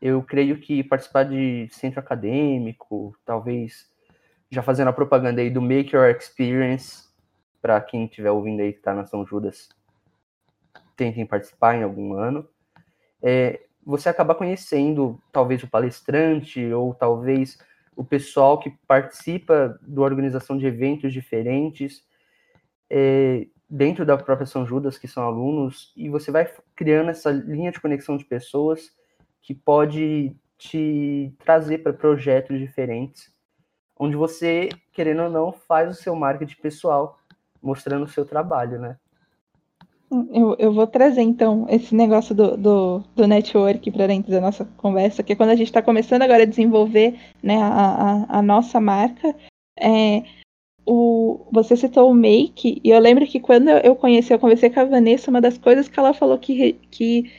eu 0.00 0.22
creio 0.22 0.58
que 0.58 0.82
participar 0.82 1.24
de 1.24 1.68
centro 1.70 2.00
acadêmico, 2.00 3.14
talvez 3.24 3.92
já 4.50 4.62
fazendo 4.62 4.88
a 4.88 4.92
propaganda 4.92 5.40
aí 5.40 5.50
do 5.50 5.60
Make 5.60 5.94
Your 5.94 6.08
Experience, 6.08 7.04
para 7.60 7.80
quem 7.80 8.04
estiver 8.04 8.30
ouvindo 8.30 8.60
aí 8.60 8.72
que 8.72 8.78
está 8.78 8.94
na 8.94 9.04
São 9.06 9.26
Judas, 9.26 9.68
tentem 10.96 11.26
participar 11.26 11.76
em 11.76 11.82
algum 11.82 12.14
ano. 12.14 12.48
É, 13.22 13.60
você 13.84 14.08
acaba 14.08 14.34
conhecendo 14.34 15.20
talvez 15.32 15.62
o 15.62 15.68
palestrante 15.68 16.64
ou 16.72 16.94
talvez 16.94 17.58
o 17.96 18.04
pessoal 18.04 18.58
que 18.58 18.70
participa 18.86 19.78
da 19.82 20.02
organização 20.02 20.56
de 20.56 20.66
eventos 20.66 21.12
diferentes 21.12 22.02
é, 22.90 23.46
dentro 23.68 24.04
da 24.04 24.16
própria 24.16 24.46
São 24.46 24.66
Judas, 24.66 24.98
que 24.98 25.08
são 25.08 25.24
alunos, 25.24 25.92
e 25.96 26.08
você 26.08 26.30
vai 26.30 26.50
criando 26.76 27.10
essa 27.10 27.30
linha 27.30 27.72
de 27.72 27.80
conexão 27.80 28.16
de 28.16 28.24
pessoas 28.24 28.92
que 29.42 29.54
pode 29.54 30.36
te 30.56 31.34
trazer 31.44 31.78
para 31.78 31.92
projetos 31.92 32.58
diferentes, 32.58 33.32
onde 33.98 34.16
você, 34.16 34.68
querendo 34.92 35.22
ou 35.24 35.30
não, 35.30 35.52
faz 35.52 35.90
o 35.90 36.00
seu 36.00 36.14
marketing 36.14 36.60
pessoal, 36.60 37.18
mostrando 37.62 38.04
o 38.04 38.08
seu 38.08 38.24
trabalho, 38.24 38.78
né? 38.78 38.98
Eu, 40.32 40.56
eu 40.58 40.72
vou 40.72 40.86
trazer, 40.86 41.22
então, 41.22 41.66
esse 41.68 41.94
negócio 41.94 42.34
do, 42.34 42.56
do, 42.56 43.04
do 43.14 43.26
network 43.26 43.90
para 43.90 44.06
dentro 44.06 44.30
da 44.30 44.40
nossa 44.40 44.64
conversa, 44.76 45.22
que 45.22 45.32
é 45.32 45.36
quando 45.36 45.50
a 45.50 45.56
gente 45.56 45.68
está 45.68 45.82
começando 45.82 46.22
agora 46.22 46.42
a 46.42 46.46
desenvolver 46.46 47.18
né, 47.42 47.56
a, 47.56 48.26
a, 48.28 48.38
a 48.38 48.42
nossa 48.42 48.80
marca, 48.80 49.34
é, 49.78 50.22
o, 50.86 51.46
você 51.50 51.76
citou 51.76 52.10
o 52.10 52.14
Make, 52.14 52.80
e 52.84 52.90
eu 52.90 52.98
lembro 52.98 53.26
que 53.26 53.40
quando 53.40 53.68
eu 53.68 53.96
conheci, 53.96 54.32
eu 54.32 54.38
conversei 54.38 54.70
com 54.70 54.80
a 54.80 54.84
Vanessa, 54.84 55.30
uma 55.30 55.40
das 55.40 55.58
coisas 55.58 55.88
que 55.88 55.98
ela 55.98 56.12
falou 56.12 56.38
que, 56.38 56.74
que 56.90 57.30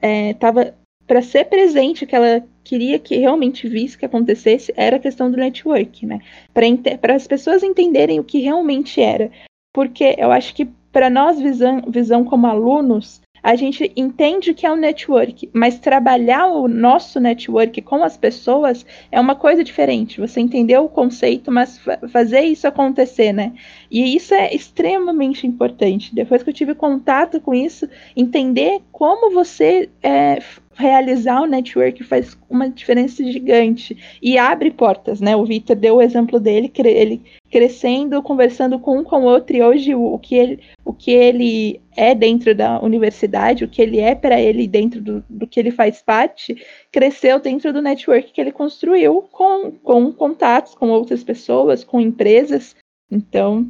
é, 0.00 0.34
tava 0.34 0.74
para 1.06 1.22
ser 1.22 1.44
presente, 1.44 2.06
que 2.06 2.16
ela 2.16 2.44
queria 2.64 2.98
que 2.98 3.16
realmente 3.16 3.68
visse 3.68 3.96
que 3.96 4.04
acontecesse, 4.04 4.72
era 4.76 4.96
a 4.96 5.00
questão 5.00 5.30
do 5.30 5.36
network, 5.36 6.04
né? 6.04 6.20
Para 6.52 7.14
as 7.14 7.26
pessoas 7.26 7.62
entenderem 7.62 8.18
o 8.18 8.24
que 8.24 8.40
realmente 8.40 9.00
era. 9.00 9.30
Porque 9.72 10.16
eu 10.18 10.32
acho 10.32 10.54
que 10.54 10.68
para 10.96 11.10
nós, 11.10 11.38
visão, 11.38 11.82
visão 11.86 12.24
como 12.24 12.46
alunos, 12.46 13.20
a 13.42 13.54
gente 13.54 13.92
entende 13.94 14.54
que 14.54 14.64
é 14.64 14.72
um 14.72 14.76
network, 14.76 15.50
mas 15.52 15.78
trabalhar 15.78 16.46
o 16.46 16.66
nosso 16.66 17.20
network 17.20 17.82
com 17.82 18.02
as 18.02 18.16
pessoas 18.16 18.86
é 19.12 19.20
uma 19.20 19.34
coisa 19.34 19.62
diferente. 19.62 20.18
Você 20.18 20.40
entendeu 20.40 20.86
o 20.86 20.88
conceito, 20.88 21.52
mas 21.52 21.78
fazer 22.08 22.40
isso 22.40 22.66
acontecer, 22.66 23.34
né? 23.34 23.52
E 23.90 24.16
isso 24.16 24.32
é 24.32 24.54
extremamente 24.54 25.46
importante. 25.46 26.14
Depois 26.14 26.42
que 26.42 26.48
eu 26.48 26.54
tive 26.54 26.74
contato 26.74 27.42
com 27.42 27.52
isso, 27.52 27.86
entender 28.16 28.80
como 28.90 29.34
você 29.34 29.90
é, 30.02 30.40
realizar 30.76 31.40
o 31.40 31.46
network 31.46 32.04
faz 32.04 32.36
uma 32.48 32.68
diferença 32.68 33.24
gigante 33.24 33.96
e 34.22 34.36
abre 34.36 34.70
portas, 34.70 35.20
né? 35.20 35.34
O 35.34 35.44
Victor 35.44 35.74
deu 35.74 35.96
o 35.96 36.02
exemplo 36.02 36.38
dele, 36.38 36.70
ele 36.76 37.22
crescendo, 37.50 38.22
conversando 38.22 38.78
com 38.78 38.98
um 38.98 39.04
com 39.04 39.22
o 39.22 39.24
outro 39.24 39.56
e 39.56 39.62
hoje 39.62 39.94
o, 39.94 40.12
o 40.12 40.18
que 40.18 40.34
ele, 40.34 40.60
o 40.84 40.92
que 40.92 41.10
ele 41.10 41.80
é 41.96 42.14
dentro 42.14 42.54
da 42.54 42.78
universidade, 42.80 43.64
o 43.64 43.68
que 43.68 43.80
ele 43.80 44.00
é 44.00 44.14
para 44.14 44.40
ele 44.40 44.68
dentro 44.68 45.00
do, 45.00 45.24
do 45.28 45.46
que 45.46 45.58
ele 45.58 45.70
faz 45.70 46.02
parte, 46.02 46.62
cresceu 46.92 47.40
dentro 47.40 47.72
do 47.72 47.80
network 47.80 48.32
que 48.32 48.40
ele 48.40 48.52
construiu 48.52 49.22
com, 49.32 49.72
com 49.82 50.12
contatos 50.12 50.74
com 50.74 50.90
outras 50.90 51.24
pessoas, 51.24 51.82
com 51.82 52.00
empresas. 52.00 52.76
Então, 53.10 53.66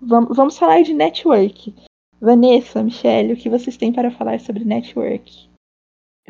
vamos, 0.00 0.36
vamos 0.36 0.58
falar 0.58 0.82
de 0.82 0.94
network. 0.94 1.72
Vanessa, 2.20 2.82
Michelle, 2.82 3.32
o 3.32 3.36
que 3.36 3.48
vocês 3.48 3.76
têm 3.76 3.92
para 3.92 4.10
falar 4.10 4.40
sobre 4.40 4.64
network? 4.64 5.49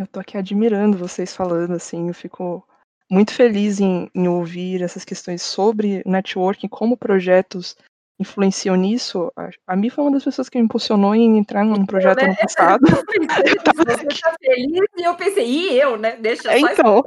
Eu 0.01 0.07
tô 0.07 0.19
aqui 0.19 0.39
admirando 0.39 0.97
vocês 0.97 1.37
falando, 1.37 1.75
assim, 1.75 2.09
eu 2.09 2.15
fico 2.15 2.67
muito 3.11 3.35
feliz 3.35 3.81
em, 3.81 4.11
em 4.15 4.29
ouvir 4.29 4.81
essas 4.81 5.05
questões 5.05 5.43
sobre 5.43 6.03
networking, 6.07 6.69
como 6.69 6.97
projetos 6.97 7.77
influenciam 8.19 8.77
nisso. 8.77 9.31
A, 9.37 9.51
a 9.67 9.77
Mi 9.77 9.91
foi 9.91 10.03
uma 10.03 10.13
das 10.13 10.25
pessoas 10.25 10.49
que 10.49 10.57
me 10.57 10.65
impulsionou 10.65 11.15
em 11.15 11.37
entrar 11.37 11.67
num 11.67 11.85
projeto 11.85 12.23
ano 12.23 12.35
passado. 12.35 12.81
Você 13.77 14.21
tá 14.23 14.35
feliz 14.41 14.81
e 14.97 15.03
eu 15.03 15.15
pensei, 15.17 15.47
e 15.47 15.79
eu, 15.79 15.99
né? 15.99 16.17
Deixa 16.17 16.51
é, 16.51 16.61
Então, 16.61 17.05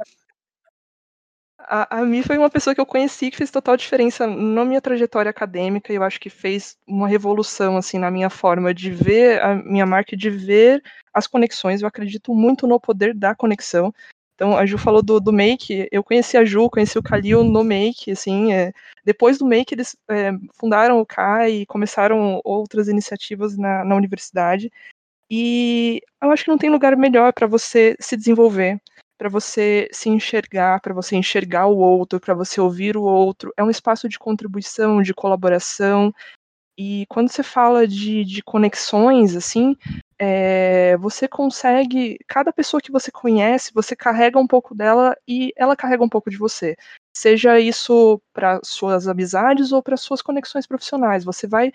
a, 1.66 2.00
a 2.00 2.04
Mi 2.04 2.22
foi 2.22 2.38
uma 2.38 2.50
pessoa 2.50 2.74
que 2.74 2.80
eu 2.80 2.86
conheci 2.86 3.30
que 3.30 3.36
fez 3.36 3.50
total 3.50 3.76
diferença 3.76 4.26
na 4.26 4.64
minha 4.64 4.80
trajetória 4.80 5.30
acadêmica 5.30 5.92
e 5.92 5.96
eu 5.96 6.02
acho 6.02 6.20
que 6.20 6.30
fez 6.30 6.76
uma 6.86 7.08
revolução 7.08 7.76
assim 7.76 7.98
na 7.98 8.10
minha 8.10 8.30
forma 8.30 8.74
de 8.74 8.90
ver 8.90 9.42
a 9.42 9.54
minha 9.54 9.86
marca, 9.86 10.16
de 10.16 10.30
ver 10.30 10.82
as 11.12 11.26
conexões. 11.26 11.82
Eu 11.82 11.88
acredito 11.88 12.34
muito 12.34 12.66
no 12.66 12.78
poder 12.78 13.14
da 13.14 13.34
conexão. 13.34 13.92
Então, 14.34 14.56
a 14.56 14.66
Ju 14.66 14.76
falou 14.76 15.02
do, 15.02 15.20
do 15.20 15.32
Make, 15.32 15.88
eu 15.92 16.02
conheci 16.02 16.36
a 16.36 16.44
Ju, 16.44 16.68
conheci 16.68 16.98
o 16.98 17.02
Kalil 17.02 17.44
no 17.44 17.62
Make, 17.62 18.10
assim, 18.10 18.52
é, 18.52 18.72
depois 19.04 19.38
do 19.38 19.46
Make 19.46 19.72
eles 19.72 19.96
é, 20.10 20.32
fundaram 20.58 21.00
o 21.00 21.06
CAI 21.06 21.52
e 21.52 21.66
começaram 21.66 22.40
outras 22.44 22.88
iniciativas 22.88 23.56
na, 23.56 23.84
na 23.84 23.94
universidade, 23.94 24.72
e 25.30 26.02
eu 26.20 26.32
acho 26.32 26.44
que 26.44 26.50
não 26.50 26.58
tem 26.58 26.68
lugar 26.68 26.96
melhor 26.96 27.32
para 27.32 27.46
você 27.46 27.96
se 28.00 28.16
desenvolver, 28.16 28.80
para 29.18 29.28
você 29.28 29.88
se 29.92 30.08
enxergar, 30.08 30.80
para 30.80 30.94
você 30.94 31.16
enxergar 31.16 31.66
o 31.66 31.76
outro, 31.76 32.20
para 32.20 32.34
você 32.34 32.60
ouvir 32.60 32.96
o 32.96 33.02
outro. 33.02 33.52
É 33.56 33.64
um 33.64 33.70
espaço 33.70 34.08
de 34.08 34.18
contribuição, 34.18 35.02
de 35.02 35.14
colaboração. 35.14 36.12
E 36.76 37.06
quando 37.08 37.30
você 37.30 37.42
fala 37.42 37.86
de, 37.86 38.24
de 38.24 38.42
conexões, 38.42 39.36
assim, 39.36 39.76
é, 40.18 40.96
você 40.96 41.28
consegue. 41.28 42.18
Cada 42.26 42.52
pessoa 42.52 42.80
que 42.80 42.90
você 42.90 43.10
conhece, 43.12 43.72
você 43.72 43.94
carrega 43.94 44.38
um 44.38 44.46
pouco 44.46 44.74
dela 44.74 45.16
e 45.28 45.52
ela 45.56 45.76
carrega 45.76 46.02
um 46.02 46.08
pouco 46.08 46.30
de 46.30 46.36
você. 46.36 46.76
Seja 47.16 47.60
isso 47.60 48.20
para 48.32 48.58
suas 48.64 49.06
amizades 49.06 49.70
ou 49.70 49.82
para 49.82 49.96
suas 49.96 50.20
conexões 50.20 50.66
profissionais. 50.66 51.24
Você 51.24 51.46
vai 51.46 51.72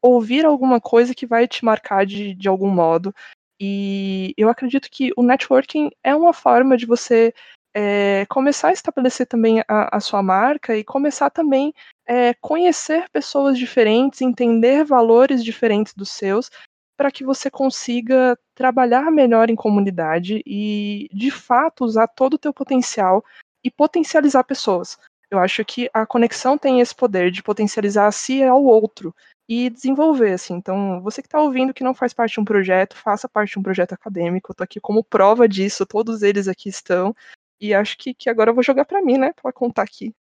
ouvir 0.00 0.44
alguma 0.46 0.80
coisa 0.80 1.14
que 1.14 1.26
vai 1.26 1.48
te 1.48 1.64
marcar 1.64 2.06
de, 2.06 2.34
de 2.34 2.48
algum 2.48 2.70
modo. 2.70 3.12
E 3.60 4.34
eu 4.36 4.48
acredito 4.48 4.88
que 4.90 5.10
o 5.16 5.22
networking 5.22 5.90
é 6.02 6.14
uma 6.14 6.32
forma 6.32 6.76
de 6.76 6.86
você 6.86 7.32
é, 7.74 8.24
começar 8.30 8.68
a 8.68 8.72
estabelecer 8.72 9.26
também 9.26 9.60
a, 9.68 9.96
a, 9.96 10.00
sua 10.00 10.22
marca 10.22 10.76
e 10.76 10.82
começar 10.82 11.28
também 11.28 11.74
é, 12.06 12.32
conhecer 12.34 13.06
pessoas 13.10 13.58
diferentes, 13.58 14.22
entender 14.22 14.84
valores 14.84 15.44
diferentes 15.44 15.92
dos 15.92 16.10
seus, 16.10 16.50
para 16.96 17.10
que 17.10 17.22
você 17.22 17.50
consiga 17.50 18.38
trabalhar 18.54 19.10
melhor 19.10 19.50
em 19.50 19.54
comunidade 19.54 20.42
e, 20.46 21.08
de 21.12 21.30
fato, 21.30 21.84
usar 21.84 22.08
todo 22.08 22.34
o 22.34 22.38
teu 22.38 22.52
potencial 22.52 23.22
e 23.62 23.70
potencializar 23.70 24.44
pessoas. 24.44 24.98
Eu 25.30 25.38
acho 25.38 25.64
que 25.64 25.90
a 25.92 26.06
conexão 26.06 26.56
tem 26.56 26.80
esse 26.80 26.94
poder 26.94 27.30
de 27.30 27.42
potencializar 27.42 28.06
a 28.06 28.12
si 28.12 28.38
e 28.38 28.44
ao 28.44 28.64
outro 28.64 29.14
e 29.48 29.70
desenvolver, 29.70 30.32
assim. 30.32 30.54
Então, 30.54 31.00
você 31.00 31.22
que 31.22 31.28
está 31.28 31.40
ouvindo 31.40 31.72
que 31.72 31.84
não 31.84 31.94
faz 31.94 32.12
parte 32.12 32.34
de 32.34 32.40
um 32.40 32.44
projeto, 32.44 32.96
faça 32.96 33.28
parte 33.28 33.52
de 33.52 33.58
um 33.58 33.62
projeto 33.62 33.92
acadêmico. 33.92 34.50
Eu 34.50 34.56
tô 34.56 34.64
aqui 34.64 34.80
como 34.80 35.04
prova 35.04 35.48
disso, 35.48 35.86
todos 35.86 36.22
eles 36.22 36.48
aqui 36.48 36.68
estão. 36.68 37.14
E 37.60 37.72
acho 37.72 37.96
que, 37.96 38.12
que 38.12 38.28
agora 38.28 38.50
eu 38.50 38.54
vou 38.54 38.62
jogar 38.62 38.84
para 38.84 39.02
mim, 39.02 39.16
né, 39.16 39.32
para 39.32 39.52
contar 39.52 39.82
aqui. 39.82 40.14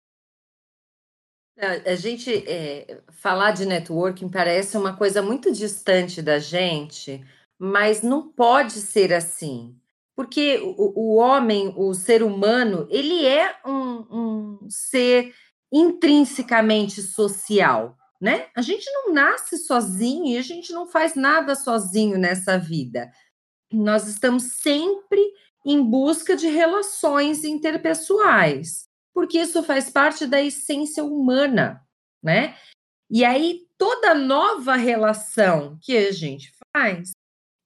A 1.57 1.95
gente 1.95 2.33
é, 2.49 3.01
falar 3.12 3.53
de 3.53 3.64
networking 3.64 4.29
parece 4.29 4.77
uma 4.77 4.97
coisa 4.97 5.22
muito 5.22 5.53
distante 5.53 6.20
da 6.20 6.41
gente, 6.41 7.25
mas 7.57 8.03
não 8.03 8.29
pode 8.29 8.72
ser 8.72 9.12
assim. 9.12 9.79
Porque 10.16 10.59
o, 10.59 10.93
o 10.97 11.16
homem, 11.16 11.72
o 11.77 11.95
ser 11.95 12.25
humano, 12.25 12.89
ele 12.91 13.25
é 13.25 13.57
um, 13.64 14.61
um 14.64 14.68
ser 14.68 15.33
intrinsecamente 15.72 17.01
social 17.03 17.97
né? 18.21 18.47
A 18.57 18.62
gente 18.62 18.91
não 18.91 19.12
nasce 19.12 19.59
sozinho 19.59 20.27
e 20.27 20.39
a 20.39 20.43
gente 20.43 20.73
não 20.73 20.87
faz 20.87 21.15
nada 21.15 21.55
sozinho 21.55 22.19
nessa 22.19 22.59
vida. 22.59 23.11
Nós 23.73 24.07
estamos 24.07 24.45
sempre 24.61 25.21
em 25.65 25.83
busca 25.83 26.37
de 26.37 26.47
relações 26.47 27.45
interpessoais, 27.45 28.85
porque 29.12 29.39
isso 29.39 29.62
faz 29.62 29.91
parte 29.91 30.27
da 30.27 30.43
essência 30.43 31.03
humana, 31.03 31.81
né? 32.23 32.57
E 33.11 33.25
aí 33.25 33.67
toda 33.79 34.15
nova 34.15 34.77
relação 34.77 35.79
que 35.83 35.97
a 35.97 36.12
gente 36.12 36.53
faz, 36.75 37.12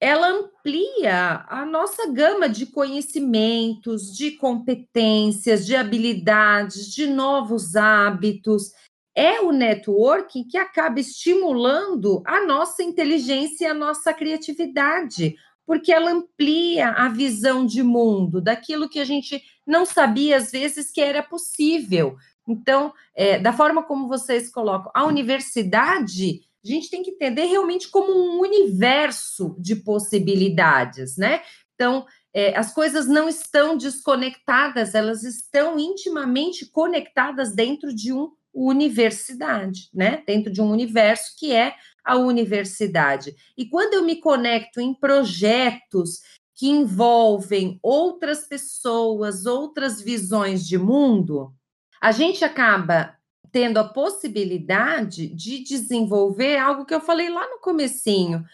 ela 0.00 0.28
amplia 0.28 1.44
a 1.48 1.66
nossa 1.66 2.10
gama 2.12 2.48
de 2.48 2.66
conhecimentos, 2.66 4.16
de 4.16 4.32
competências, 4.32 5.66
de 5.66 5.74
habilidades, 5.74 6.92
de 6.92 7.06
novos 7.06 7.74
hábitos 7.74 8.72
é 9.18 9.40
o 9.40 9.50
networking 9.50 10.44
que 10.44 10.56
acaba 10.56 11.00
estimulando 11.00 12.22
a 12.24 12.46
nossa 12.46 12.84
inteligência 12.84 13.64
e 13.64 13.68
a 13.68 13.74
nossa 13.74 14.14
criatividade, 14.14 15.34
porque 15.66 15.92
ela 15.92 16.12
amplia 16.12 16.90
a 16.90 17.08
visão 17.08 17.66
de 17.66 17.82
mundo 17.82 18.40
daquilo 18.40 18.88
que 18.88 19.00
a 19.00 19.04
gente 19.04 19.42
não 19.66 19.84
sabia 19.84 20.36
às 20.36 20.52
vezes 20.52 20.92
que 20.92 21.00
era 21.00 21.20
possível. 21.20 22.16
Então, 22.46 22.94
é, 23.12 23.40
da 23.40 23.52
forma 23.52 23.82
como 23.82 24.06
vocês 24.06 24.48
colocam, 24.48 24.92
a 24.94 25.04
universidade, 25.04 26.42
a 26.64 26.68
gente 26.68 26.88
tem 26.88 27.02
que 27.02 27.10
entender 27.10 27.46
realmente 27.46 27.88
como 27.88 28.12
um 28.12 28.40
universo 28.40 29.56
de 29.58 29.74
possibilidades, 29.74 31.16
né? 31.16 31.42
Então, 31.74 32.06
é, 32.32 32.56
as 32.56 32.72
coisas 32.72 33.08
não 33.08 33.28
estão 33.28 33.76
desconectadas, 33.76 34.94
elas 34.94 35.24
estão 35.24 35.76
intimamente 35.76 36.66
conectadas 36.66 37.52
dentro 37.52 37.92
de 37.92 38.12
um 38.12 38.37
universidade, 38.66 39.88
né? 39.94 40.22
Dentro 40.26 40.52
de 40.52 40.60
um 40.60 40.70
universo 40.70 41.34
que 41.38 41.52
é 41.52 41.74
a 42.04 42.16
universidade. 42.16 43.34
E 43.56 43.66
quando 43.66 43.94
eu 43.94 44.02
me 44.02 44.16
conecto 44.16 44.80
em 44.80 44.94
projetos 44.94 46.22
que 46.54 46.68
envolvem 46.68 47.78
outras 47.82 48.48
pessoas, 48.48 49.46
outras 49.46 50.00
visões 50.00 50.66
de 50.66 50.76
mundo, 50.76 51.52
a 52.00 52.10
gente 52.10 52.44
acaba 52.44 53.14
tendo 53.52 53.78
a 53.78 53.84
possibilidade 53.84 55.28
de 55.28 55.62
desenvolver 55.62 56.58
algo 56.58 56.84
que 56.84 56.94
eu 56.94 57.00
falei 57.00 57.30
lá 57.30 57.48
no 57.48 57.60
comecinho, 57.60 58.44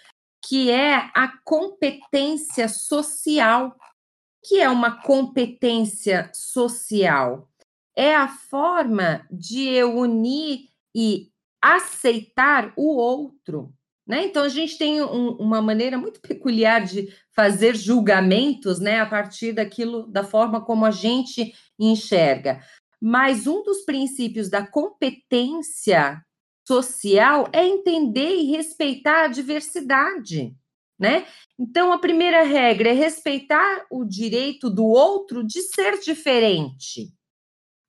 que 0.46 0.70
é 0.70 1.10
a 1.14 1.32
competência 1.44 2.68
social. 2.68 3.74
que 4.46 4.60
é 4.60 4.68
uma 4.68 5.00
competência 5.00 6.30
social? 6.34 7.48
É 7.96 8.14
a 8.14 8.28
forma 8.28 9.26
de 9.30 9.68
eu 9.68 9.96
unir 9.96 10.68
e 10.94 11.30
aceitar 11.62 12.72
o 12.76 12.96
outro. 12.96 13.72
Né? 14.06 14.26
Então, 14.26 14.42
a 14.44 14.48
gente 14.48 14.76
tem 14.76 15.02
um, 15.02 15.30
uma 15.36 15.62
maneira 15.62 15.96
muito 15.96 16.20
peculiar 16.20 16.84
de 16.84 17.08
fazer 17.34 17.74
julgamentos 17.74 18.78
né, 18.78 19.00
a 19.00 19.06
partir 19.06 19.52
daquilo, 19.52 20.06
da 20.08 20.22
forma 20.22 20.60
como 20.60 20.84
a 20.84 20.90
gente 20.90 21.54
enxerga. 21.78 22.62
Mas 23.00 23.46
um 23.46 23.62
dos 23.62 23.84
princípios 23.84 24.50
da 24.50 24.66
competência 24.66 26.22
social 26.66 27.48
é 27.52 27.66
entender 27.66 28.36
e 28.36 28.50
respeitar 28.50 29.24
a 29.24 29.28
diversidade. 29.28 30.54
Né? 30.98 31.26
Então, 31.58 31.92
a 31.92 31.98
primeira 31.98 32.42
regra 32.42 32.90
é 32.90 32.92
respeitar 32.92 33.86
o 33.90 34.04
direito 34.04 34.70
do 34.70 34.84
outro 34.84 35.44
de 35.44 35.62
ser 35.62 35.98
diferente. 36.00 37.12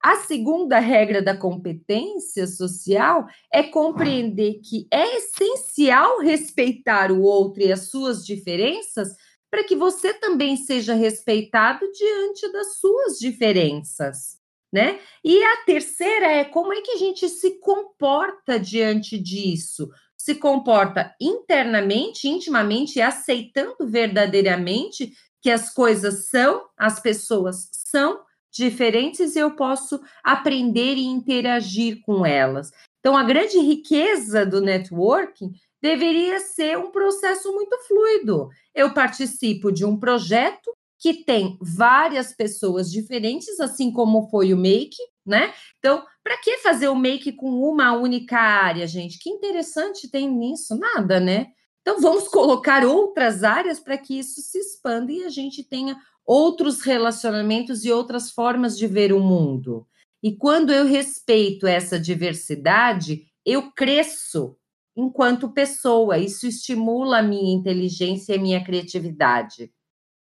A 0.05 0.17
segunda 0.17 0.77
regra 0.77 1.19
da 1.19 1.35
competência 1.35 2.45
social 2.45 3.25
é 3.51 3.63
compreender 3.63 4.61
que 4.63 4.87
é 4.93 5.17
essencial 5.17 6.19
respeitar 6.19 7.11
o 7.11 7.23
outro 7.23 7.63
e 7.63 7.71
as 7.71 7.89
suas 7.89 8.23
diferenças 8.23 9.15
para 9.49 9.63
que 9.63 9.75
você 9.75 10.13
também 10.13 10.57
seja 10.57 10.93
respeitado 10.93 11.91
diante 11.91 12.51
das 12.51 12.77
suas 12.77 13.17
diferenças, 13.17 14.37
né? 14.71 14.99
E 15.23 15.43
a 15.43 15.65
terceira 15.65 16.27
é 16.27 16.45
como 16.45 16.71
é 16.71 16.81
que 16.81 16.91
a 16.91 16.97
gente 16.97 17.27
se 17.27 17.59
comporta 17.59 18.59
diante 18.59 19.17
disso? 19.17 19.89
Se 20.15 20.35
comporta 20.35 21.15
internamente, 21.19 22.27
intimamente, 22.27 23.01
aceitando 23.01 23.87
verdadeiramente 23.87 25.13
que 25.41 25.49
as 25.49 25.73
coisas 25.73 26.29
são, 26.29 26.63
as 26.77 26.99
pessoas 26.99 27.69
são 27.71 28.23
diferentes 28.55 29.35
e 29.35 29.39
eu 29.39 29.55
posso 29.55 29.99
aprender 30.23 30.95
e 30.95 31.05
interagir 31.05 32.01
com 32.01 32.25
elas. 32.25 32.71
Então, 32.99 33.15
a 33.15 33.23
grande 33.23 33.59
riqueza 33.59 34.45
do 34.45 34.61
networking 34.61 35.51
deveria 35.81 36.39
ser 36.39 36.77
um 36.77 36.89
processo 36.89 37.51
muito 37.51 37.77
fluido. 37.87 38.49
Eu 38.73 38.93
participo 38.93 39.71
de 39.71 39.85
um 39.85 39.99
projeto 39.99 40.71
que 40.97 41.13
tem 41.23 41.57
várias 41.61 42.33
pessoas 42.33 42.91
diferentes, 42.91 43.59
assim 43.59 43.91
como 43.91 44.27
foi 44.29 44.53
o 44.53 44.57
Make, 44.57 44.97
né? 45.25 45.53
Então, 45.77 46.03
para 46.23 46.37
que 46.37 46.57
fazer 46.57 46.87
o 46.87 46.95
Make 46.95 47.33
com 47.33 47.51
uma 47.61 47.91
única 47.93 48.39
área, 48.39 48.87
gente? 48.87 49.19
Que 49.19 49.29
interessante 49.29 50.09
tem 50.09 50.27
nisso? 50.27 50.75
Nada, 50.75 51.19
né? 51.19 51.47
Então, 51.81 52.01
vamos 52.01 52.27
colocar 52.29 52.83
outras 52.83 53.43
áreas 53.43 53.79
para 53.79 53.97
que 53.97 54.17
isso 54.17 54.41
se 54.41 54.57
expanda 54.57 55.11
e 55.11 55.23
a 55.23 55.29
gente 55.29 55.63
tenha 55.63 55.95
outros 56.25 56.81
relacionamentos 56.81 57.85
e 57.85 57.91
outras 57.91 58.31
formas 58.31 58.77
de 58.77 58.87
ver 58.87 59.13
o 59.13 59.19
mundo. 59.19 59.87
E 60.23 60.35
quando 60.35 60.73
eu 60.73 60.85
respeito 60.85 61.67
essa 61.67 61.99
diversidade, 61.99 63.27
eu 63.45 63.71
cresço 63.71 64.57
enquanto 64.95 65.51
pessoa. 65.51 66.17
Isso 66.17 66.47
estimula 66.47 67.19
a 67.19 67.23
minha 67.23 67.53
inteligência 67.53 68.33
e 68.33 68.37
a 68.37 68.41
minha 68.41 68.63
criatividade, 68.63 69.71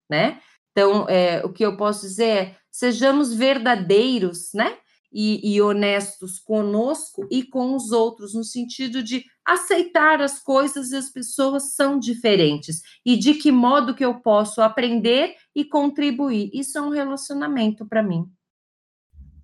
né? 0.10 0.40
Então, 0.72 1.08
é, 1.10 1.44
o 1.44 1.52
que 1.52 1.66
eu 1.66 1.76
posso 1.76 2.02
dizer 2.02 2.26
é: 2.26 2.56
sejamos 2.72 3.34
verdadeiros, 3.34 4.52
né? 4.54 4.78
E, 5.12 5.56
e 5.56 5.62
honestos 5.62 6.40
conosco 6.40 7.28
e 7.32 7.44
com 7.44 7.76
os 7.76 7.92
outros, 7.92 8.36
no 8.36 8.44
sentido 8.44 9.02
de 9.02 9.24
aceitar 9.44 10.22
as 10.22 10.40
coisas 10.40 10.92
e 10.92 10.96
as 10.96 11.10
pessoas 11.10 11.74
são 11.74 11.98
diferentes 11.98 12.82
e 13.04 13.18
de 13.18 13.34
que 13.34 13.52
modo 13.52 13.96
que 13.96 14.06
eu 14.06 14.22
posso 14.22 14.62
aprender 14.62 15.34
e 15.56 15.66
contribuir. 15.66 16.52
Isso 16.54 16.78
é 16.78 16.82
um 16.82 16.90
relacionamento 16.90 17.88
para 17.88 18.04
mim. 18.04 18.30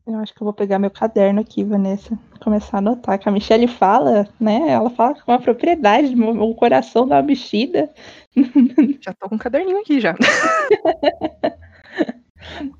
Eu 0.08 0.20
acho 0.20 0.36
que 0.36 0.42
eu 0.42 0.46
vou 0.46 0.54
pegar 0.54 0.78
meu 0.78 0.92
caderno 0.92 1.42
aqui, 1.42 1.64
Vanessa, 1.64 2.16
começar 2.40 2.78
a 2.78 2.80
anotar. 2.80 3.18
Que 3.18 3.28
a 3.28 3.32
Michelle 3.32 3.68
fala, 3.68 4.28
né? 4.40 4.70
Ela 4.70 4.92
fala 4.92 5.16
com 5.16 5.32
uma 5.32 5.42
propriedade, 5.42 6.14
o 6.16 6.54
coração 6.54 7.08
da 7.08 7.24
mexida. 7.24 7.92
Já 9.02 9.14
tô 9.14 9.28
com 9.28 9.36
um 9.36 9.40
caderninho 9.40 9.80
aqui 9.80 10.00
já. 10.00 10.16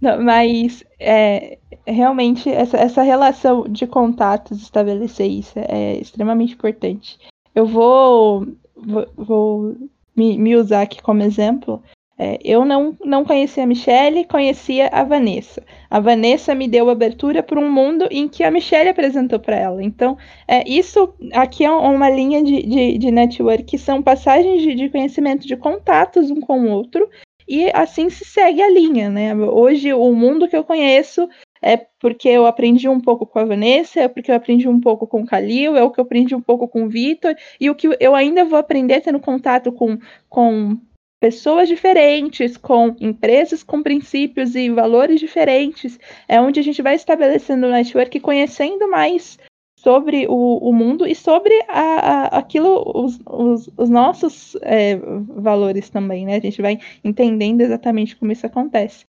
Não, 0.02 0.22
mas 0.22 0.84
é, 1.00 1.58
realmente 1.86 2.50
essa, 2.50 2.78
essa 2.78 3.02
relação 3.02 3.64
de 3.64 3.86
contatos, 3.86 4.62
estabelecer 4.62 5.30
isso 5.30 5.54
é 5.58 5.98
extremamente 5.98 6.54
importante. 6.54 7.18
Eu 7.54 7.66
vou, 7.66 8.48
vou, 8.76 9.08
vou 9.16 9.76
me, 10.16 10.38
me, 10.38 10.56
usar 10.56 10.82
aqui 10.82 11.02
como 11.02 11.24
exemplo. 11.24 11.82
É, 12.18 12.40
eu 12.44 12.64
não, 12.64 12.96
não 13.04 13.26
conhecia 13.26 13.64
a 13.64 13.68
Michelle, 13.68 14.24
conhecia 14.26 14.88
a 14.88 15.04
Vanessa. 15.04 15.62
A 15.90 16.00
Vanessa 16.00 16.56
me 16.56 16.66
deu 16.66 16.90
abertura 16.90 17.44
para 17.44 17.60
um 17.60 17.70
mundo 17.70 18.08
em 18.10 18.28
que 18.30 18.42
a 18.42 18.50
Michelle 18.50 18.90
apresentou 18.90 19.38
para 19.38 19.58
ela. 19.58 19.84
Então, 19.84 20.18
é, 20.48 20.68
isso 20.68 21.14
aqui 21.34 21.66
é 21.66 21.72
uma 21.72 22.10
linha 22.10 22.42
de, 22.42 22.64
de, 22.64 22.98
de 22.98 23.12
network, 23.12 23.64
que 23.64 23.78
são 23.78 24.02
passagens 24.02 24.62
de, 24.62 24.76
de 24.76 24.90
conhecimento 24.90 25.46
de 25.46 25.58
contatos 25.58 26.32
um 26.32 26.40
com 26.40 26.62
o 26.62 26.72
outro, 26.72 27.10
e 27.48 27.70
assim 27.74 28.10
se 28.10 28.26
segue 28.26 28.62
a 28.62 28.70
linha, 28.70 29.10
né? 29.10 29.36
Hoje, 29.36 29.94
o 29.94 30.14
mundo 30.14 30.48
que 30.48 30.56
eu 30.56 30.64
conheço 30.64 31.28
é 31.62 31.78
porque 32.00 32.30
eu 32.30 32.46
aprendi 32.46 32.88
um 32.88 33.00
pouco 33.00 33.26
com 33.26 33.40
a 33.40 33.46
Vanessa, 33.46 34.02
é 34.02 34.08
porque 34.08 34.32
eu 34.32 34.36
aprendi 34.36 34.68
um 34.68 34.80
pouco 34.80 35.08
com 35.08 35.22
o 35.22 35.26
Kalil, 35.26 35.76
é 35.76 35.84
o 35.84 35.90
que 35.90 36.00
eu 36.00 36.04
aprendi 36.04 36.36
um 36.36 36.42
pouco 36.42 36.68
com 36.68 36.84
o 36.84 36.90
Vitor, 36.90 37.36
e 37.60 37.70
o 37.70 37.76
que 37.76 37.90
eu 38.00 38.16
ainda 38.16 38.46
vou 38.46 38.60
aprender 38.60 39.02
tendo 39.02 39.20
contato 39.20 39.72
com, 39.72 39.98
com 40.30 40.78
pessoas 41.20 41.68
diferentes, 41.68 42.56
com 42.56 42.96
empresas 43.00 43.64
com 43.64 43.82
princípios 43.82 44.56
e 44.56 44.70
valores 44.70 45.20
diferentes, 45.20 46.00
é 46.28 46.40
onde 46.40 46.60
a 46.60 46.64
gente 46.64 46.82
vai 46.82 46.94
estabelecendo 46.94 47.66
o 47.66 47.72
network, 47.72 48.20
conhecendo 48.20 48.88
mais 48.88 49.40
sobre 49.86 50.26
o, 50.28 50.58
o 50.68 50.74
mundo 50.74 51.06
e 51.06 51.14
sobre 51.14 51.54
a, 51.70 51.80
a, 51.80 52.26
aquilo, 52.40 52.84
os, 52.96 53.20
os, 53.24 53.70
os 53.78 53.88
nossos 53.88 54.58
é, 54.64 54.96
valores 54.96 55.92
também, 55.92 56.26
né? 56.26 56.38
A 56.38 56.40
gente 56.40 56.60
vai 56.60 56.80
entendendo 57.04 57.62
exatamente 57.62 58.16
como 58.16 58.32
isso 58.32 58.48
acontece. 58.48 59.06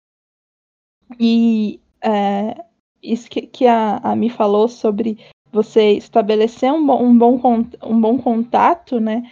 E 1.20 1.82
é, 2.02 2.56
isso 3.04 3.30
que, 3.30 3.42
que 3.42 3.68
a, 3.68 3.98
a 3.98 4.16
Mi 4.16 4.30
falou 4.30 4.70
sobre 4.70 5.18
você 5.52 5.92
estabelecer 5.92 6.72
um 6.72 6.88
bom, 6.88 7.04
um, 7.04 7.18
bom, 7.18 7.66
um 7.84 8.00
bom 8.00 8.18
contato, 8.18 8.98
né? 8.98 9.30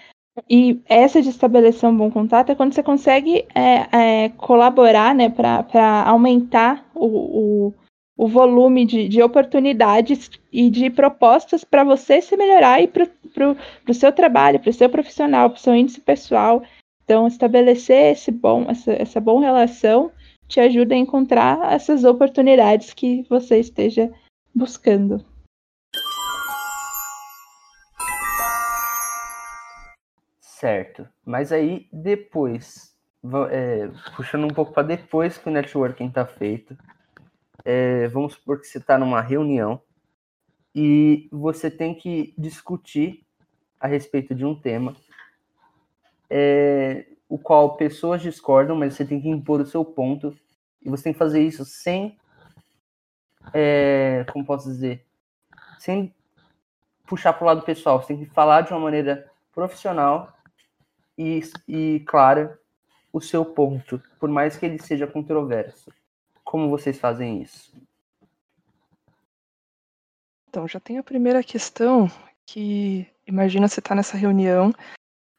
E 0.49 0.81
essa 0.89 1.21
de 1.21 1.29
estabelecer 1.29 1.89
um 1.89 1.95
bom 1.95 2.11
contato 2.11 2.49
é 2.49 2.55
quando 2.55 2.73
você 2.73 2.83
consegue 2.83 3.47
é, 3.55 4.25
é, 4.25 4.29
colaborar, 4.29 5.15
né, 5.15 5.29
para 5.29 6.03
aumentar 6.05 6.85
o, 6.93 7.05
o, 7.67 7.73
o 8.19 8.27
volume 8.27 8.85
de, 8.85 9.07
de 9.07 9.21
oportunidades 9.21 10.29
e 10.51 10.69
de 10.69 10.89
propostas 10.89 11.63
para 11.63 11.85
você 11.85 12.21
se 12.21 12.35
melhorar 12.35 12.81
e 12.81 12.85
para 12.85 13.07
o 13.87 13.93
seu 13.93 14.11
trabalho, 14.11 14.59
para 14.59 14.69
o 14.69 14.73
seu 14.73 14.89
profissional, 14.89 15.49
para 15.49 15.57
o 15.57 15.61
seu 15.61 15.73
índice 15.73 16.01
pessoal. 16.01 16.61
Então, 17.05 17.27
estabelecer 17.27 18.11
esse 18.11 18.29
bom, 18.29 18.65
essa, 18.69 18.91
essa 18.91 19.21
boa 19.21 19.39
relação 19.39 20.11
te 20.49 20.59
ajuda 20.59 20.95
a 20.95 20.97
encontrar 20.97 21.71
essas 21.71 22.03
oportunidades 22.03 22.93
que 22.93 23.25
você 23.29 23.57
esteja 23.57 24.11
buscando. 24.53 25.23
Certo. 30.41 31.07
Mas 31.25 31.53
aí, 31.53 31.87
depois, 31.93 32.93
é, 33.49 33.89
puxando 34.17 34.43
um 34.43 34.53
pouco 34.53 34.73
para 34.73 34.83
depois 34.83 35.37
que 35.37 35.47
o 35.47 35.51
networking 35.53 36.07
está 36.07 36.25
feito, 36.25 36.75
é, 37.71 38.07
vamos 38.07 38.33
supor 38.33 38.59
que 38.59 38.65
você 38.65 38.79
está 38.79 38.97
numa 38.97 39.21
reunião 39.21 39.79
e 40.73 41.29
você 41.31 41.69
tem 41.69 41.93
que 41.93 42.33
discutir 42.35 43.23
a 43.79 43.85
respeito 43.85 44.33
de 44.33 44.43
um 44.43 44.59
tema, 44.59 44.95
é, 46.27 47.05
o 47.29 47.37
qual 47.37 47.77
pessoas 47.77 48.23
discordam, 48.23 48.75
mas 48.75 48.95
você 48.95 49.05
tem 49.05 49.21
que 49.21 49.29
impor 49.29 49.61
o 49.61 49.67
seu 49.67 49.85
ponto, 49.85 50.35
e 50.81 50.89
você 50.89 51.03
tem 51.03 51.13
que 51.13 51.19
fazer 51.19 51.43
isso 51.43 51.63
sem, 51.63 52.17
é, 53.53 54.25
como 54.31 54.43
posso 54.43 54.67
dizer, 54.67 55.05
sem 55.77 56.11
puxar 57.05 57.33
para 57.33 57.43
o 57.43 57.47
lado 57.47 57.61
pessoal, 57.61 58.01
você 58.01 58.15
tem 58.15 58.25
que 58.25 58.33
falar 58.33 58.61
de 58.61 58.71
uma 58.71 58.79
maneira 58.79 59.29
profissional 59.53 60.33
e, 61.15 61.41
e 61.67 61.99
clara 62.07 62.59
o 63.13 63.21
seu 63.21 63.45
ponto, 63.45 64.01
por 64.19 64.27
mais 64.27 64.57
que 64.57 64.65
ele 64.65 64.79
seja 64.79 65.05
controverso. 65.05 65.91
Como 66.49 66.67
vocês 66.67 66.97
fazem 66.97 67.43
isso? 67.43 67.71
Então, 70.47 70.67
já 70.67 70.79
tem 70.79 70.97
a 70.97 71.03
primeira 71.03 71.43
questão 71.43 72.09
que 72.43 73.05
imagina 73.27 73.67
você 73.67 73.79
tá 73.79 73.93
nessa 73.93 74.17
reunião 74.17 74.73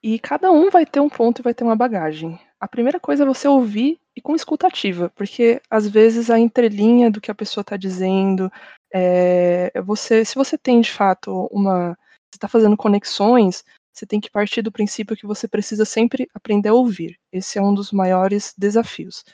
e 0.01 0.21
cada 0.21 0.53
um 0.53 0.71
vai 0.71 0.87
ter 0.87 1.01
um 1.01 1.09
ponto 1.09 1.41
e 1.41 1.43
vai 1.43 1.53
ter 1.53 1.65
uma 1.65 1.75
bagagem. 1.75 2.39
A 2.61 2.69
primeira 2.69 3.01
coisa 3.01 3.25
é 3.25 3.27
você 3.27 3.49
ouvir 3.49 3.99
e 4.15 4.21
com 4.21 4.37
escutativa, 4.37 5.11
porque 5.17 5.61
às 5.69 5.89
vezes 5.89 6.31
a 6.31 6.39
entrelinha 6.39 7.11
do 7.11 7.21
que 7.21 7.33
a 7.33 7.35
pessoa 7.35 7.63
está 7.63 7.77
dizendo, 7.77 8.49
é, 8.95 9.73
você, 9.83 10.25
se 10.25 10.37
você 10.37 10.57
tem 10.57 10.81
de 10.81 10.93
fato 10.93 11.49
uma, 11.51 11.89
você 11.89 12.37
está 12.37 12.47
fazendo 12.47 12.77
conexões, 12.77 13.65
você 13.93 14.07
tem 14.07 14.21
que 14.21 14.31
partir 14.31 14.63
do 14.63 14.71
princípio 14.71 15.17
que 15.17 15.27
você 15.27 15.49
precisa 15.49 15.85
sempre 15.85 16.29
aprender 16.33 16.69
a 16.69 16.75
ouvir. 16.75 17.19
Esse 17.33 17.59
é 17.59 17.63
um 17.63 17.75
dos 17.75 17.91
maiores 17.91 18.55
desafios. 18.57 19.25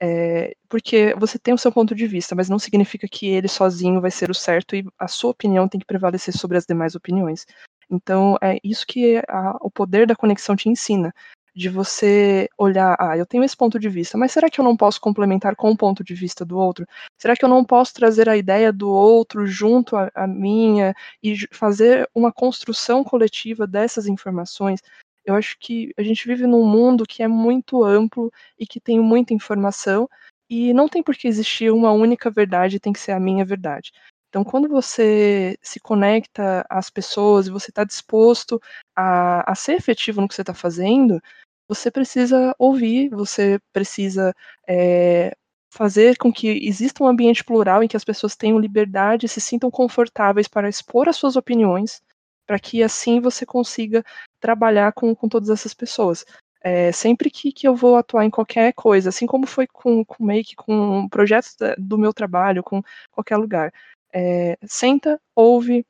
É, 0.00 0.54
porque 0.68 1.14
você 1.18 1.38
tem 1.38 1.54
o 1.54 1.58
seu 1.58 1.72
ponto 1.72 1.94
de 1.94 2.06
vista, 2.06 2.34
mas 2.34 2.48
não 2.48 2.58
significa 2.58 3.08
que 3.08 3.26
ele 3.26 3.48
sozinho 3.48 4.00
vai 4.00 4.10
ser 4.10 4.30
o 4.30 4.34
certo 4.34 4.76
e 4.76 4.84
a 4.98 5.08
sua 5.08 5.30
opinião 5.30 5.68
tem 5.68 5.80
que 5.80 5.86
prevalecer 5.86 6.36
sobre 6.36 6.58
as 6.58 6.66
demais 6.66 6.94
opiniões. 6.94 7.46
Então, 7.90 8.36
é 8.42 8.58
isso 8.62 8.86
que 8.86 9.22
a, 9.28 9.56
o 9.60 9.70
poder 9.70 10.06
da 10.06 10.16
conexão 10.16 10.56
te 10.56 10.68
ensina. 10.68 11.14
De 11.54 11.70
você 11.70 12.50
olhar, 12.58 12.94
ah, 13.00 13.16
eu 13.16 13.24
tenho 13.24 13.42
esse 13.42 13.56
ponto 13.56 13.78
de 13.78 13.88
vista, 13.88 14.18
mas 14.18 14.30
será 14.30 14.50
que 14.50 14.60
eu 14.60 14.64
não 14.64 14.76
posso 14.76 15.00
complementar 15.00 15.56
com 15.56 15.70
o 15.70 15.76
ponto 15.76 16.04
de 16.04 16.14
vista 16.14 16.44
do 16.44 16.58
outro? 16.58 16.86
Será 17.18 17.34
que 17.34 17.42
eu 17.42 17.48
não 17.48 17.64
posso 17.64 17.94
trazer 17.94 18.28
a 18.28 18.36
ideia 18.36 18.70
do 18.70 18.90
outro 18.90 19.46
junto 19.46 19.96
à 19.96 20.26
minha 20.26 20.94
e 21.22 21.34
fazer 21.52 22.06
uma 22.14 22.30
construção 22.30 23.02
coletiva 23.02 23.66
dessas 23.66 24.06
informações? 24.06 24.82
Eu 25.26 25.34
acho 25.34 25.56
que 25.58 25.92
a 25.98 26.02
gente 26.02 26.26
vive 26.26 26.46
num 26.46 26.64
mundo 26.64 27.04
que 27.04 27.22
é 27.22 27.28
muito 27.28 27.84
amplo 27.84 28.32
e 28.58 28.66
que 28.66 28.80
tem 28.80 29.00
muita 29.00 29.34
informação, 29.34 30.08
e 30.48 30.72
não 30.72 30.88
tem 30.88 31.02
por 31.02 31.16
que 31.16 31.26
existir 31.26 31.72
uma 31.72 31.90
única 31.90 32.30
verdade, 32.30 32.78
tem 32.78 32.92
que 32.92 33.00
ser 33.00 33.12
a 33.12 33.20
minha 33.20 33.44
verdade. 33.44 33.90
Então, 34.28 34.44
quando 34.44 34.68
você 34.68 35.56
se 35.62 35.80
conecta 35.80 36.64
às 36.70 36.90
pessoas 36.90 37.46
e 37.46 37.50
você 37.50 37.70
está 37.70 37.82
disposto 37.84 38.60
a, 38.94 39.50
a 39.50 39.54
ser 39.54 39.74
efetivo 39.74 40.20
no 40.20 40.28
que 40.28 40.34
você 40.34 40.42
está 40.42 40.54
fazendo, 40.54 41.20
você 41.68 41.90
precisa 41.90 42.54
ouvir, 42.58 43.08
você 43.10 43.58
precisa 43.72 44.32
é, 44.68 45.34
fazer 45.72 46.16
com 46.16 46.32
que 46.32 46.48
exista 46.48 47.02
um 47.02 47.08
ambiente 47.08 47.44
plural 47.44 47.82
em 47.82 47.88
que 47.88 47.96
as 47.96 48.04
pessoas 48.04 48.36
tenham 48.36 48.58
liberdade 48.58 49.26
e 49.26 49.28
se 49.28 49.40
sintam 49.40 49.70
confortáveis 49.70 50.46
para 50.46 50.68
expor 50.68 51.08
as 51.08 51.16
suas 51.16 51.34
opiniões, 51.34 52.00
para 52.46 52.58
que 52.58 52.82
assim 52.82 53.20
você 53.20 53.44
consiga 53.44 54.04
trabalhar 54.46 54.92
com, 54.92 55.12
com 55.12 55.28
todas 55.28 55.50
essas 55.50 55.74
pessoas. 55.74 56.24
É, 56.62 56.92
sempre 56.92 57.28
que, 57.30 57.50
que 57.50 57.66
eu 57.66 57.74
vou 57.74 57.96
atuar 57.96 58.24
em 58.24 58.30
qualquer 58.30 58.72
coisa, 58.74 59.08
assim 59.08 59.26
como 59.26 59.44
foi 59.44 59.66
com 59.66 60.02
o 60.02 60.24
Make, 60.24 60.54
com 60.54 61.08
projetos 61.08 61.56
do 61.76 61.98
meu 61.98 62.12
trabalho, 62.14 62.62
com 62.62 62.80
qualquer 63.10 63.38
lugar. 63.38 63.72
É, 64.12 64.56
senta, 64.64 65.20
ouve, 65.34 65.84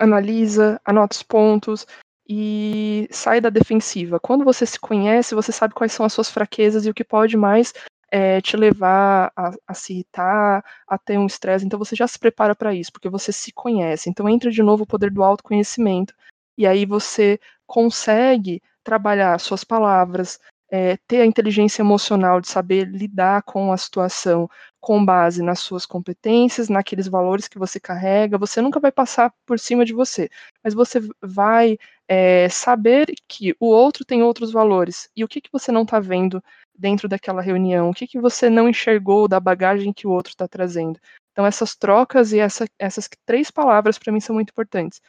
analisa, 0.00 0.80
anota 0.82 1.14
os 1.14 1.22
pontos 1.22 1.86
e 2.26 3.06
sai 3.10 3.38
da 3.38 3.50
defensiva. 3.50 4.18
Quando 4.18 4.46
você 4.46 4.64
se 4.64 4.80
conhece, 4.80 5.34
você 5.34 5.52
sabe 5.52 5.74
quais 5.74 5.92
são 5.92 6.06
as 6.06 6.12
suas 6.14 6.30
fraquezas 6.30 6.86
e 6.86 6.90
o 6.90 6.94
que 6.94 7.04
pode 7.04 7.36
mais 7.36 7.74
é, 8.10 8.40
te 8.40 8.56
levar 8.56 9.30
a, 9.36 9.52
a, 9.66 9.74
se 9.74 9.92
irritar, 9.92 10.64
a 10.88 10.96
ter 10.96 11.18
um 11.18 11.26
estresse. 11.26 11.66
Então 11.66 11.78
você 11.78 11.94
já 11.94 12.06
se 12.06 12.18
prepara 12.18 12.54
para 12.54 12.74
isso, 12.74 12.90
porque 12.90 13.10
você 13.10 13.30
se 13.30 13.52
conhece. 13.52 14.08
Então 14.08 14.26
entra 14.26 14.50
de 14.50 14.62
novo 14.62 14.84
o 14.84 14.86
poder 14.86 15.10
do 15.10 15.22
autoconhecimento. 15.22 16.14
E 16.56 16.66
aí 16.66 16.86
você 16.86 17.40
consegue 17.66 18.62
trabalhar 18.82 19.38
suas 19.40 19.64
palavras, 19.64 20.38
é, 20.70 20.96
ter 21.06 21.20
a 21.20 21.26
inteligência 21.26 21.82
emocional 21.82 22.40
de 22.40 22.48
saber 22.48 22.86
lidar 22.88 23.42
com 23.42 23.72
a 23.72 23.76
situação 23.76 24.48
com 24.80 25.04
base 25.04 25.42
nas 25.42 25.60
suas 25.60 25.86
competências, 25.86 26.68
naqueles 26.68 27.08
valores 27.08 27.48
que 27.48 27.58
você 27.58 27.80
carrega. 27.80 28.36
Você 28.36 28.60
nunca 28.60 28.78
vai 28.80 28.92
passar 28.92 29.32
por 29.46 29.58
cima 29.58 29.84
de 29.84 29.94
você, 29.94 30.28
mas 30.62 30.74
você 30.74 31.00
vai 31.22 31.78
é, 32.06 32.48
saber 32.48 33.14
que 33.26 33.54
o 33.58 33.66
outro 33.66 34.04
tem 34.04 34.22
outros 34.22 34.52
valores. 34.52 35.08
E 35.16 35.24
o 35.24 35.28
que, 35.28 35.40
que 35.40 35.50
você 35.52 35.72
não 35.72 35.82
está 35.82 36.00
vendo 36.00 36.42
dentro 36.76 37.08
daquela 37.08 37.40
reunião? 37.40 37.90
O 37.90 37.94
que, 37.94 38.06
que 38.06 38.20
você 38.20 38.50
não 38.50 38.68
enxergou 38.68 39.26
da 39.26 39.40
bagagem 39.40 39.92
que 39.92 40.06
o 40.06 40.10
outro 40.10 40.30
está 40.30 40.46
trazendo? 40.46 40.98
Então, 41.32 41.46
essas 41.46 41.74
trocas 41.74 42.32
e 42.32 42.38
essa, 42.38 42.66
essas 42.78 43.08
três 43.24 43.50
palavras 43.50 43.98
para 43.98 44.12
mim 44.12 44.20
são 44.20 44.34
muito 44.34 44.50
importantes: 44.50 45.00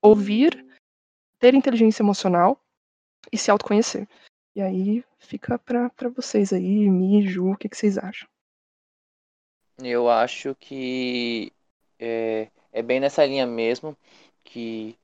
ouvir, 0.00 0.64
ter 1.38 1.54
inteligência 1.54 2.02
emocional 2.02 2.60
e 3.32 3.38
se 3.38 3.50
autoconhecer. 3.50 4.08
E 4.54 4.60
aí 4.60 5.04
fica 5.18 5.58
para 5.58 6.08
vocês 6.14 6.52
aí, 6.52 6.88
Mi, 6.90 7.26
Ju, 7.26 7.52
o 7.52 7.56
que, 7.56 7.68
que 7.68 7.76
vocês 7.76 7.96
acham? 7.98 8.28
Eu 9.80 10.08
acho 10.08 10.54
que 10.56 11.52
é, 11.98 12.48
é 12.72 12.82
bem 12.82 12.98
nessa 12.98 13.24
linha 13.24 13.46
mesmo 13.46 13.96
que 14.42 14.98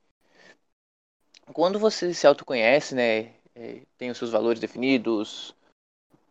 quando 1.53 1.79
você 1.79 2.13
se 2.13 2.27
autoconhece, 2.27 2.95
né, 2.95 3.33
é, 3.55 3.81
tem 3.97 4.09
os 4.09 4.17
seus 4.17 4.31
valores 4.31 4.59
definidos, 4.59 5.55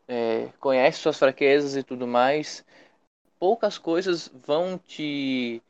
é, 0.07 0.49
conhece 0.61 0.99
suas 0.99 1.19
fraquezas 1.19 1.77
e 1.77 1.83
tudo 1.83 2.07
mais, 2.07 2.65
poucas 3.39 3.79
coisas 3.79 4.29
vão 4.29 4.77
te 4.77 5.63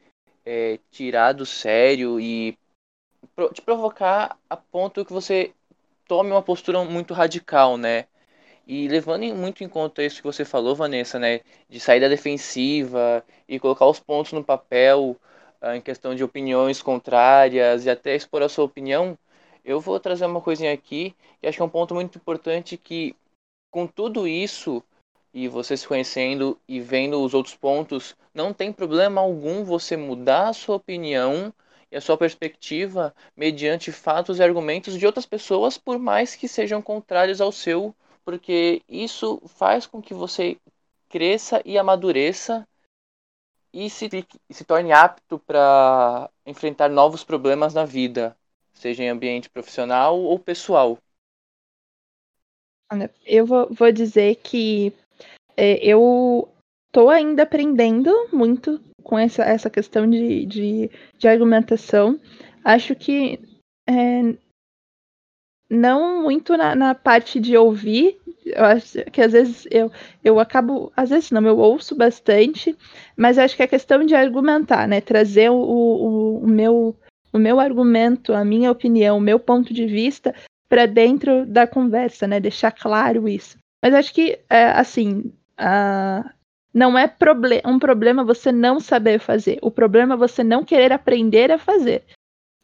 é, 0.45 0.79
tirar 0.91 1.33
do 1.33 1.47
sério 1.47 2.19
e 2.19 2.59
te 3.53 3.63
provocar 3.63 4.39
a 4.49 4.57
ponto 4.57 5.05
que 5.05 5.13
você 5.13 5.53
tome 6.07 6.31
uma 6.31 6.43
postura 6.43 6.85
muito 6.85 7.15
radical, 7.15 7.77
né? 7.77 8.07
E 8.67 8.89
levando 8.89 9.25
muito 9.35 9.63
em 9.63 9.69
conta 9.69 10.03
isso 10.03 10.17
que 10.17 10.27
você 10.27 10.45
falou, 10.45 10.75
Vanessa, 10.75 11.19
né, 11.19 11.41
de 11.69 11.79
sair 11.79 12.01
da 12.01 12.09
defensiva 12.09 13.25
e 13.49 13.59
colocar 13.61 13.87
os 13.87 14.01
pontos 14.01 14.33
no 14.33 14.43
papel 14.43 15.17
uh, 15.61 15.75
em 15.75 15.81
questão 15.83 16.15
de 16.15 16.25
opiniões 16.25 16.81
contrárias 16.81 17.85
e 17.85 17.91
até 17.91 18.15
expor 18.15 18.43
a 18.43 18.49
sua 18.49 18.65
opinião, 18.65 19.19
eu 19.65 19.81
vou 19.81 20.01
trazer 20.01 20.25
uma 20.27 20.41
coisinha 20.41 20.73
aqui 20.73 21.15
que 21.41 21.47
acho 21.47 21.59
que 21.59 21.63
é 21.63 21.65
um 21.65 21.69
ponto 21.69 21.95
muito 21.95 22.17
importante 22.17 22.77
que 22.79 23.15
com 23.71 23.87
tudo 23.87 24.27
isso 24.27 24.83
e 25.33 25.49
você 25.49 25.77
se 25.77 25.87
conhecendo 25.87 26.59
e 26.69 26.81
vendo 26.81 27.21
os 27.23 27.35
outros 27.35 27.57
pontos, 27.57 28.17
não 28.33 28.53
tem 28.53 28.73
problema 28.73 29.21
algum 29.21 29.65
você 29.65 29.97
mudar 29.97 30.49
a 30.49 30.53
sua 30.53 30.77
opinião 30.77 31.53
e 31.95 31.97
a 31.97 32.01
sua 32.01 32.19
perspectiva 32.19 33.15
mediante 33.37 33.93
fatos 33.93 34.41
e 34.41 34.43
argumentos 34.43 34.99
de 34.99 35.07
outras 35.07 35.25
pessoas, 35.25 35.79
por 35.79 35.97
mais 35.97 36.35
que 36.35 36.49
sejam 36.49 36.83
contrários 36.83 37.41
ao 37.41 37.53
seu, 37.53 37.95
porque 38.25 38.83
isso 38.89 39.41
faz 39.47 39.87
com 39.87 40.03
que 40.03 40.13
você 40.13 40.57
cresça 41.09 41.63
e 41.65 41.79
amadureça 41.79 42.67
e 43.73 43.89
se, 43.89 44.09
se 44.51 44.65
torne 44.65 44.91
apto 44.91 45.39
para 45.39 46.29
enfrentar 46.45 46.91
novos 46.91 47.23
problemas 47.23 47.75
na 47.75 47.85
vida, 47.85 48.37
seja 48.73 49.05
em 49.05 49.09
ambiente 49.09 49.49
profissional 49.49 50.19
ou 50.19 50.37
pessoal. 50.37 50.99
Eu 53.25 53.47
vou, 53.47 53.93
dizer 53.93 54.35
que 54.37 54.93
é, 55.57 55.75
eu 55.77 56.49
estou 56.95 57.11
ainda 57.11 57.43
aprendendo 57.43 58.29
muito 58.33 58.81
com 59.03 59.19
essa, 59.19 59.43
essa 59.43 59.69
questão 59.69 60.09
de, 60.09 60.47
de, 60.47 60.91
de 61.19 61.27
argumentação. 61.27 62.21
Acho 62.65 62.95
que 62.95 63.41
é, 63.85 64.35
não 65.69 66.23
muito 66.23 66.57
na, 66.57 66.77
na, 66.77 66.95
parte 66.95 67.41
de 67.41 67.57
ouvir. 67.57 68.17
Eu 68.47 68.65
acho 68.65 69.05
que 69.11 69.21
às 69.21 69.33
vezes 69.33 69.67
eu, 69.73 69.91
eu 70.23 70.39
acabo, 70.39 70.93
às 70.97 71.11
vezes 71.11 71.33
não, 71.33 71.45
eu 71.45 71.59
ouço 71.59 71.97
bastante, 71.97 72.77
mas 73.17 73.39
acho 73.39 73.57
que 73.57 73.65
é 73.65 73.67
questão 73.67 74.07
de 74.07 74.15
argumentar, 74.15 74.87
né? 74.87 75.01
Trazer 75.01 75.51
o, 75.51 75.57
o, 75.57 76.39
o 76.45 76.47
meu 76.47 76.97
o 77.33 77.39
meu 77.39 77.59
argumento, 77.59 78.33
a 78.33 78.45
minha 78.45 78.71
opinião, 78.71 79.19
o 79.19 79.21
meu 79.21 79.41
ponto 79.41 79.75
de 79.75 79.87
vista 79.87 80.33
para 80.69 80.87
dentro 80.87 81.45
da 81.45 81.67
conversa, 81.67 82.29
né? 82.29 82.39
Deixar 82.39 82.71
claro 82.71 83.29
isso. 83.29 83.59
Mas 83.83 83.93
acho 83.93 84.15
que, 84.15 84.39
é, 84.49 84.67
assim, 84.67 85.33
a, 85.59 86.33
não 86.75 86.99
é 86.99 87.07
proble 87.07 87.63
um 87.65 87.79
problema 87.79 88.25
você 88.25 88.51
não 88.51 88.81
saber 88.81 89.21
fazer. 89.21 89.59
O 89.63 89.71
problema 89.71 90.15
é 90.15 90.19
você 90.19 90.43
não 90.43 90.65
querer 90.65 90.93
aprender 90.93 91.53
a 91.53 91.59
fazer. 91.59 92.05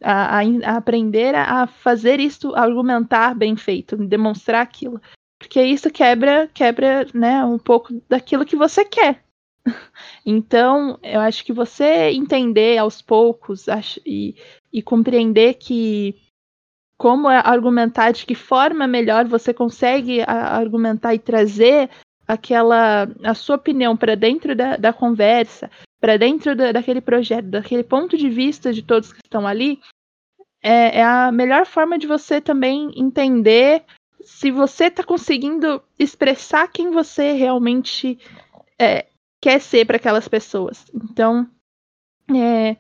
A, 0.02 0.38
a, 0.38 0.42
a 0.64 0.76
aprender 0.76 1.34
a, 1.34 1.66
fazer 1.68 2.18
isso, 2.18 2.54
a 2.56 2.62
argumentar 2.62 3.34
bem 3.34 3.54
feito, 3.54 3.96
demonstrar 3.96 4.62
aquilo. 4.62 5.00
Porque 5.38 5.62
isso 5.62 5.90
quebra, 5.90 6.50
quebra, 6.52 7.06
né, 7.14 7.44
um 7.44 7.58
pouco 7.58 8.02
daquilo 8.08 8.44
que 8.44 8.56
você 8.56 8.84
quer. 8.84 9.22
Então, 10.24 10.98
eu 11.02 11.20
acho 11.20 11.44
que 11.44 11.52
você 11.52 12.10
entender 12.10 12.78
aos 12.78 13.00
poucos 13.00 13.66
e, 14.04 14.36
e 14.72 14.82
compreender 14.82 15.54
que 15.54 16.14
como 16.98 17.28
argumentar, 17.28 18.12
de 18.12 18.26
que 18.26 18.34
forma 18.34 18.86
melhor 18.86 19.26
você 19.26 19.54
consegue 19.54 20.20
argumentar 20.26 21.14
e 21.14 21.18
trazer 21.18 21.88
aquela 22.32 23.08
a 23.24 23.34
sua 23.34 23.56
opinião 23.56 23.96
para 23.96 24.14
dentro 24.14 24.54
da, 24.54 24.76
da 24.76 24.92
conversa, 24.92 25.70
para 26.00 26.16
dentro 26.16 26.54
da, 26.54 26.72
daquele 26.72 27.00
projeto, 27.00 27.46
daquele 27.46 27.82
ponto 27.82 28.16
de 28.16 28.28
vista 28.28 28.72
de 28.72 28.82
todos 28.82 29.12
que 29.12 29.20
estão 29.24 29.46
ali, 29.46 29.80
é, 30.62 30.98
é 30.98 31.04
a 31.04 31.32
melhor 31.32 31.66
forma 31.66 31.98
de 31.98 32.06
você 32.06 32.40
também 32.40 32.90
entender 32.96 33.84
se 34.22 34.50
você 34.50 34.84
está 34.84 35.02
conseguindo 35.02 35.82
expressar 35.98 36.68
quem 36.68 36.90
você 36.90 37.32
realmente 37.32 38.18
é, 38.78 39.06
quer 39.40 39.60
ser 39.60 39.86
para 39.86 39.96
aquelas 39.96 40.28
pessoas. 40.28 40.84
Então, 40.94 41.48
é, 42.34 42.76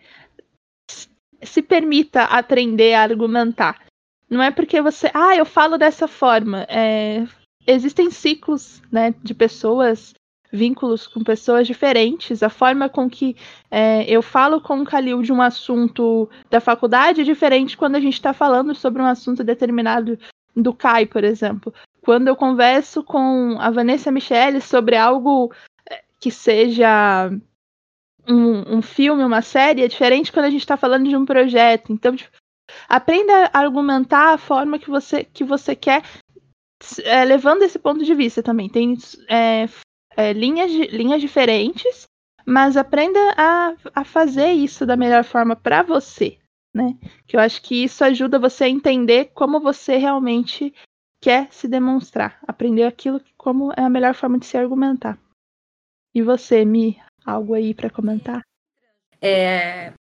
se 1.42 1.62
permita 1.62 2.24
aprender 2.24 2.94
a 2.94 3.02
argumentar. 3.02 3.82
Não 4.28 4.42
é 4.42 4.50
porque 4.50 4.80
você, 4.80 5.10
ah, 5.12 5.34
eu 5.34 5.44
falo 5.44 5.76
dessa 5.76 6.06
forma. 6.06 6.64
É, 6.68 7.26
existem 7.72 8.10
ciclos, 8.10 8.82
né, 8.90 9.14
de 9.22 9.34
pessoas, 9.34 10.14
vínculos 10.52 11.06
com 11.06 11.22
pessoas 11.22 11.66
diferentes. 11.66 12.42
A 12.42 12.48
forma 12.48 12.88
com 12.88 13.08
que 13.08 13.36
é, 13.70 14.04
eu 14.10 14.22
falo 14.22 14.60
com 14.60 14.80
o 14.80 14.84
Kalil 14.84 15.22
de 15.22 15.32
um 15.32 15.40
assunto 15.40 16.28
da 16.50 16.60
faculdade 16.60 17.20
é 17.20 17.24
diferente 17.24 17.76
quando 17.76 17.96
a 17.96 18.00
gente 18.00 18.14
está 18.14 18.32
falando 18.32 18.74
sobre 18.74 19.00
um 19.02 19.06
assunto 19.06 19.44
determinado 19.44 20.18
do 20.54 20.74
Kai, 20.74 21.06
por 21.06 21.24
exemplo. 21.24 21.72
Quando 22.02 22.28
eu 22.28 22.36
converso 22.36 23.04
com 23.04 23.56
a 23.58 23.70
Vanessa 23.70 24.10
Michele 24.10 24.60
sobre 24.60 24.96
algo 24.96 25.52
é, 25.88 26.02
que 26.18 26.30
seja 26.30 27.30
um, 28.28 28.78
um 28.78 28.82
filme, 28.82 29.22
uma 29.22 29.42
série, 29.42 29.82
é 29.82 29.88
diferente 29.88 30.32
quando 30.32 30.46
a 30.46 30.50
gente 30.50 30.62
está 30.62 30.76
falando 30.76 31.08
de 31.08 31.16
um 31.16 31.24
projeto. 31.24 31.92
Então, 31.92 32.16
tipo, 32.16 32.30
Aprenda 32.88 33.50
a 33.52 33.58
argumentar 33.58 34.34
a 34.34 34.38
forma 34.38 34.78
que 34.78 34.90
você, 34.90 35.24
que 35.24 35.44
você 35.44 35.74
quer, 35.74 36.02
é, 37.04 37.24
levando 37.24 37.62
esse 37.62 37.78
ponto 37.78 38.04
de 38.04 38.14
vista 38.14 38.42
também. 38.42 38.68
Tem 38.68 38.96
é, 39.28 39.66
é, 40.16 40.32
linhas, 40.32 40.70
linhas 40.70 41.20
diferentes, 41.20 42.06
mas 42.44 42.76
aprenda 42.76 43.18
a, 43.36 43.74
a 43.94 44.04
fazer 44.04 44.52
isso 44.52 44.86
da 44.86 44.96
melhor 44.96 45.24
forma 45.24 45.54
para 45.54 45.82
você. 45.82 46.38
Né? 46.74 46.96
Que 47.26 47.36
eu 47.36 47.40
acho 47.40 47.62
que 47.62 47.84
isso 47.84 48.04
ajuda 48.04 48.38
você 48.38 48.64
a 48.64 48.68
entender 48.68 49.30
como 49.34 49.60
você 49.60 49.96
realmente 49.96 50.72
quer 51.20 51.48
se 51.50 51.68
demonstrar. 51.68 52.38
Aprender 52.46 52.84
aquilo 52.84 53.20
como 53.36 53.72
é 53.76 53.82
a 53.82 53.90
melhor 53.90 54.14
forma 54.14 54.38
de 54.38 54.46
se 54.46 54.56
argumentar. 54.56 55.18
E 56.14 56.22
você, 56.22 56.64
Mi, 56.64 57.00
algo 57.24 57.54
aí 57.54 57.74
para 57.74 57.90
comentar? 57.90 58.42
É, 59.20 59.92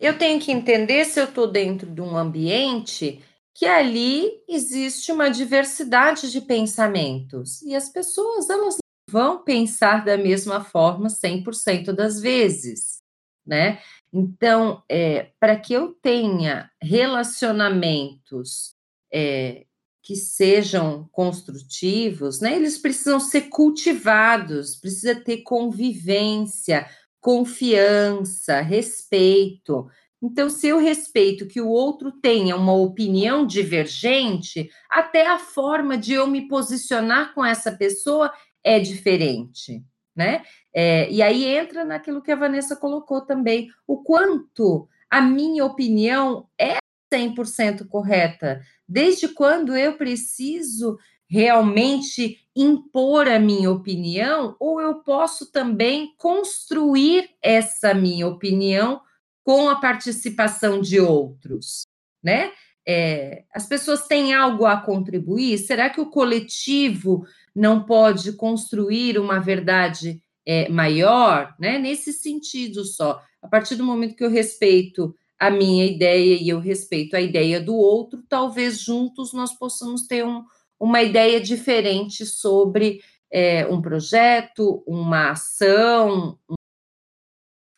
eu 0.00 0.18
tenho 0.18 0.40
que 0.40 0.50
entender 0.50 1.04
se 1.04 1.20
eu 1.20 1.24
estou 1.24 1.46
dentro 1.46 1.88
de 1.88 2.00
um 2.00 2.16
ambiente 2.16 3.22
que 3.54 3.66
ali 3.66 4.42
existe 4.48 5.12
uma 5.12 5.30
diversidade 5.30 6.30
de 6.30 6.40
pensamentos 6.40 7.62
e 7.62 7.74
as 7.74 7.88
pessoas 7.88 8.50
elas 8.50 8.74
não 8.74 8.80
vão 9.10 9.44
pensar 9.44 10.04
da 10.04 10.16
mesma 10.16 10.64
forma 10.64 11.08
100% 11.08 11.92
das 11.92 12.20
vezes, 12.20 12.98
né? 13.46 13.80
Então, 14.12 14.82
é, 14.88 15.30
para 15.38 15.56
que 15.56 15.72
eu 15.72 15.92
tenha 15.92 16.70
relacionamentos 16.82 18.74
é, 19.12 19.64
que 20.02 20.16
sejam 20.16 21.08
construtivos, 21.12 22.40
né? 22.40 22.56
Eles 22.56 22.76
precisam 22.76 23.20
ser 23.20 23.42
cultivados, 23.42 24.76
precisa 24.76 25.14
ter 25.14 25.38
convivência, 25.38 26.88
confiança, 27.20 28.60
respeito. 28.60 29.88
Então, 30.24 30.48
se 30.48 30.68
eu 30.68 30.78
respeito 30.78 31.46
que 31.46 31.60
o 31.60 31.68
outro 31.68 32.10
tenha 32.10 32.56
uma 32.56 32.72
opinião 32.72 33.46
divergente, 33.46 34.70
até 34.88 35.26
a 35.26 35.38
forma 35.38 35.98
de 35.98 36.14
eu 36.14 36.26
me 36.26 36.48
posicionar 36.48 37.34
com 37.34 37.44
essa 37.44 37.70
pessoa 37.70 38.32
é 38.64 38.80
diferente, 38.80 39.84
né? 40.16 40.42
É, 40.72 41.10
e 41.10 41.20
aí 41.20 41.44
entra 41.44 41.84
naquilo 41.84 42.22
que 42.22 42.32
a 42.32 42.36
Vanessa 42.36 42.74
colocou 42.74 43.20
também, 43.20 43.68
o 43.86 44.02
quanto 44.02 44.88
a 45.10 45.20
minha 45.20 45.62
opinião 45.62 46.48
é 46.58 46.78
100% 47.12 47.86
correta. 47.86 48.62
Desde 48.88 49.28
quando 49.28 49.76
eu 49.76 49.98
preciso 49.98 50.96
realmente 51.28 52.38
impor 52.56 53.28
a 53.28 53.38
minha 53.38 53.70
opinião, 53.70 54.56
ou 54.58 54.80
eu 54.80 55.02
posso 55.02 55.52
também 55.52 56.14
construir 56.16 57.28
essa 57.42 57.92
minha 57.92 58.26
opinião 58.26 59.02
com 59.44 59.68
a 59.68 59.76
participação 59.76 60.80
de 60.80 60.98
outros, 60.98 61.86
né? 62.22 62.50
É, 62.86 63.44
as 63.54 63.66
pessoas 63.66 64.06
têm 64.06 64.34
algo 64.34 64.66
a 64.66 64.76
contribuir? 64.76 65.58
Será 65.58 65.88
que 65.88 66.00
o 66.00 66.10
coletivo 66.10 67.24
não 67.54 67.84
pode 67.84 68.32
construir 68.32 69.18
uma 69.18 69.38
verdade 69.38 70.20
é, 70.46 70.68
maior, 70.68 71.54
né? 71.58 71.78
Nesse 71.78 72.12
sentido 72.12 72.84
só. 72.84 73.22
A 73.40 73.48
partir 73.48 73.76
do 73.76 73.84
momento 73.84 74.16
que 74.16 74.24
eu 74.24 74.30
respeito 74.30 75.14
a 75.38 75.50
minha 75.50 75.84
ideia 75.84 76.38
e 76.40 76.48
eu 76.48 76.58
respeito 76.58 77.14
a 77.14 77.20
ideia 77.20 77.60
do 77.60 77.74
outro, 77.74 78.22
talvez 78.28 78.80
juntos 78.80 79.32
nós 79.32 79.52
possamos 79.58 80.06
ter 80.06 80.24
um, 80.24 80.42
uma 80.80 81.02
ideia 81.02 81.40
diferente 81.40 82.24
sobre 82.24 83.00
é, 83.30 83.66
um 83.66 83.82
projeto, 83.82 84.82
uma 84.86 85.32
ação, 85.32 86.38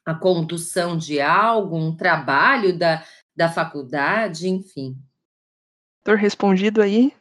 a 0.07 0.15
condução 0.15 0.97
de 0.97 1.21
algo, 1.21 1.77
um 1.77 1.95
trabalho 1.95 2.79
da, 2.79 3.05
da 3.35 3.49
faculdade, 3.49 4.49
enfim. 4.49 4.97
Doutor, 6.05 6.21
respondido 6.21 6.81
aí, 6.81 7.13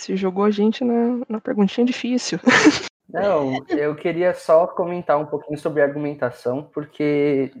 se 0.00 0.16
jogou 0.16 0.44
a 0.44 0.50
gente 0.50 0.82
na, 0.82 1.20
na 1.28 1.38
perguntinha 1.38 1.86
difícil. 1.86 2.38
Não, 3.06 3.62
eu 3.68 3.94
queria 3.94 4.32
só 4.32 4.66
comentar 4.66 5.18
um 5.18 5.26
pouquinho 5.26 5.58
sobre 5.58 5.82
argumentação, 5.82 6.62
porque 6.62 7.52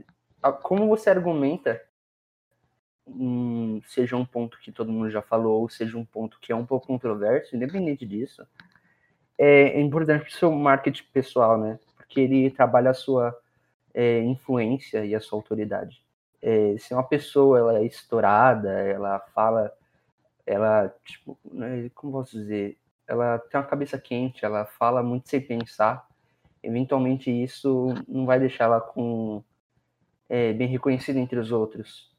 como 0.62 0.88
você 0.88 1.10
argumenta 1.10 1.80
um, 3.06 3.82
seja 3.86 4.16
um 4.16 4.24
ponto 4.24 4.58
que 4.58 4.72
todo 4.72 4.90
mundo 4.90 5.10
já 5.10 5.20
falou, 5.20 5.60
ou 5.60 5.68
seja 5.68 5.98
um 5.98 6.04
ponto 6.04 6.38
que 6.40 6.50
é 6.50 6.56
um 6.56 6.64
pouco 6.64 6.86
controverso, 6.86 7.54
independente 7.54 8.06
disso, 8.06 8.46
é, 9.36 9.78
é 9.78 9.80
importante 9.80 10.22
para 10.22 10.30
o 10.30 10.32
seu 10.32 10.50
marketing 10.50 11.04
pessoal, 11.12 11.58
né? 11.58 11.78
Porque 11.96 12.20
ele 12.20 12.50
trabalha 12.50 12.90
a 12.90 12.94
sua 12.94 13.38
é, 13.94 14.20
influência 14.20 15.04
e 15.04 15.14
a 15.14 15.20
sua 15.20 15.38
autoridade. 15.38 16.04
É, 16.42 16.76
se 16.78 16.92
uma 16.92 17.04
pessoa 17.04 17.58
ela 17.58 17.78
é 17.78 17.84
estourada, 17.86 18.70
ela 18.70 19.20
fala, 19.34 19.72
ela, 20.44 20.94
tipo, 21.04 21.38
né, 21.50 21.88
como 21.94 22.12
posso 22.12 22.36
dizer, 22.36 22.76
ela 23.06 23.38
tem 23.38 23.58
uma 23.58 23.66
cabeça 23.66 23.98
quente, 23.98 24.44
ela 24.44 24.66
fala 24.66 25.02
muito 25.02 25.28
sem 25.28 25.40
pensar, 25.40 26.06
eventualmente 26.62 27.30
isso 27.30 27.94
não 28.08 28.26
vai 28.26 28.38
deixar 28.40 28.64
ela 28.64 28.80
com 28.80 29.42
é, 30.28 30.52
bem 30.52 30.68
reconhecida 30.68 31.18
entre 31.18 31.38
os 31.38 31.52
outros. 31.52 32.12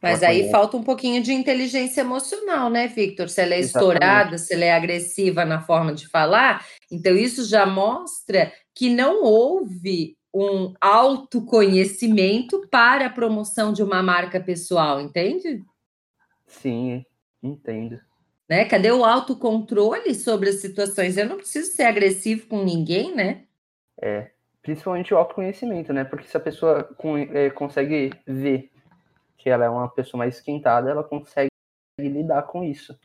Mas 0.00 0.20
aí 0.24 0.50
falta 0.50 0.76
um 0.76 0.82
pouquinho 0.82 1.22
de 1.22 1.32
inteligência 1.32 2.00
emocional, 2.00 2.68
né, 2.68 2.88
Victor? 2.88 3.28
Se 3.28 3.40
ela 3.40 3.54
é 3.54 3.60
Exatamente. 3.60 3.94
estourada, 3.94 4.38
se 4.38 4.52
ela 4.52 4.64
é 4.64 4.72
agressiva 4.72 5.44
na 5.44 5.60
forma 5.60 5.94
de 5.94 6.08
falar, 6.08 6.66
então 6.90 7.14
isso 7.14 7.48
já 7.48 7.64
mostra 7.64 8.52
que 8.74 8.90
não 8.90 9.22
houve 9.22 10.16
um 10.34 10.72
autoconhecimento 10.80 12.66
para 12.70 13.06
a 13.06 13.10
promoção 13.10 13.72
de 13.72 13.82
uma 13.82 14.02
marca 14.02 14.40
pessoal, 14.40 15.00
entende? 15.00 15.62
Sim, 16.46 17.04
entendo. 17.42 18.00
Né? 18.48 18.64
Cadê 18.64 18.90
o 18.90 19.04
autocontrole 19.04 20.14
sobre 20.14 20.50
as 20.50 20.56
situações? 20.56 21.16
Eu 21.16 21.28
não 21.28 21.36
preciso 21.36 21.72
ser 21.72 21.84
agressivo 21.84 22.46
com 22.46 22.64
ninguém, 22.64 23.14
né? 23.14 23.44
É, 24.00 24.30
principalmente 24.62 25.12
o 25.12 25.16
autoconhecimento, 25.16 25.92
né? 25.92 26.04
Porque 26.04 26.28
se 26.28 26.36
a 26.36 26.40
pessoa 26.40 26.88
é, 27.32 27.50
consegue 27.50 28.10
ver 28.26 28.70
que 29.36 29.50
ela 29.50 29.64
é 29.64 29.68
uma 29.68 29.88
pessoa 29.88 30.18
mais 30.18 30.36
esquentada, 30.36 30.90
ela 30.90 31.04
consegue 31.04 31.48
lidar 31.98 32.42
com 32.42 32.62
isso. 32.62 32.98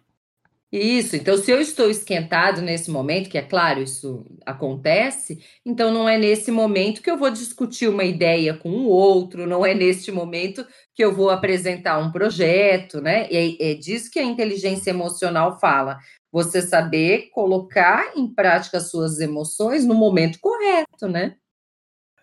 Isso, 0.70 1.16
então 1.16 1.38
se 1.38 1.50
eu 1.50 1.62
estou 1.62 1.90
esquentado 1.90 2.62
nesse 2.62 2.92
momento, 2.92 3.30
que 3.30 3.38
é 3.38 3.42
claro, 3.42 3.80
isso 3.82 4.26
acontece, 4.46 5.42
então 5.66 5.94
não 5.94 6.10
é 6.10 6.18
nesse 6.18 6.52
momento 6.52 7.02
que 7.02 7.10
eu 7.10 7.18
vou 7.18 7.30
discutir 7.30 7.88
uma 7.88 8.04
ideia 8.04 8.54
com 8.54 8.70
o 8.70 8.88
outro, 8.88 9.48
não 9.48 9.66
é 9.66 9.74
neste 9.74 10.12
momento 10.12 10.68
que 10.94 11.02
eu 11.04 11.16
vou 11.16 11.30
apresentar 11.30 11.98
um 12.00 12.12
projeto, 12.12 13.00
né? 13.00 13.30
E 13.32 13.58
é, 13.62 13.72
é 13.72 13.76
disso 13.76 14.12
que 14.12 14.20
a 14.20 14.24
inteligência 14.24 14.90
emocional 14.90 15.58
fala. 15.58 16.00
Você 16.34 16.62
saber 16.62 17.30
colocar 17.32 18.12
em 18.18 18.28
prática 18.28 18.78
as 18.78 18.92
suas 18.92 19.22
emoções 19.22 19.86
no 19.86 19.94
momento 19.94 20.38
correto, 20.42 21.08
né? 21.08 21.38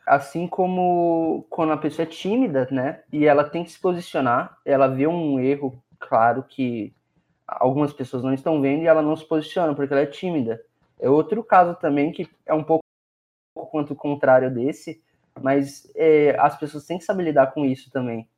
Assim 0.06 0.46
como 0.46 1.46
quando 1.48 1.72
a 1.72 1.78
pessoa 1.78 2.04
é 2.04 2.10
tímida, 2.10 2.68
né? 2.70 3.02
E 3.10 3.24
ela 3.24 3.42
tem 3.42 3.64
que 3.64 3.70
se 3.70 3.80
posicionar, 3.80 4.58
ela 4.66 4.86
vê 4.86 5.06
um 5.06 5.40
erro 5.40 5.82
claro 5.98 6.42
que 6.42 6.94
algumas 7.46 7.92
pessoas 7.92 8.22
não 8.22 8.32
estão 8.32 8.60
vendo 8.60 8.82
e 8.82 8.86
ela 8.86 9.02
não 9.02 9.16
se 9.16 9.26
posiciona 9.26 9.74
porque 9.74 9.92
ela 9.92 10.02
é 10.02 10.06
tímida. 10.06 10.62
É 10.98 11.08
outro 11.08 11.42
caso 11.42 11.74
também 11.78 12.12
que 12.12 12.28
é 12.46 12.54
um 12.54 12.64
pouco 12.64 12.82
quanto 13.70 13.92
o 13.92 13.96
contrário 13.96 14.52
desse, 14.52 15.02
mas 15.40 15.90
é, 15.94 16.36
as 16.38 16.58
pessoas 16.58 16.86
têm 16.86 16.98
que 16.98 17.04
saber 17.04 17.24
lidar 17.24 17.52
com 17.52 17.64
isso 17.64 17.90
também. 17.90 18.28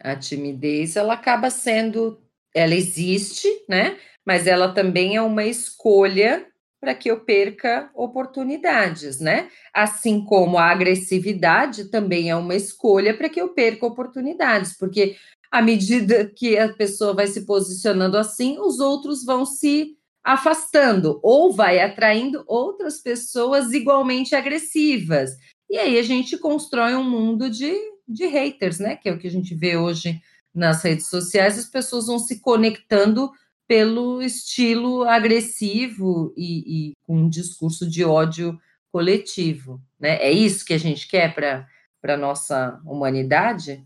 A 0.00 0.16
timidez, 0.16 0.96
ela 0.96 1.14
acaba 1.14 1.50
sendo, 1.50 2.20
ela 2.54 2.74
existe, 2.74 3.48
né? 3.68 3.98
Mas 4.24 4.46
ela 4.46 4.72
também 4.72 5.16
é 5.16 5.22
uma 5.22 5.44
escolha 5.44 6.46
para 6.80 6.94
que 6.94 7.08
eu 7.08 7.20
perca 7.20 7.90
oportunidades, 7.94 9.20
né? 9.20 9.48
Assim 9.72 10.24
como 10.24 10.58
a 10.58 10.64
agressividade 10.64 11.90
também 11.90 12.30
é 12.30 12.34
uma 12.34 12.56
escolha 12.56 13.16
para 13.16 13.28
que 13.28 13.40
eu 13.40 13.50
perca 13.50 13.86
oportunidades, 13.86 14.76
porque 14.76 15.16
à 15.52 15.60
medida 15.60 16.24
que 16.24 16.56
a 16.56 16.72
pessoa 16.72 17.12
vai 17.12 17.26
se 17.26 17.44
posicionando 17.44 18.16
assim, 18.16 18.58
os 18.58 18.80
outros 18.80 19.22
vão 19.22 19.44
se 19.44 19.98
afastando 20.24 21.20
ou 21.22 21.52
vai 21.52 21.78
atraindo 21.78 22.42
outras 22.46 23.02
pessoas 23.02 23.70
igualmente 23.72 24.34
agressivas. 24.34 25.32
E 25.68 25.76
aí 25.76 25.98
a 25.98 26.02
gente 26.02 26.38
constrói 26.38 26.94
um 26.94 27.04
mundo 27.04 27.50
de, 27.50 27.76
de 28.08 28.26
haters, 28.26 28.78
né? 28.78 28.96
Que 28.96 29.10
é 29.10 29.12
o 29.12 29.18
que 29.18 29.26
a 29.26 29.30
gente 29.30 29.54
vê 29.54 29.76
hoje 29.76 30.22
nas 30.54 30.82
redes 30.82 31.08
sociais, 31.08 31.58
as 31.58 31.66
pessoas 31.66 32.06
vão 32.06 32.18
se 32.18 32.40
conectando 32.40 33.30
pelo 33.66 34.22
estilo 34.22 35.04
agressivo 35.04 36.32
e, 36.36 36.90
e 36.90 36.92
com 37.06 37.16
um 37.16 37.28
discurso 37.28 37.88
de 37.88 38.04
ódio 38.04 38.58
coletivo. 38.90 39.80
Né? 39.98 40.16
É 40.16 40.30
isso 40.30 40.64
que 40.64 40.74
a 40.74 40.78
gente 40.78 41.08
quer 41.08 41.34
para 41.34 41.66
a 42.14 42.16
nossa 42.16 42.80
humanidade? 42.84 43.82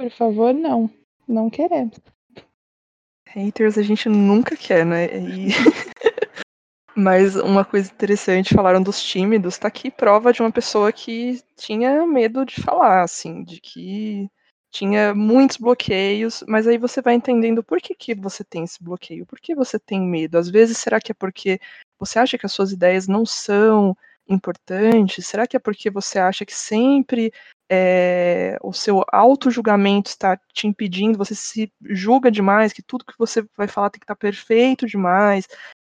Por 0.00 0.10
favor, 0.12 0.54
não. 0.54 0.90
Não 1.28 1.50
queremos. 1.50 2.00
Haters 3.28 3.76
a 3.76 3.82
gente 3.82 4.08
nunca 4.08 4.56
quer, 4.56 4.86
né? 4.86 5.04
E... 5.14 5.48
Mas 6.96 7.36
uma 7.36 7.66
coisa 7.66 7.92
interessante, 7.92 8.54
falaram 8.54 8.82
dos 8.82 9.02
tímidos, 9.02 9.58
tá 9.58 9.68
aqui 9.68 9.90
prova 9.90 10.32
de 10.32 10.40
uma 10.40 10.50
pessoa 10.50 10.90
que 10.90 11.42
tinha 11.54 12.06
medo 12.06 12.46
de 12.46 12.62
falar, 12.62 13.02
assim, 13.02 13.44
de 13.44 13.60
que 13.60 14.26
tinha 14.70 15.14
muitos 15.14 15.58
bloqueios, 15.58 16.42
mas 16.48 16.66
aí 16.66 16.78
você 16.78 17.02
vai 17.02 17.14
entendendo 17.14 17.62
por 17.62 17.78
que, 17.80 17.94
que 17.94 18.14
você 18.14 18.42
tem 18.42 18.64
esse 18.64 18.82
bloqueio, 18.82 19.26
por 19.26 19.38
que 19.38 19.54
você 19.54 19.78
tem 19.78 20.00
medo. 20.00 20.38
Às 20.38 20.48
vezes, 20.48 20.78
será 20.78 20.98
que 20.98 21.12
é 21.12 21.14
porque 21.14 21.60
você 21.98 22.18
acha 22.18 22.38
que 22.38 22.46
as 22.46 22.52
suas 22.52 22.72
ideias 22.72 23.06
não 23.06 23.26
são 23.26 23.94
importantes? 24.26 25.26
Será 25.26 25.46
que 25.46 25.56
é 25.56 25.60
porque 25.60 25.90
você 25.90 26.18
acha 26.18 26.46
que 26.46 26.54
sempre 26.54 27.32
é, 27.70 28.58
o 28.62 28.72
seu 28.72 29.04
auto-julgamento 29.12 30.10
está 30.10 30.36
te 30.52 30.66
impedindo, 30.66 31.16
você 31.16 31.36
se 31.36 31.72
julga 31.82 32.30
demais, 32.30 32.72
que 32.72 32.82
tudo 32.82 33.04
que 33.04 33.14
você 33.16 33.44
vai 33.56 33.68
falar 33.68 33.90
tem 33.90 34.00
que 34.00 34.04
estar 34.04 34.16
perfeito 34.16 34.86
demais? 34.86 35.46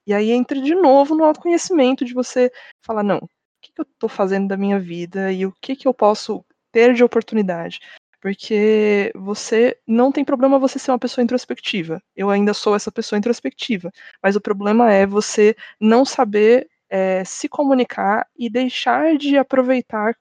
E 0.08 0.14
aí 0.14 0.32
entra 0.32 0.62
de 0.62 0.74
novo 0.74 1.16
no 1.16 1.26
autoconhecimento 1.26 2.06
de 2.06 2.14
você 2.14 2.50
falar, 2.82 3.04
não, 3.04 3.18
o 3.18 3.30
que, 3.62 3.74
que 3.74 3.82
eu 3.82 3.86
estou 3.92 4.08
fazendo 4.08 4.48
da 4.48 4.56
minha 4.56 4.80
vida 4.80 5.32
e 5.34 5.46
o 5.46 5.54
que, 5.62 5.76
que 5.76 5.88
eu 5.88 5.94
posso 5.94 6.46
ter 6.72 6.94
de 6.94 7.04
oportunidade? 7.04 7.80
Porque 8.22 9.12
você 9.14 9.78
não 9.86 10.12
tem 10.12 10.24
problema 10.24 10.58
você 10.58 10.80
ser 10.80 10.92
uma 10.92 11.00
pessoa 11.00 11.24
introspectiva. 11.24 12.02
Eu 12.16 12.30
ainda 12.30 12.54
sou 12.54 12.76
essa 12.76 12.92
pessoa 12.92 13.20
introspectiva. 13.20 13.92
Mas 14.24 14.36
o 14.36 14.42
problema 14.42 14.92
é 14.92 15.06
você 15.06 15.56
não 15.80 16.06
saber 16.06 16.68
é, 16.90 17.24
se 17.24 17.48
comunicar 17.50 18.28
e 18.36 18.50
deixar 18.50 19.18
de 19.18 19.38
aproveitar 19.38 20.16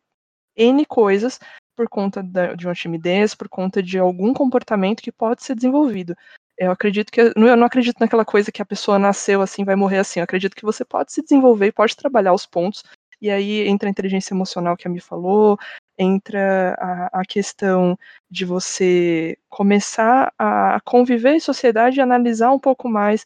N 0.57 0.85
coisas 0.87 1.39
por 1.77 1.89
conta 1.89 2.23
da, 2.23 2.55
de 2.55 2.67
uma 2.67 2.75
timidez, 2.75 3.35
por 3.35 3.49
conta 3.49 3.83
de 3.83 3.99
algum 3.99 4.33
comportamento 4.33 5.03
que 5.03 5.11
pode 5.13 5.43
ser 5.43 5.55
desenvolvido. 5.55 6.17
Eu 6.57 6.71
acredito 6.71 7.11
que. 7.11 7.21
Eu 7.21 7.57
não 7.57 7.67
acredito 7.67 7.99
naquela 7.99 8.25
coisa 8.25 8.53
que 8.53 8.63
a 8.63 8.67
pessoa 8.67 8.99
nasceu 8.99 9.43
assim, 9.43 9.65
vai 9.65 9.75
morrer 9.75 9.99
assim. 9.99 10.21
Eu 10.21 10.25
acredito 10.25 10.55
que 10.55 10.65
você 10.65 10.85
pode 10.85 11.13
se 11.13 11.23
desenvolver 11.23 11.67
e 11.67 11.73
pode 11.73 11.97
trabalhar 11.97 12.33
os 12.33 12.47
pontos. 12.47 12.85
E 13.21 13.31
aí 13.31 13.67
entra 13.67 13.89
a 13.89 13.91
inteligência 13.91 14.35
emocional 14.35 14.77
que 14.77 14.87
a 14.87 14.91
Mi 14.91 15.01
falou, 15.01 15.59
entra 15.99 16.75
a, 16.79 17.21
a 17.21 17.25
questão 17.25 17.99
de 18.31 18.45
você 18.45 19.39
começar 19.49 20.33
a 20.39 20.81
conviver 20.85 21.35
em 21.35 21.41
sociedade 21.41 21.99
e 21.99 22.03
analisar 22.03 22.51
um 22.53 22.59
pouco 22.59 22.89
mais 22.89 23.25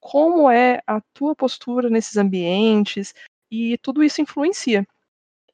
como 0.00 0.50
é 0.50 0.80
a 0.86 1.00
tua 1.12 1.34
postura 1.34 1.90
nesses 1.90 2.16
ambientes, 2.16 3.14
e 3.50 3.76
tudo 3.78 4.02
isso 4.02 4.22
influencia. 4.22 4.86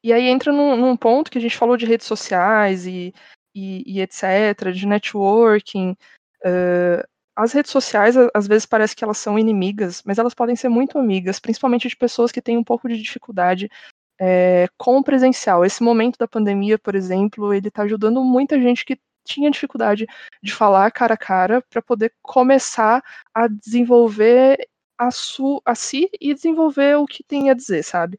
E 0.06 0.12
aí 0.12 0.28
entra 0.28 0.52
num, 0.52 0.76
num 0.76 0.96
ponto 0.96 1.28
que 1.28 1.36
a 1.36 1.40
gente 1.40 1.56
falou 1.56 1.76
de 1.76 1.84
redes 1.84 2.06
sociais 2.06 2.86
e, 2.86 3.12
e, 3.52 3.82
e 3.84 4.00
etc., 4.00 4.70
de 4.72 4.86
networking. 4.86 5.96
Uh, 6.44 7.02
as 7.34 7.52
redes 7.52 7.72
sociais, 7.72 8.14
às 8.32 8.46
vezes, 8.46 8.66
parece 8.66 8.94
que 8.94 9.02
elas 9.02 9.18
são 9.18 9.36
inimigas, 9.36 10.04
mas 10.06 10.16
elas 10.16 10.32
podem 10.32 10.54
ser 10.54 10.68
muito 10.68 10.96
amigas, 10.96 11.40
principalmente 11.40 11.88
de 11.88 11.96
pessoas 11.96 12.30
que 12.30 12.40
têm 12.40 12.56
um 12.56 12.62
pouco 12.62 12.88
de 12.88 13.02
dificuldade 13.02 13.68
é, 14.20 14.68
com 14.78 14.96
o 14.96 15.02
presencial. 15.02 15.64
Esse 15.64 15.82
momento 15.82 16.16
da 16.18 16.28
pandemia, 16.28 16.78
por 16.78 16.94
exemplo, 16.94 17.52
ele 17.52 17.66
está 17.66 17.82
ajudando 17.82 18.22
muita 18.22 18.60
gente 18.62 18.84
que 18.84 19.00
tinha 19.26 19.50
dificuldade 19.50 20.06
de 20.40 20.52
falar 20.52 20.88
cara 20.92 21.14
a 21.14 21.18
cara 21.18 21.60
para 21.68 21.82
poder 21.82 22.14
começar 22.22 23.02
a 23.34 23.48
desenvolver 23.48 24.68
a, 24.96 25.10
su, 25.10 25.60
a 25.64 25.74
si 25.74 26.08
e 26.20 26.32
desenvolver 26.32 26.96
o 26.96 27.06
que 27.06 27.24
tem 27.24 27.50
a 27.50 27.54
dizer, 27.54 27.82
sabe? 27.82 28.16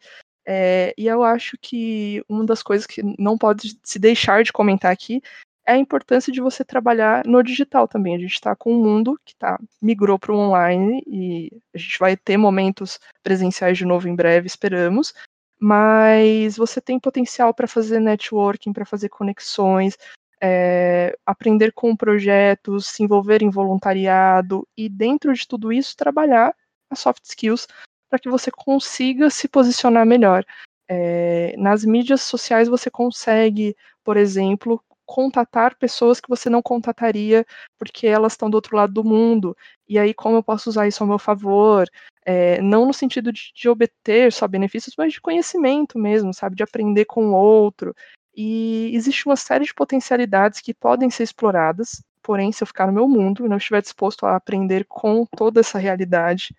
É, 0.49 0.93
e 0.97 1.07
eu 1.07 1.23
acho 1.23 1.57
que 1.61 2.23
uma 2.29 2.45
das 2.45 2.63
coisas 2.63 2.87
que 2.87 3.01
não 3.19 3.37
pode 3.37 3.77
se 3.83 3.99
deixar 3.99 4.43
de 4.43 4.53
comentar 4.53 4.93
aqui 4.93 5.21
é 5.65 5.73
a 5.73 5.77
importância 5.77 6.31
de 6.31 6.39
você 6.39 6.63
trabalhar 6.63 7.25
no 7.25 7.43
digital 7.43 7.85
também. 7.85 8.15
A 8.15 8.19
gente 8.19 8.35
está 8.35 8.55
com 8.55 8.73
um 8.73 8.81
mundo 8.81 9.19
que 9.25 9.35
tá, 9.35 9.59
migrou 9.81 10.17
para 10.17 10.31
o 10.31 10.37
online 10.37 11.03
e 11.05 11.51
a 11.75 11.77
gente 11.77 11.99
vai 11.99 12.15
ter 12.15 12.37
momentos 12.37 12.97
presenciais 13.21 13.77
de 13.77 13.83
novo 13.83 14.07
em 14.07 14.15
breve, 14.15 14.47
esperamos, 14.47 15.13
mas 15.59 16.55
você 16.55 16.79
tem 16.79 16.97
potencial 16.97 17.53
para 17.53 17.67
fazer 17.67 17.99
networking, 17.99 18.71
para 18.71 18.85
fazer 18.85 19.09
conexões, 19.09 19.97
é, 20.41 21.17
aprender 21.25 21.73
com 21.73 21.93
projetos, 21.93 22.87
se 22.87 23.03
envolver 23.03 23.41
em 23.41 23.49
voluntariado 23.49 24.65
e, 24.77 24.87
dentro 24.87 25.33
de 25.33 25.45
tudo 25.45 25.73
isso, 25.73 25.97
trabalhar 25.97 26.55
as 26.89 26.99
soft 26.99 27.25
skills 27.25 27.67
para 28.09 28.19
que 28.19 28.29
você 28.29 28.51
consiga 28.51 29.29
se 29.29 29.47
posicionar 29.47 30.05
melhor. 30.05 30.45
É, 30.89 31.53
nas 31.57 31.83
mídias 31.83 32.21
sociais 32.21 32.67
você 32.69 32.89
consegue, 32.89 33.75
por 34.03 34.15
exemplo, 34.15 34.81
contatar 35.07 35.75
pessoas 35.77 36.19
que 36.19 36.29
você 36.29 36.49
não 36.49 36.61
contataria 36.61 37.45
porque 37.79 38.05
elas 38.05 38.33
estão 38.33 38.49
do 38.49 38.55
outro 38.55 38.75
lado 38.75 38.93
do 38.93 39.03
mundo. 39.03 39.55
E 39.87 39.97
aí, 39.97 40.13
como 40.13 40.35
eu 40.35 40.43
posso 40.43 40.69
usar 40.69 40.87
isso 40.87 41.01
ao 41.01 41.07
meu 41.07 41.17
favor? 41.17 41.87
É, 42.25 42.61
não 42.61 42.85
no 42.85 42.93
sentido 42.93 43.31
de, 43.31 43.53
de, 43.55 43.69
obter 43.69 44.33
só 44.33 44.47
benefícios, 44.47 44.95
mas 44.97 45.13
de 45.13 45.21
conhecimento 45.21 45.97
mesmo, 45.97 46.33
sabe? 46.33 46.57
De 46.57 46.63
aprender 46.63 47.05
com 47.05 47.27
o 47.27 47.33
outro. 47.33 47.95
E 48.35 48.91
existe 48.93 49.25
uma 49.25 49.37
série 49.37 49.63
de 49.63 49.73
potencialidades 49.73 50.59
que 50.59 50.73
podem 50.73 51.09
ser 51.09 51.23
exploradas, 51.23 52.03
porém, 52.21 52.51
se 52.51 52.61
eu 52.61 52.67
ficar 52.67 52.85
no 52.85 52.93
meu 52.93 53.07
mundo 53.07 53.45
e 53.45 53.49
não 53.49 53.57
estiver 53.57 53.81
disposto 53.81 54.25
a 54.25 54.35
aprender 54.35 54.85
com 54.89 55.25
toda 55.25 55.61
essa 55.61 55.79
realidade, 55.79 56.53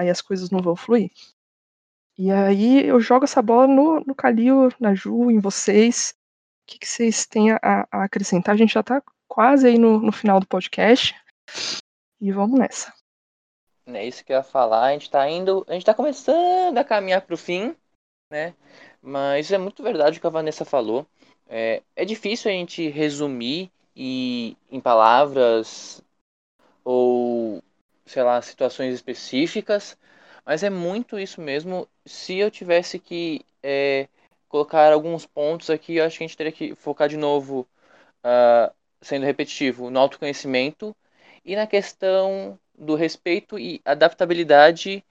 aí 0.00 0.10
as 0.10 0.20
coisas 0.20 0.50
não 0.50 0.60
vão 0.60 0.76
fluir. 0.76 1.10
E 2.18 2.30
aí 2.30 2.86
eu 2.86 3.00
jogo 3.00 3.24
essa 3.24 3.40
bola 3.40 3.66
no, 3.66 4.00
no 4.00 4.14
Calil, 4.14 4.68
na 4.78 4.94
Ju, 4.94 5.30
em 5.30 5.38
vocês 5.38 6.14
que, 6.70 6.78
que 6.78 6.86
vocês 6.86 7.26
têm 7.26 7.50
a, 7.50 7.58
a, 7.90 8.04
acrescentar? 8.04 8.54
A 8.54 8.58
gente 8.58 8.72
já 8.72 8.80
está 8.80 9.02
quase 9.26 9.66
aí 9.66 9.78
no, 9.78 9.98
no 9.98 10.12
final 10.12 10.38
do 10.38 10.46
podcast. 10.46 11.14
E 12.20 12.30
vamos 12.30 12.58
nessa. 12.58 12.94
É 13.86 14.06
isso 14.06 14.24
que 14.24 14.32
eu 14.32 14.36
ia 14.36 14.42
falar. 14.42 14.84
A 14.84 14.92
gente 14.92 15.02
está 15.02 15.28
indo. 15.28 15.64
A 15.68 15.72
gente 15.72 15.84
tá 15.84 15.94
começando 15.94 16.78
a 16.78 16.84
caminhar 16.84 17.22
para 17.22 17.34
o 17.34 17.38
fim, 17.38 17.74
né? 18.30 18.54
Mas 19.02 19.50
é 19.50 19.58
muito 19.58 19.82
verdade 19.82 20.18
o 20.18 20.20
que 20.20 20.26
a 20.26 20.30
Vanessa 20.30 20.64
falou. 20.64 21.04
É, 21.48 21.82
é 21.96 22.04
difícil 22.04 22.50
a 22.50 22.54
gente 22.54 22.88
resumir 22.88 23.72
e 23.96 24.56
em 24.70 24.80
palavras 24.80 26.00
ou 26.84 27.60
sei 28.10 28.22
lá 28.24 28.42
situações 28.42 28.92
específicas, 28.94 29.96
mas 30.44 30.62
é 30.62 30.70
muito 30.70 31.18
isso 31.18 31.40
mesmo. 31.40 31.88
Se 32.04 32.36
eu 32.36 32.50
tivesse 32.50 32.98
que 32.98 33.44
é, 33.62 34.08
colocar 34.48 34.92
alguns 34.92 35.24
pontos 35.24 35.70
aqui, 35.70 35.96
eu 35.96 36.04
acho 36.04 36.18
que 36.18 36.24
a 36.24 36.26
gente 36.26 36.36
teria 36.36 36.52
que 36.52 36.74
focar 36.74 37.08
de 37.08 37.16
novo, 37.16 37.66
uh, 38.24 38.72
sendo 39.00 39.24
repetitivo, 39.24 39.90
no 39.90 40.00
autoconhecimento 40.00 40.94
e 41.44 41.54
na 41.54 41.66
questão 41.66 42.58
do 42.76 42.96
respeito 42.96 43.58
e 43.58 43.80
adaptabilidade 43.84 45.04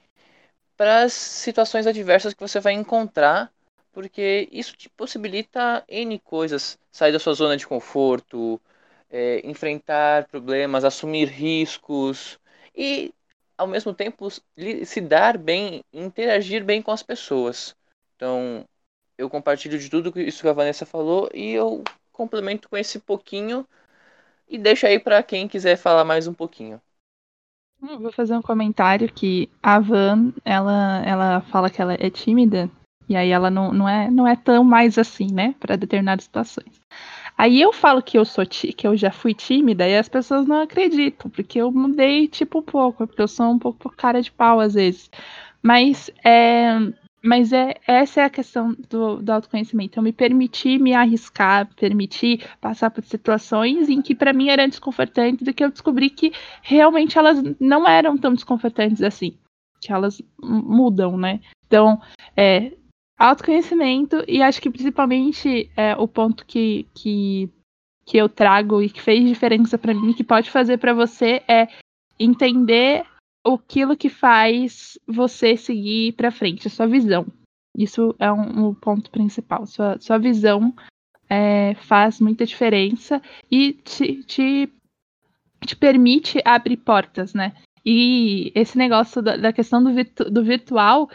para 0.75 1.03
as 1.03 1.13
situações 1.13 1.87
adversas 1.87 2.33
que 2.33 2.41
você 2.41 2.59
vai 2.59 2.73
encontrar, 2.73 3.51
porque 3.93 4.47
isso 4.51 4.75
te 4.75 4.89
possibilita 4.89 5.83
N 5.87 6.19
coisas, 6.19 6.77
sair 6.91 7.11
da 7.13 7.19
sua 7.19 7.33
zona 7.33 7.55
de 7.55 7.67
conforto, 7.67 8.59
é, 9.09 9.41
enfrentar 9.45 10.27
problemas, 10.27 10.83
assumir 10.83 11.29
riscos 11.29 12.39
e, 12.75 13.13
ao 13.57 13.67
mesmo 13.67 13.93
tempo, 13.93 14.27
se 14.85 15.01
dar 15.01 15.37
bem, 15.37 15.83
interagir 15.93 16.63
bem 16.63 16.81
com 16.81 16.91
as 16.91 17.03
pessoas. 17.03 17.75
Então, 18.15 18.65
eu 19.17 19.29
compartilho 19.29 19.77
de 19.77 19.89
tudo 19.89 20.17
isso 20.19 20.41
que 20.41 20.47
a 20.47 20.53
Vanessa 20.53 20.85
falou 20.85 21.29
e 21.33 21.51
eu 21.51 21.83
complemento 22.11 22.69
com 22.69 22.77
esse 22.77 22.99
pouquinho 22.99 23.65
e 24.47 24.57
deixo 24.57 24.85
aí 24.85 24.99
para 24.99 25.21
quem 25.21 25.47
quiser 25.47 25.77
falar 25.77 26.03
mais 26.03 26.27
um 26.27 26.33
pouquinho. 26.33 26.81
vou 27.81 28.11
fazer 28.11 28.35
um 28.35 28.41
comentário 28.41 29.11
que 29.11 29.49
a 29.61 29.79
Van, 29.79 30.33
ela, 30.43 31.03
ela 31.05 31.41
fala 31.41 31.69
que 31.69 31.81
ela 31.81 31.93
é 31.93 32.09
tímida 32.09 32.69
E 33.07 33.15
aí 33.15 33.29
ela 33.29 33.49
não, 33.49 33.73
não, 33.73 33.87
é, 33.87 34.09
não 34.09 34.27
é 34.27 34.35
tão 34.35 34.63
mais 34.63 34.97
assim, 34.97 35.31
né, 35.31 35.55
para 35.59 35.75
determinadas 35.75 36.25
situações. 36.25 36.79
Aí 37.39 37.61
eu 37.61 37.71
falo 37.71 38.03
que 38.03 38.17
eu 38.17 38.25
sou 38.25 38.45
que 38.45 38.85
eu 38.85 38.97
já 38.97 39.11
fui 39.11 39.33
tímida 39.33 39.87
e 39.87 39.97
as 39.97 40.09
pessoas 40.09 40.45
não 40.45 40.61
acreditam, 40.61 41.31
porque 41.31 41.61
eu 41.61 41.71
mudei 41.71 42.27
tipo 42.27 42.59
um 42.59 42.61
pouco, 42.61 43.07
porque 43.07 43.21
eu 43.21 43.29
sou 43.29 43.45
um 43.45 43.57
pouco 43.57 43.89
cara 43.95 44.21
de 44.21 44.29
pau 44.29 44.59
às 44.59 44.73
vezes. 44.73 45.09
Mas 45.63 46.11
é, 46.21 46.73
mas 47.23 47.53
é, 47.53 47.75
essa 47.87 48.19
é 48.19 48.23
a 48.25 48.29
questão 48.29 48.75
do, 48.89 49.21
do 49.21 49.31
autoconhecimento. 49.31 49.97
Eu 49.97 50.03
me 50.03 50.11
permitir 50.11 50.81
me 50.81 50.93
arriscar, 50.93 51.73
permitir 51.77 52.45
passar 52.59 52.91
por 52.91 53.05
situações 53.05 53.87
em 53.87 54.01
que 54.01 54.13
para 54.13 54.33
mim 54.33 54.49
eram 54.49 54.67
desconfortantes 54.67 55.47
e 55.47 55.53
que 55.53 55.63
eu 55.63 55.71
descobri 55.71 56.09
que 56.09 56.33
realmente 56.61 57.17
elas 57.17 57.41
não 57.57 57.87
eram 57.87 58.17
tão 58.17 58.33
desconfortantes 58.33 59.01
assim. 59.01 59.33
Que 59.79 59.93
elas 59.93 60.21
mudam, 60.43 61.17
né? 61.17 61.39
Então, 61.65 62.01
é, 62.35 62.73
autoconhecimento 63.19 64.23
e 64.27 64.41
acho 64.41 64.61
que 64.61 64.69
principalmente 64.69 65.69
é, 65.75 65.93
o 65.97 66.07
ponto 66.07 66.45
que, 66.45 66.87
que, 66.93 67.49
que 68.05 68.17
eu 68.17 68.29
trago 68.29 68.81
e 68.81 68.89
que 68.89 69.01
fez 69.01 69.27
diferença 69.27 69.77
para 69.77 69.93
mim, 69.93 70.13
que 70.13 70.23
pode 70.23 70.49
fazer 70.49 70.77
para 70.77 70.93
você 70.93 71.43
é 71.45 71.67
entender 72.17 73.05
aquilo 73.45 73.97
que 73.97 74.09
faz 74.09 74.97
você 75.05 75.57
seguir 75.57 76.13
para 76.13 76.31
frente, 76.31 76.67
a 76.67 76.71
sua 76.71 76.87
visão. 76.87 77.25
Isso 77.77 78.15
é 78.19 78.31
um, 78.31 78.69
um 78.69 78.73
ponto 78.73 79.11
principal. 79.11 79.65
Sua, 79.65 79.99
sua 79.99 80.17
visão 80.17 80.73
é, 81.29 81.75
faz 81.75 82.19
muita 82.19 82.45
diferença 82.45 83.21
e 83.49 83.73
te, 83.73 84.23
te, 84.23 84.73
te, 85.65 85.75
permite 85.75 86.41
abrir 86.43 86.77
portas, 86.77 87.33
né? 87.33 87.53
E 87.91 88.51
esse 88.53 88.77
negócio 88.77 89.19
da, 89.19 89.35
da 89.35 89.51
questão 89.51 89.83
do, 89.83 89.91
virtu, 89.91 90.29
do 90.29 90.43
virtual 90.43 91.09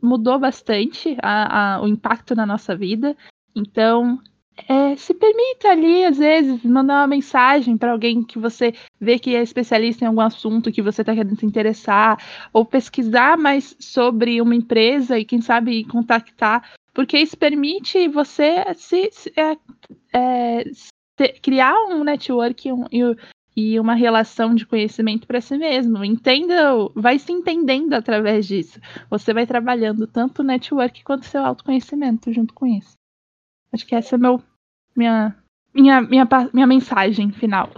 mudou 0.00 0.38
bastante 0.38 1.14
a, 1.22 1.74
a, 1.74 1.82
o 1.82 1.86
impacto 1.86 2.34
na 2.34 2.46
nossa 2.46 2.74
vida. 2.74 3.14
Então, 3.54 4.18
é, 4.66 4.96
se 4.96 5.12
permita 5.12 5.68
ali, 5.68 6.06
às 6.06 6.16
vezes, 6.16 6.62
mandar 6.64 7.00
uma 7.00 7.06
mensagem 7.06 7.76
para 7.76 7.92
alguém 7.92 8.22
que 8.22 8.38
você 8.38 8.72
vê 8.98 9.18
que 9.18 9.36
é 9.36 9.42
especialista 9.42 10.04
em 10.04 10.08
algum 10.08 10.22
assunto 10.22 10.72
que 10.72 10.80
você 10.80 11.02
está 11.02 11.14
querendo 11.14 11.38
se 11.38 11.44
interessar, 11.44 12.16
ou 12.50 12.64
pesquisar 12.64 13.36
mais 13.36 13.76
sobre 13.78 14.40
uma 14.40 14.54
empresa 14.54 15.18
e, 15.18 15.24
quem 15.24 15.42
sabe, 15.42 15.84
contactar, 15.84 16.66
porque 16.94 17.18
isso 17.18 17.36
permite 17.36 18.08
você 18.08 18.64
se, 18.74 19.10
se, 19.12 19.30
é, 19.36 19.54
é, 20.14 20.64
criar 21.42 21.74
um 21.90 22.02
network 22.02 22.72
um, 22.72 22.86
e 23.56 23.80
uma 23.80 23.94
relação 23.94 24.54
de 24.54 24.66
conhecimento 24.66 25.26
para 25.26 25.40
si 25.40 25.56
mesmo. 25.56 26.04
Entenda, 26.04 26.54
vai 26.94 27.18
se 27.18 27.32
entendendo 27.32 27.94
através 27.94 28.46
disso. 28.46 28.78
Você 29.08 29.32
vai 29.32 29.46
trabalhando 29.46 30.06
tanto 30.06 30.42
o 30.42 30.44
network 30.44 31.02
quanto 31.02 31.22
o 31.22 31.26
seu 31.26 31.42
autoconhecimento 31.42 32.32
junto 32.32 32.52
com 32.52 32.66
isso. 32.66 32.94
Acho 33.72 33.86
que 33.86 33.94
essa 33.94 34.16
é 34.16 34.18
meu, 34.18 34.42
minha, 34.94 35.34
minha, 35.74 36.02
minha, 36.02 36.28
minha 36.52 36.66
mensagem 36.66 37.32
final. 37.32 37.70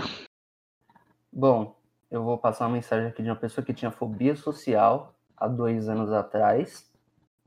Bom, 1.32 1.76
eu 2.10 2.24
vou 2.24 2.36
passar 2.36 2.66
uma 2.66 2.74
mensagem 2.74 3.06
aqui 3.06 3.22
de 3.22 3.28
uma 3.28 3.36
pessoa 3.36 3.64
que 3.64 3.72
tinha 3.72 3.90
fobia 3.90 4.34
social 4.34 5.14
há 5.36 5.46
dois 5.46 5.88
anos 5.88 6.12
atrás, 6.12 6.90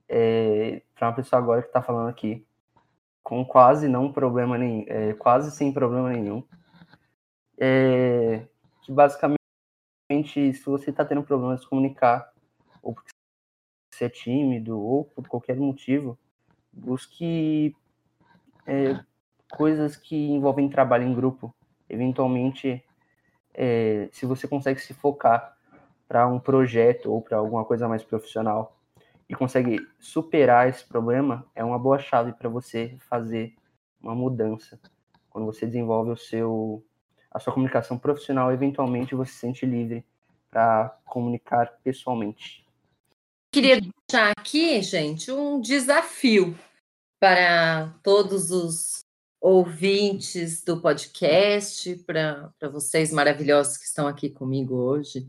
é, 0.07 0.81
para 0.95 1.09
uma 1.09 1.15
pessoa 1.15 1.41
agora 1.41 1.61
que 1.61 1.67
está 1.67 1.81
falando 1.81 2.09
aqui 2.09 2.45
com 3.23 3.45
quase 3.45 3.87
não 3.87 4.11
problema 4.11 4.57
nenhum, 4.57 4.85
é, 4.87 5.13
quase 5.13 5.51
sem 5.51 5.71
problema 5.71 6.09
nenhum. 6.09 6.43
É, 7.57 8.10
que 8.81 8.91
basicamente, 8.91 9.37
se 10.53 10.65
você 10.65 10.89
está 10.89 11.05
tendo 11.05 11.23
problema 11.23 11.55
de 11.55 11.61
se 11.61 11.69
comunicar, 11.69 12.31
ou 12.81 12.93
porque 12.93 13.11
você 13.93 14.05
é 14.05 14.09
tímido, 14.09 14.79
ou 14.79 15.05
por 15.05 15.27
qualquer 15.27 15.57
motivo, 15.57 16.17
busque 16.71 17.75
é, 18.65 18.99
coisas 19.51 19.95
que 19.95 20.15
envolvem 20.15 20.69
trabalho 20.69 21.05
em 21.05 21.13
grupo. 21.13 21.53
Eventualmente, 21.89 22.83
é, 23.53 24.09
se 24.11 24.25
você 24.25 24.47
consegue 24.47 24.79
se 24.79 24.93
focar 24.93 25.57
para 26.07 26.27
um 26.27 26.39
projeto 26.39 27.11
ou 27.11 27.21
para 27.21 27.37
alguma 27.37 27.63
coisa 27.63 27.87
mais 27.87 28.03
profissional 28.03 28.77
e 29.29 29.35
consegue 29.35 29.79
superar 29.99 30.67
esse 30.67 30.85
problema, 30.85 31.45
é 31.55 31.63
uma 31.63 31.79
boa 31.79 31.99
chave 31.99 32.33
para 32.33 32.49
você 32.49 32.97
fazer 33.09 33.55
uma 34.01 34.15
mudança. 34.15 34.79
Quando 35.29 35.45
você 35.45 35.65
desenvolve 35.65 36.11
o 36.11 36.17
seu 36.17 36.83
a 37.31 37.39
sua 37.39 37.53
comunicação 37.53 37.97
profissional, 37.97 38.51
eventualmente 38.51 39.15
você 39.15 39.31
se 39.31 39.39
sente 39.39 39.65
livre 39.65 40.03
para 40.49 40.89
comunicar 41.05 41.79
pessoalmente. 41.83 42.65
Queria 43.53 43.79
deixar 43.79 44.31
aqui, 44.37 44.81
gente, 44.81 45.31
um 45.31 45.61
desafio 45.61 46.57
para 47.19 47.93
todos 48.03 48.51
os 48.51 49.03
ouvintes 49.39 50.63
do 50.63 50.79
podcast, 50.79 51.95
para 52.05 52.51
vocês 52.71 53.11
maravilhosos 53.11 53.77
que 53.77 53.85
estão 53.85 54.07
aqui 54.07 54.29
comigo 54.29 54.75
hoje. 54.75 55.27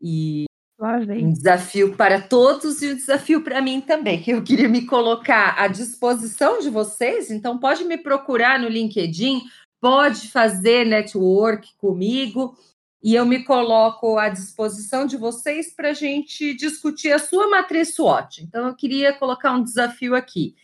E 0.00 0.44
um 0.80 1.32
desafio 1.32 1.96
para 1.96 2.20
todos 2.20 2.82
e 2.82 2.92
um 2.92 2.96
desafio 2.96 3.44
para 3.44 3.62
mim 3.62 3.80
também, 3.80 4.20
que 4.20 4.32
eu 4.32 4.42
queria 4.42 4.68
me 4.68 4.84
colocar 4.84 5.54
à 5.56 5.68
disposição 5.68 6.58
de 6.58 6.70
vocês. 6.70 7.30
Então, 7.30 7.58
pode 7.58 7.84
me 7.84 7.96
procurar 7.96 8.58
no 8.58 8.68
LinkedIn, 8.68 9.42
pode 9.82 10.30
fazer 10.30 10.86
network 10.86 11.76
comigo 11.76 12.56
e 13.02 13.16
eu 13.16 13.26
me 13.26 13.42
coloco 13.42 14.16
à 14.16 14.28
disposição 14.28 15.04
de 15.04 15.16
vocês 15.16 15.74
para 15.74 15.90
a 15.90 15.92
gente 15.92 16.54
discutir 16.54 17.10
a 17.10 17.18
sua 17.18 17.50
matriz 17.50 17.96
SWOT. 17.96 18.44
Então, 18.44 18.68
eu 18.68 18.76
queria 18.76 19.12
colocar 19.12 19.50
um 19.50 19.64
desafio 19.64 20.14
aqui 20.14 20.54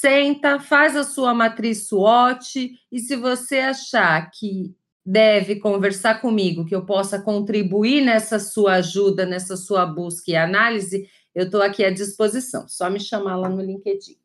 senta, 0.00 0.58
faz 0.58 0.96
a 0.96 1.04
sua 1.04 1.34
matriz 1.34 1.86
SWOT 1.88 2.78
e 2.90 2.98
se 2.98 3.16
você 3.16 3.58
achar 3.58 4.30
que 4.30 4.74
deve 5.04 5.56
conversar 5.56 6.20
comigo, 6.20 6.64
que 6.64 6.74
eu 6.74 6.86
possa 6.86 7.20
contribuir 7.20 8.02
nessa 8.02 8.38
sua 8.38 8.74
ajuda, 8.74 9.26
nessa 9.26 9.56
sua 9.56 9.84
busca 9.84 10.30
e 10.30 10.36
análise, 10.36 11.08
eu 11.34 11.44
estou 11.44 11.60
aqui 11.62 11.84
à 11.84 11.90
disposição. 11.90 12.68
Só 12.68 12.88
me 12.88 13.00
chamar 13.00 13.36
lá 13.36 13.48
no 13.48 13.62
LinkedIn. 13.62 14.16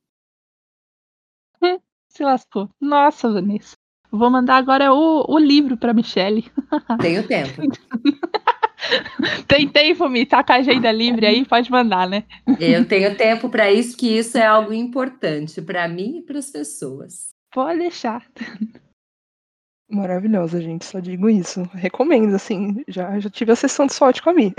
Hum, 1.62 1.80
se 2.08 2.24
lascou. 2.24 2.70
Nossa, 2.80 3.30
Vanessa. 3.30 3.75
Vou 4.16 4.30
mandar 4.30 4.58
agora 4.58 4.94
o, 4.94 5.26
o 5.28 5.38
livro 5.38 5.78
para 5.78 5.94
Michelle. 5.94 6.46
Tenho 7.02 7.28
tempo. 7.28 7.62
Tem 9.48 9.68
tempo, 9.68 10.08
Mi, 10.10 10.26
tá 10.26 10.44
com 10.44 10.54
a 10.54 10.58
agenda 10.58 10.92
livre 10.92 11.26
aí, 11.26 11.46
pode 11.46 11.72
mandar, 11.72 12.08
né? 12.08 12.24
Eu 12.60 12.86
tenho 12.88 13.16
tempo 13.16 13.50
para 13.50 13.72
isso, 13.72 13.98
que 13.98 14.18
isso 14.18 14.38
é 14.38 14.46
algo 14.46 14.74
importante 14.74 15.62
para 15.62 15.88
mim 15.88 16.20
e 16.20 16.22
para 16.22 16.38
as 16.38 16.52
pessoas. 16.52 17.30
Pode 17.52 17.80
deixar. 17.80 18.24
Maravilhosa, 19.90 20.62
gente, 20.62 20.86
só 20.86 21.00
digo 21.00 21.30
isso. 21.30 21.64
Recomendo, 21.74 22.36
assim, 22.36 22.84
já, 22.88 23.20
já 23.20 23.30
tive 23.30 23.52
a 23.52 23.56
sessão 23.56 23.88
de 23.88 23.94
sorte 23.94 24.22
com 24.22 24.30
a 24.30 24.34
Mi. 24.34 24.54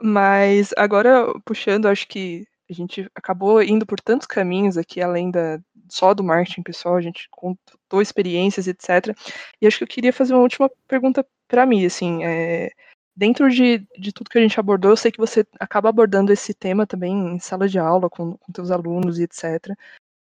Mas 0.00 0.70
agora, 0.76 1.32
puxando, 1.44 1.86
acho 1.86 2.08
que 2.08 2.44
a 2.70 2.72
gente 2.72 3.10
acabou 3.14 3.62
indo 3.62 3.84
por 3.86 4.00
tantos 4.00 4.26
caminhos 4.26 4.76
aqui, 4.76 5.00
além 5.00 5.30
da, 5.30 5.60
só 5.88 6.14
do 6.14 6.24
marketing 6.24 6.62
pessoal, 6.62 6.96
a 6.96 7.00
gente 7.00 7.28
contou 7.30 8.00
experiências, 8.00 8.66
etc. 8.66 9.16
E 9.60 9.66
acho 9.66 9.78
que 9.78 9.84
eu 9.84 9.88
queria 9.88 10.12
fazer 10.12 10.32
uma 10.34 10.42
última 10.42 10.70
pergunta 10.88 11.26
para 11.48 11.66
mim, 11.66 11.84
assim, 11.84 12.24
é, 12.24 12.70
dentro 13.14 13.50
de, 13.50 13.86
de 13.98 14.12
tudo 14.12 14.30
que 14.30 14.38
a 14.38 14.40
gente 14.40 14.58
abordou, 14.58 14.92
eu 14.92 14.96
sei 14.96 15.12
que 15.12 15.18
você 15.18 15.46
acaba 15.60 15.88
abordando 15.88 16.32
esse 16.32 16.54
tema 16.54 16.86
também 16.86 17.12
em 17.12 17.38
sala 17.38 17.68
de 17.68 17.78
aula 17.78 18.08
com, 18.08 18.36
com 18.38 18.52
teus 18.52 18.70
alunos 18.70 19.18
e 19.18 19.24
etc. 19.24 19.76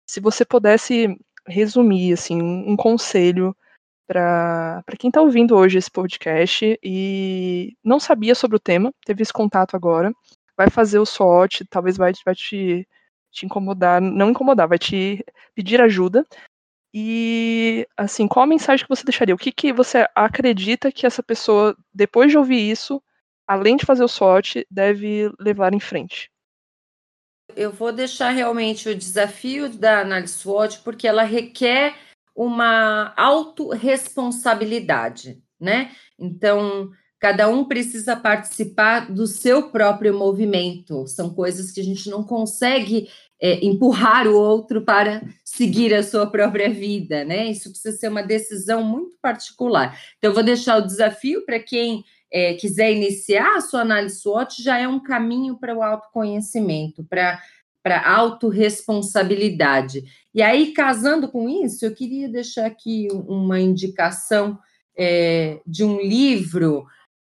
Se 0.05 0.19
você 0.19 0.43
pudesse 0.43 1.17
resumir, 1.47 2.13
assim, 2.13 2.41
um, 2.41 2.71
um 2.71 2.75
conselho 2.75 3.55
para 4.07 4.83
quem 4.99 5.07
está 5.07 5.21
ouvindo 5.21 5.55
hoje 5.55 5.77
esse 5.77 5.89
podcast 5.89 6.77
e 6.83 7.77
não 7.81 7.97
sabia 7.97 8.35
sobre 8.35 8.57
o 8.57 8.59
tema, 8.59 8.93
teve 9.05 9.21
esse 9.21 9.31
contato 9.31 9.75
agora, 9.75 10.13
vai 10.57 10.69
fazer 10.69 10.99
o 10.99 11.05
SWOT, 11.05 11.65
talvez 11.69 11.97
vai, 11.97 12.11
vai 12.25 12.35
te, 12.35 12.87
te 13.31 13.45
incomodar, 13.45 14.01
não 14.01 14.31
incomodar, 14.31 14.67
vai 14.67 14.79
te 14.79 15.23
pedir 15.55 15.81
ajuda. 15.81 16.25
E, 16.93 17.87
assim, 17.95 18.27
qual 18.27 18.43
a 18.43 18.47
mensagem 18.47 18.85
que 18.85 18.89
você 18.89 19.03
deixaria? 19.03 19.33
O 19.33 19.37
que, 19.37 19.51
que 19.51 19.71
você 19.71 20.05
acredita 20.13 20.91
que 20.91 21.05
essa 21.05 21.23
pessoa, 21.23 21.75
depois 21.93 22.29
de 22.29 22.37
ouvir 22.37 22.69
isso, 22.69 23.01
além 23.47 23.77
de 23.77 23.85
fazer 23.85 24.03
o 24.03 24.09
SWOT, 24.09 24.67
deve 24.69 25.31
levar 25.39 25.73
em 25.73 25.79
frente? 25.79 26.29
Eu 27.55 27.71
vou 27.71 27.91
deixar 27.91 28.31
realmente 28.31 28.89
o 28.89 28.95
desafio 28.95 29.69
da 29.69 30.01
análise 30.01 30.33
SWOT, 30.33 30.79
porque 30.83 31.07
ela 31.07 31.23
requer 31.23 31.95
uma 32.35 33.13
autorresponsabilidade, 33.15 35.41
né? 35.59 35.91
Então, 36.17 36.91
Cada 37.21 37.47
um 37.47 37.65
precisa 37.65 38.15
participar 38.15 39.11
do 39.11 39.27
seu 39.27 39.69
próprio 39.69 40.11
movimento. 40.17 41.05
São 41.05 41.29
coisas 41.29 41.71
que 41.71 41.79
a 41.79 41.83
gente 41.83 42.09
não 42.09 42.23
consegue 42.23 43.07
é, 43.39 43.63
empurrar 43.63 44.27
o 44.27 44.35
outro 44.35 44.81
para 44.81 45.21
seguir 45.45 45.93
a 45.93 46.01
sua 46.01 46.25
própria 46.25 46.67
vida, 46.67 47.23
né? 47.23 47.45
Isso 47.45 47.69
precisa 47.69 47.95
ser 47.95 48.07
uma 48.07 48.23
decisão 48.23 48.83
muito 48.83 49.15
particular. 49.21 49.95
Então, 50.17 50.31
eu 50.31 50.33
vou 50.33 50.41
deixar 50.41 50.77
o 50.77 50.85
desafio 50.85 51.45
para 51.45 51.59
quem 51.59 52.03
é, 52.33 52.55
quiser 52.55 52.91
iniciar 52.91 53.55
a 53.55 53.61
sua 53.61 53.81
análise 53.81 54.19
SWOT, 54.19 54.63
já 54.63 54.79
é 54.79 54.87
um 54.87 54.99
caminho 54.99 55.59
para 55.59 55.77
o 55.77 55.83
autoconhecimento, 55.83 57.03
para 57.03 57.39
para 57.83 58.07
autorresponsabilidade. 58.07 60.03
E 60.35 60.41
aí, 60.43 60.71
casando 60.71 61.27
com 61.27 61.49
isso, 61.49 61.83
eu 61.83 61.95
queria 61.95 62.29
deixar 62.29 62.67
aqui 62.67 63.07
uma 63.11 63.59
indicação 63.59 64.59
é, 64.95 65.59
de 65.65 65.83
um 65.83 65.99
livro 65.99 66.85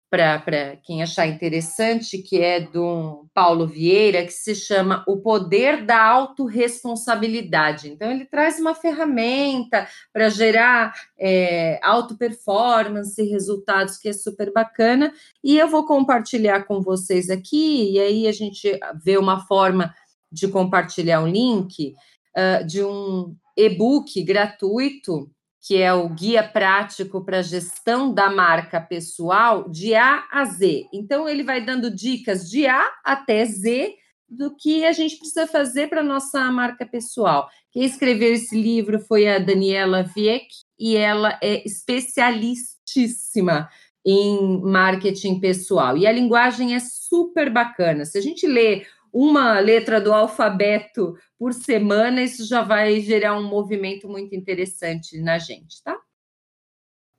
para 0.09 0.75
quem 0.83 1.03
achar 1.03 1.27
interessante, 1.27 2.17
que 2.17 2.41
é 2.41 2.59
do 2.59 3.27
Paulo 3.33 3.67
Vieira, 3.67 4.25
que 4.25 4.33
se 4.33 4.55
chama 4.55 5.03
O 5.07 5.17
Poder 5.17 5.85
da 5.85 6.03
Autoresponsabilidade. 6.03 7.89
Então, 7.89 8.09
ele 8.09 8.25
traz 8.25 8.59
uma 8.59 8.73
ferramenta 8.73 9.87
para 10.11 10.29
gerar 10.29 10.93
é, 11.17 11.79
auto 11.83 12.17
performance, 12.17 13.21
resultados, 13.21 13.97
que 13.97 14.09
é 14.09 14.13
super 14.13 14.51
bacana, 14.51 15.13
e 15.43 15.57
eu 15.57 15.67
vou 15.67 15.85
compartilhar 15.85 16.63
com 16.63 16.81
vocês 16.81 17.29
aqui, 17.29 17.91
e 17.91 17.99
aí 17.99 18.27
a 18.27 18.31
gente 18.31 18.79
vê 19.03 19.17
uma 19.17 19.45
forma 19.45 19.93
de 20.31 20.47
compartilhar 20.47 21.21
um 21.21 21.27
link 21.27 21.93
uh, 22.35 22.65
de 22.65 22.83
um 22.83 23.35
e-book 23.55 24.23
gratuito 24.23 25.29
que 25.61 25.81
é 25.81 25.93
o 25.93 26.07
guia 26.09 26.41
prático 26.41 27.23
para 27.23 27.41
gestão 27.41 28.13
da 28.13 28.29
marca 28.29 28.79
pessoal 28.79 29.69
de 29.69 29.93
A 29.93 30.25
a 30.31 30.45
Z. 30.45 30.87
Então 30.93 31.27
ele 31.27 31.43
vai 31.43 31.63
dando 31.63 31.93
dicas 31.93 32.49
de 32.49 32.65
A 32.65 32.81
até 33.03 33.45
Z 33.45 33.95
do 34.29 34.55
que 34.55 34.85
a 34.85 34.91
gente 34.91 35.17
precisa 35.17 35.47
fazer 35.47 35.89
para 35.89 36.03
nossa 36.03 36.51
marca 36.51 36.85
pessoal. 36.85 37.49
Quem 37.71 37.83
escreveu 37.83 38.33
esse 38.33 38.59
livro 38.59 38.99
foi 38.99 39.27
a 39.27 39.39
Daniela 39.39 40.03
Vieck 40.03 40.47
e 40.77 40.95
ela 40.95 41.37
é 41.41 41.67
especialistíssima 41.67 43.67
em 44.05 44.61
marketing 44.61 45.39
pessoal. 45.39 45.97
E 45.97 46.07
a 46.07 46.11
linguagem 46.11 46.75
é 46.75 46.79
super 46.79 47.49
bacana. 47.49 48.05
Se 48.05 48.17
a 48.17 48.21
gente 48.21 48.47
lê 48.47 48.85
uma 49.11 49.59
letra 49.59 49.99
do 49.99 50.13
alfabeto 50.13 51.15
por 51.37 51.53
semana, 51.53 52.21
isso 52.21 52.47
já 52.47 52.61
vai 52.61 52.99
gerar 52.99 53.37
um 53.37 53.47
movimento 53.47 54.07
muito 54.07 54.35
interessante 54.35 55.19
na 55.19 55.37
gente, 55.37 55.81
tá? 55.83 55.99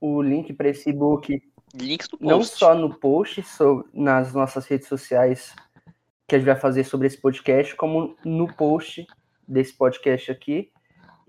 O 0.00 0.22
link 0.22 0.52
para 0.52 0.68
esse 0.68 0.92
book 0.92 1.40
não 2.20 2.42
só 2.42 2.74
no 2.74 2.94
post, 2.98 3.44
nas 3.92 4.34
nossas 4.34 4.66
redes 4.66 4.88
sociais 4.88 5.54
que 6.26 6.34
a 6.34 6.38
gente 6.38 6.46
vai 6.46 6.56
fazer 6.56 6.84
sobre 6.84 7.06
esse 7.06 7.20
podcast, 7.20 7.74
como 7.74 8.16
no 8.24 8.52
post 8.54 9.06
desse 9.46 9.76
podcast 9.76 10.30
aqui. 10.30 10.70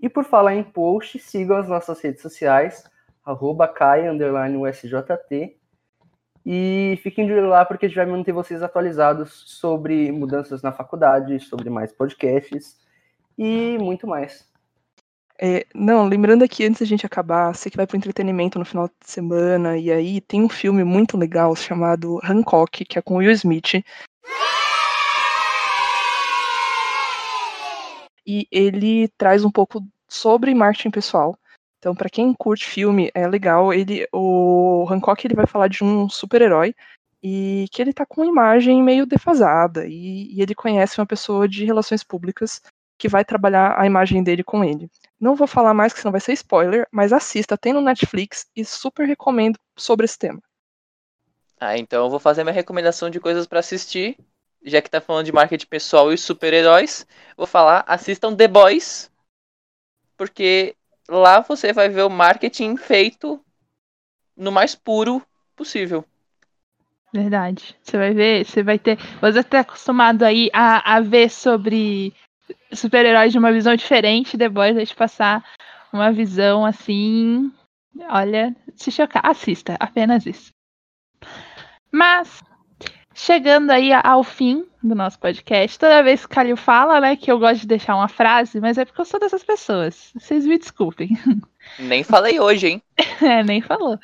E 0.00 0.08
por 0.08 0.24
falar 0.24 0.54
em 0.54 0.62
post, 0.62 1.18
sigam 1.18 1.56
as 1.56 1.68
nossas 1.68 2.00
redes 2.00 2.22
sociais, 2.22 2.84
arroba 3.24 3.68
Kai, 3.68 4.04
USJT, 4.10 5.56
e 6.44 6.98
fiquem 7.02 7.26
de 7.26 7.32
olho 7.32 7.48
lá 7.48 7.64
porque 7.64 7.86
a 7.86 7.88
gente 7.88 7.96
vai 7.96 8.06
manter 8.06 8.32
vocês 8.32 8.62
atualizados 8.62 9.44
sobre 9.46 10.10
mudanças 10.10 10.62
na 10.62 10.72
faculdade, 10.72 11.38
sobre 11.40 11.70
mais 11.70 11.92
podcasts 11.92 12.80
e 13.38 13.78
muito 13.78 14.06
mais. 14.06 14.50
É, 15.40 15.66
não, 15.74 16.06
lembrando 16.06 16.44
aqui, 16.44 16.64
antes 16.64 16.80
da 16.80 16.86
gente 16.86 17.04
acabar, 17.04 17.52
você 17.52 17.68
que 17.68 17.76
vai 17.76 17.86
para 17.86 17.96
entretenimento 17.96 18.58
no 18.58 18.64
final 18.64 18.86
de 18.86 19.10
semana, 19.10 19.76
e 19.76 19.90
aí 19.90 20.20
tem 20.20 20.42
um 20.42 20.48
filme 20.48 20.84
muito 20.84 21.16
legal 21.16 21.56
chamado 21.56 22.20
Hancock, 22.22 22.84
que 22.84 22.98
é 22.98 23.02
com 23.02 23.16
Will 23.16 23.32
Smith. 23.32 23.82
E 28.24 28.46
ele 28.52 29.08
traz 29.18 29.44
um 29.44 29.50
pouco 29.50 29.82
sobre 30.08 30.54
marketing 30.54 30.90
pessoal. 30.90 31.36
Então, 31.82 31.96
para 31.96 32.08
quem 32.08 32.32
curte 32.32 32.64
filme, 32.64 33.10
é 33.12 33.26
legal. 33.26 33.74
Ele, 33.74 34.06
o 34.12 34.86
Hancock 34.88 35.26
ele 35.26 35.34
vai 35.34 35.48
falar 35.48 35.66
de 35.66 35.82
um 35.82 36.08
super-herói 36.08 36.76
e 37.20 37.66
que 37.72 37.82
ele 37.82 37.92
tá 37.92 38.06
com 38.06 38.20
uma 38.20 38.30
imagem 38.30 38.80
meio 38.80 39.04
defasada 39.04 39.84
e, 39.84 40.32
e, 40.32 40.40
ele 40.40 40.54
conhece 40.54 41.00
uma 41.00 41.06
pessoa 41.06 41.48
de 41.48 41.64
relações 41.64 42.04
públicas 42.04 42.62
que 42.96 43.08
vai 43.08 43.24
trabalhar 43.24 43.74
a 43.76 43.84
imagem 43.84 44.22
dele 44.22 44.44
com 44.44 44.62
ele. 44.62 44.88
Não 45.18 45.34
vou 45.34 45.48
falar 45.48 45.74
mais, 45.74 45.92
que 45.92 45.98
senão 45.98 46.12
vai 46.12 46.20
ser 46.20 46.34
spoiler, 46.34 46.86
mas 46.92 47.12
assista, 47.12 47.58
tem 47.58 47.72
no 47.72 47.80
Netflix 47.80 48.46
e 48.54 48.64
super 48.64 49.04
recomendo 49.04 49.58
sobre 49.76 50.04
esse 50.04 50.16
tema. 50.16 50.40
Ah, 51.58 51.76
então 51.76 52.04
eu 52.04 52.10
vou 52.10 52.20
fazer 52.20 52.44
minha 52.44 52.54
recomendação 52.54 53.10
de 53.10 53.18
coisas 53.18 53.44
para 53.44 53.58
assistir, 53.58 54.16
já 54.64 54.80
que 54.80 54.88
tá 54.88 55.00
falando 55.00 55.26
de 55.26 55.32
marketing 55.32 55.66
pessoal 55.66 56.12
e 56.12 56.16
super-heróis. 56.16 57.04
Vou 57.36 57.46
falar, 57.48 57.84
assistam 57.88 58.36
The 58.36 58.46
Boys, 58.46 59.10
porque 60.16 60.76
lá 61.08 61.40
você 61.40 61.72
vai 61.72 61.88
ver 61.88 62.02
o 62.02 62.10
marketing 62.10 62.76
feito 62.76 63.40
no 64.36 64.50
mais 64.50 64.74
puro 64.74 65.22
possível. 65.56 66.04
Verdade. 67.12 67.76
Você 67.82 67.98
vai 67.98 68.14
ver, 68.14 68.44
você 68.44 68.62
vai 68.62 68.78
ter. 68.78 68.96
Você 69.20 69.40
está 69.40 69.60
acostumado 69.60 70.22
aí 70.22 70.48
a, 70.52 70.96
a 70.96 71.00
ver 71.00 71.30
sobre 71.30 72.14
super-heróis 72.72 73.32
de 73.32 73.38
uma 73.38 73.52
visão 73.52 73.76
diferente, 73.76 74.36
Boys 74.48 74.74
vai 74.74 74.86
te 74.86 74.94
passar 74.94 75.44
uma 75.92 76.10
visão 76.10 76.64
assim. 76.64 77.52
Olha, 78.08 78.56
se 78.74 78.90
chocar, 78.90 79.26
assista, 79.26 79.76
apenas 79.78 80.24
isso. 80.24 80.52
Mas 81.90 82.42
Chegando 83.14 83.70
aí 83.70 83.92
ao 83.92 84.24
fim 84.24 84.64
do 84.82 84.94
nosso 84.94 85.18
podcast, 85.18 85.78
toda 85.78 86.02
vez 86.02 86.20
que 86.20 86.26
o 86.26 86.34
Calil 86.34 86.56
fala, 86.56 87.00
né, 87.00 87.16
que 87.16 87.30
eu 87.30 87.38
gosto 87.38 87.60
de 87.60 87.66
deixar 87.66 87.94
uma 87.94 88.08
frase, 88.08 88.60
mas 88.60 88.78
é 88.78 88.84
porque 88.84 89.00
eu 89.00 89.04
sou 89.04 89.20
dessas 89.20 89.44
pessoas. 89.44 90.10
Vocês 90.14 90.44
me 90.46 90.58
desculpem. 90.58 91.10
Nem 91.78 92.02
falei 92.02 92.40
hoje, 92.40 92.68
hein? 92.68 92.82
é, 93.22 93.42
nem 93.44 93.60
falou. 93.60 93.98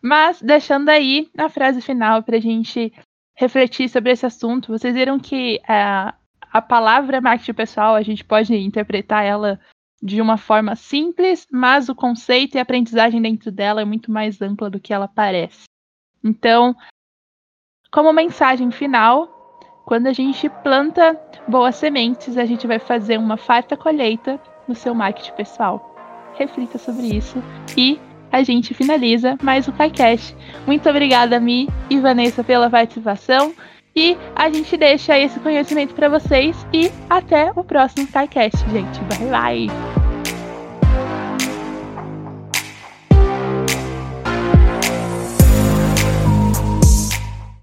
Mas 0.00 0.40
deixando 0.40 0.88
aí 0.88 1.28
a 1.36 1.48
frase 1.48 1.80
final 1.80 2.22
para 2.22 2.38
a 2.38 2.40
gente 2.40 2.92
refletir 3.34 3.88
sobre 3.88 4.12
esse 4.12 4.24
assunto, 4.24 4.72
vocês 4.72 4.94
viram 4.94 5.18
que 5.18 5.60
a, 5.68 6.14
a 6.50 6.62
palavra 6.62 7.20
marketing 7.20 7.54
pessoal, 7.54 7.94
a 7.94 8.02
gente 8.02 8.24
pode 8.24 8.54
interpretar 8.54 9.24
ela 9.24 9.60
de 10.02 10.20
uma 10.20 10.36
forma 10.36 10.74
simples, 10.74 11.46
mas 11.50 11.88
o 11.88 11.94
conceito 11.94 12.56
e 12.56 12.58
a 12.58 12.62
aprendizagem 12.62 13.22
dentro 13.22 13.52
dela 13.52 13.82
é 13.82 13.84
muito 13.84 14.10
mais 14.10 14.40
ampla 14.42 14.68
do 14.68 14.80
que 14.80 14.92
ela 14.92 15.06
parece. 15.06 15.64
Então, 16.24 16.74
como 17.92 18.12
mensagem 18.12 18.70
final, 18.70 19.28
quando 19.84 20.06
a 20.06 20.12
gente 20.12 20.48
planta 20.64 21.16
boas 21.46 21.76
sementes, 21.76 22.38
a 22.38 22.44
gente 22.46 22.66
vai 22.66 22.78
fazer 22.78 23.18
uma 23.18 23.36
farta 23.36 23.76
colheita 23.76 24.40
no 24.66 24.74
seu 24.74 24.94
marketing 24.94 25.32
pessoal. 25.34 25.94
Reflita 26.34 26.78
sobre 26.78 27.06
isso 27.14 27.42
e 27.76 28.00
a 28.32 28.42
gente 28.42 28.72
finaliza 28.72 29.36
mais 29.42 29.68
um 29.68 29.72
KaiCast. 29.72 30.34
Muito 30.66 30.88
obrigada, 30.88 31.38
Mi 31.38 31.68
e 31.90 32.00
Vanessa, 32.00 32.42
pela 32.42 32.70
participação. 32.70 33.52
E 33.94 34.16
a 34.34 34.48
gente 34.48 34.74
deixa 34.78 35.18
esse 35.18 35.38
conhecimento 35.40 35.92
para 35.92 36.08
vocês. 36.08 36.66
E 36.72 36.90
até 37.10 37.52
o 37.54 37.62
próximo 37.62 38.06
KaiCast, 38.06 38.58
gente. 38.70 38.98
Bye, 39.00 39.68
bye! 39.68 40.01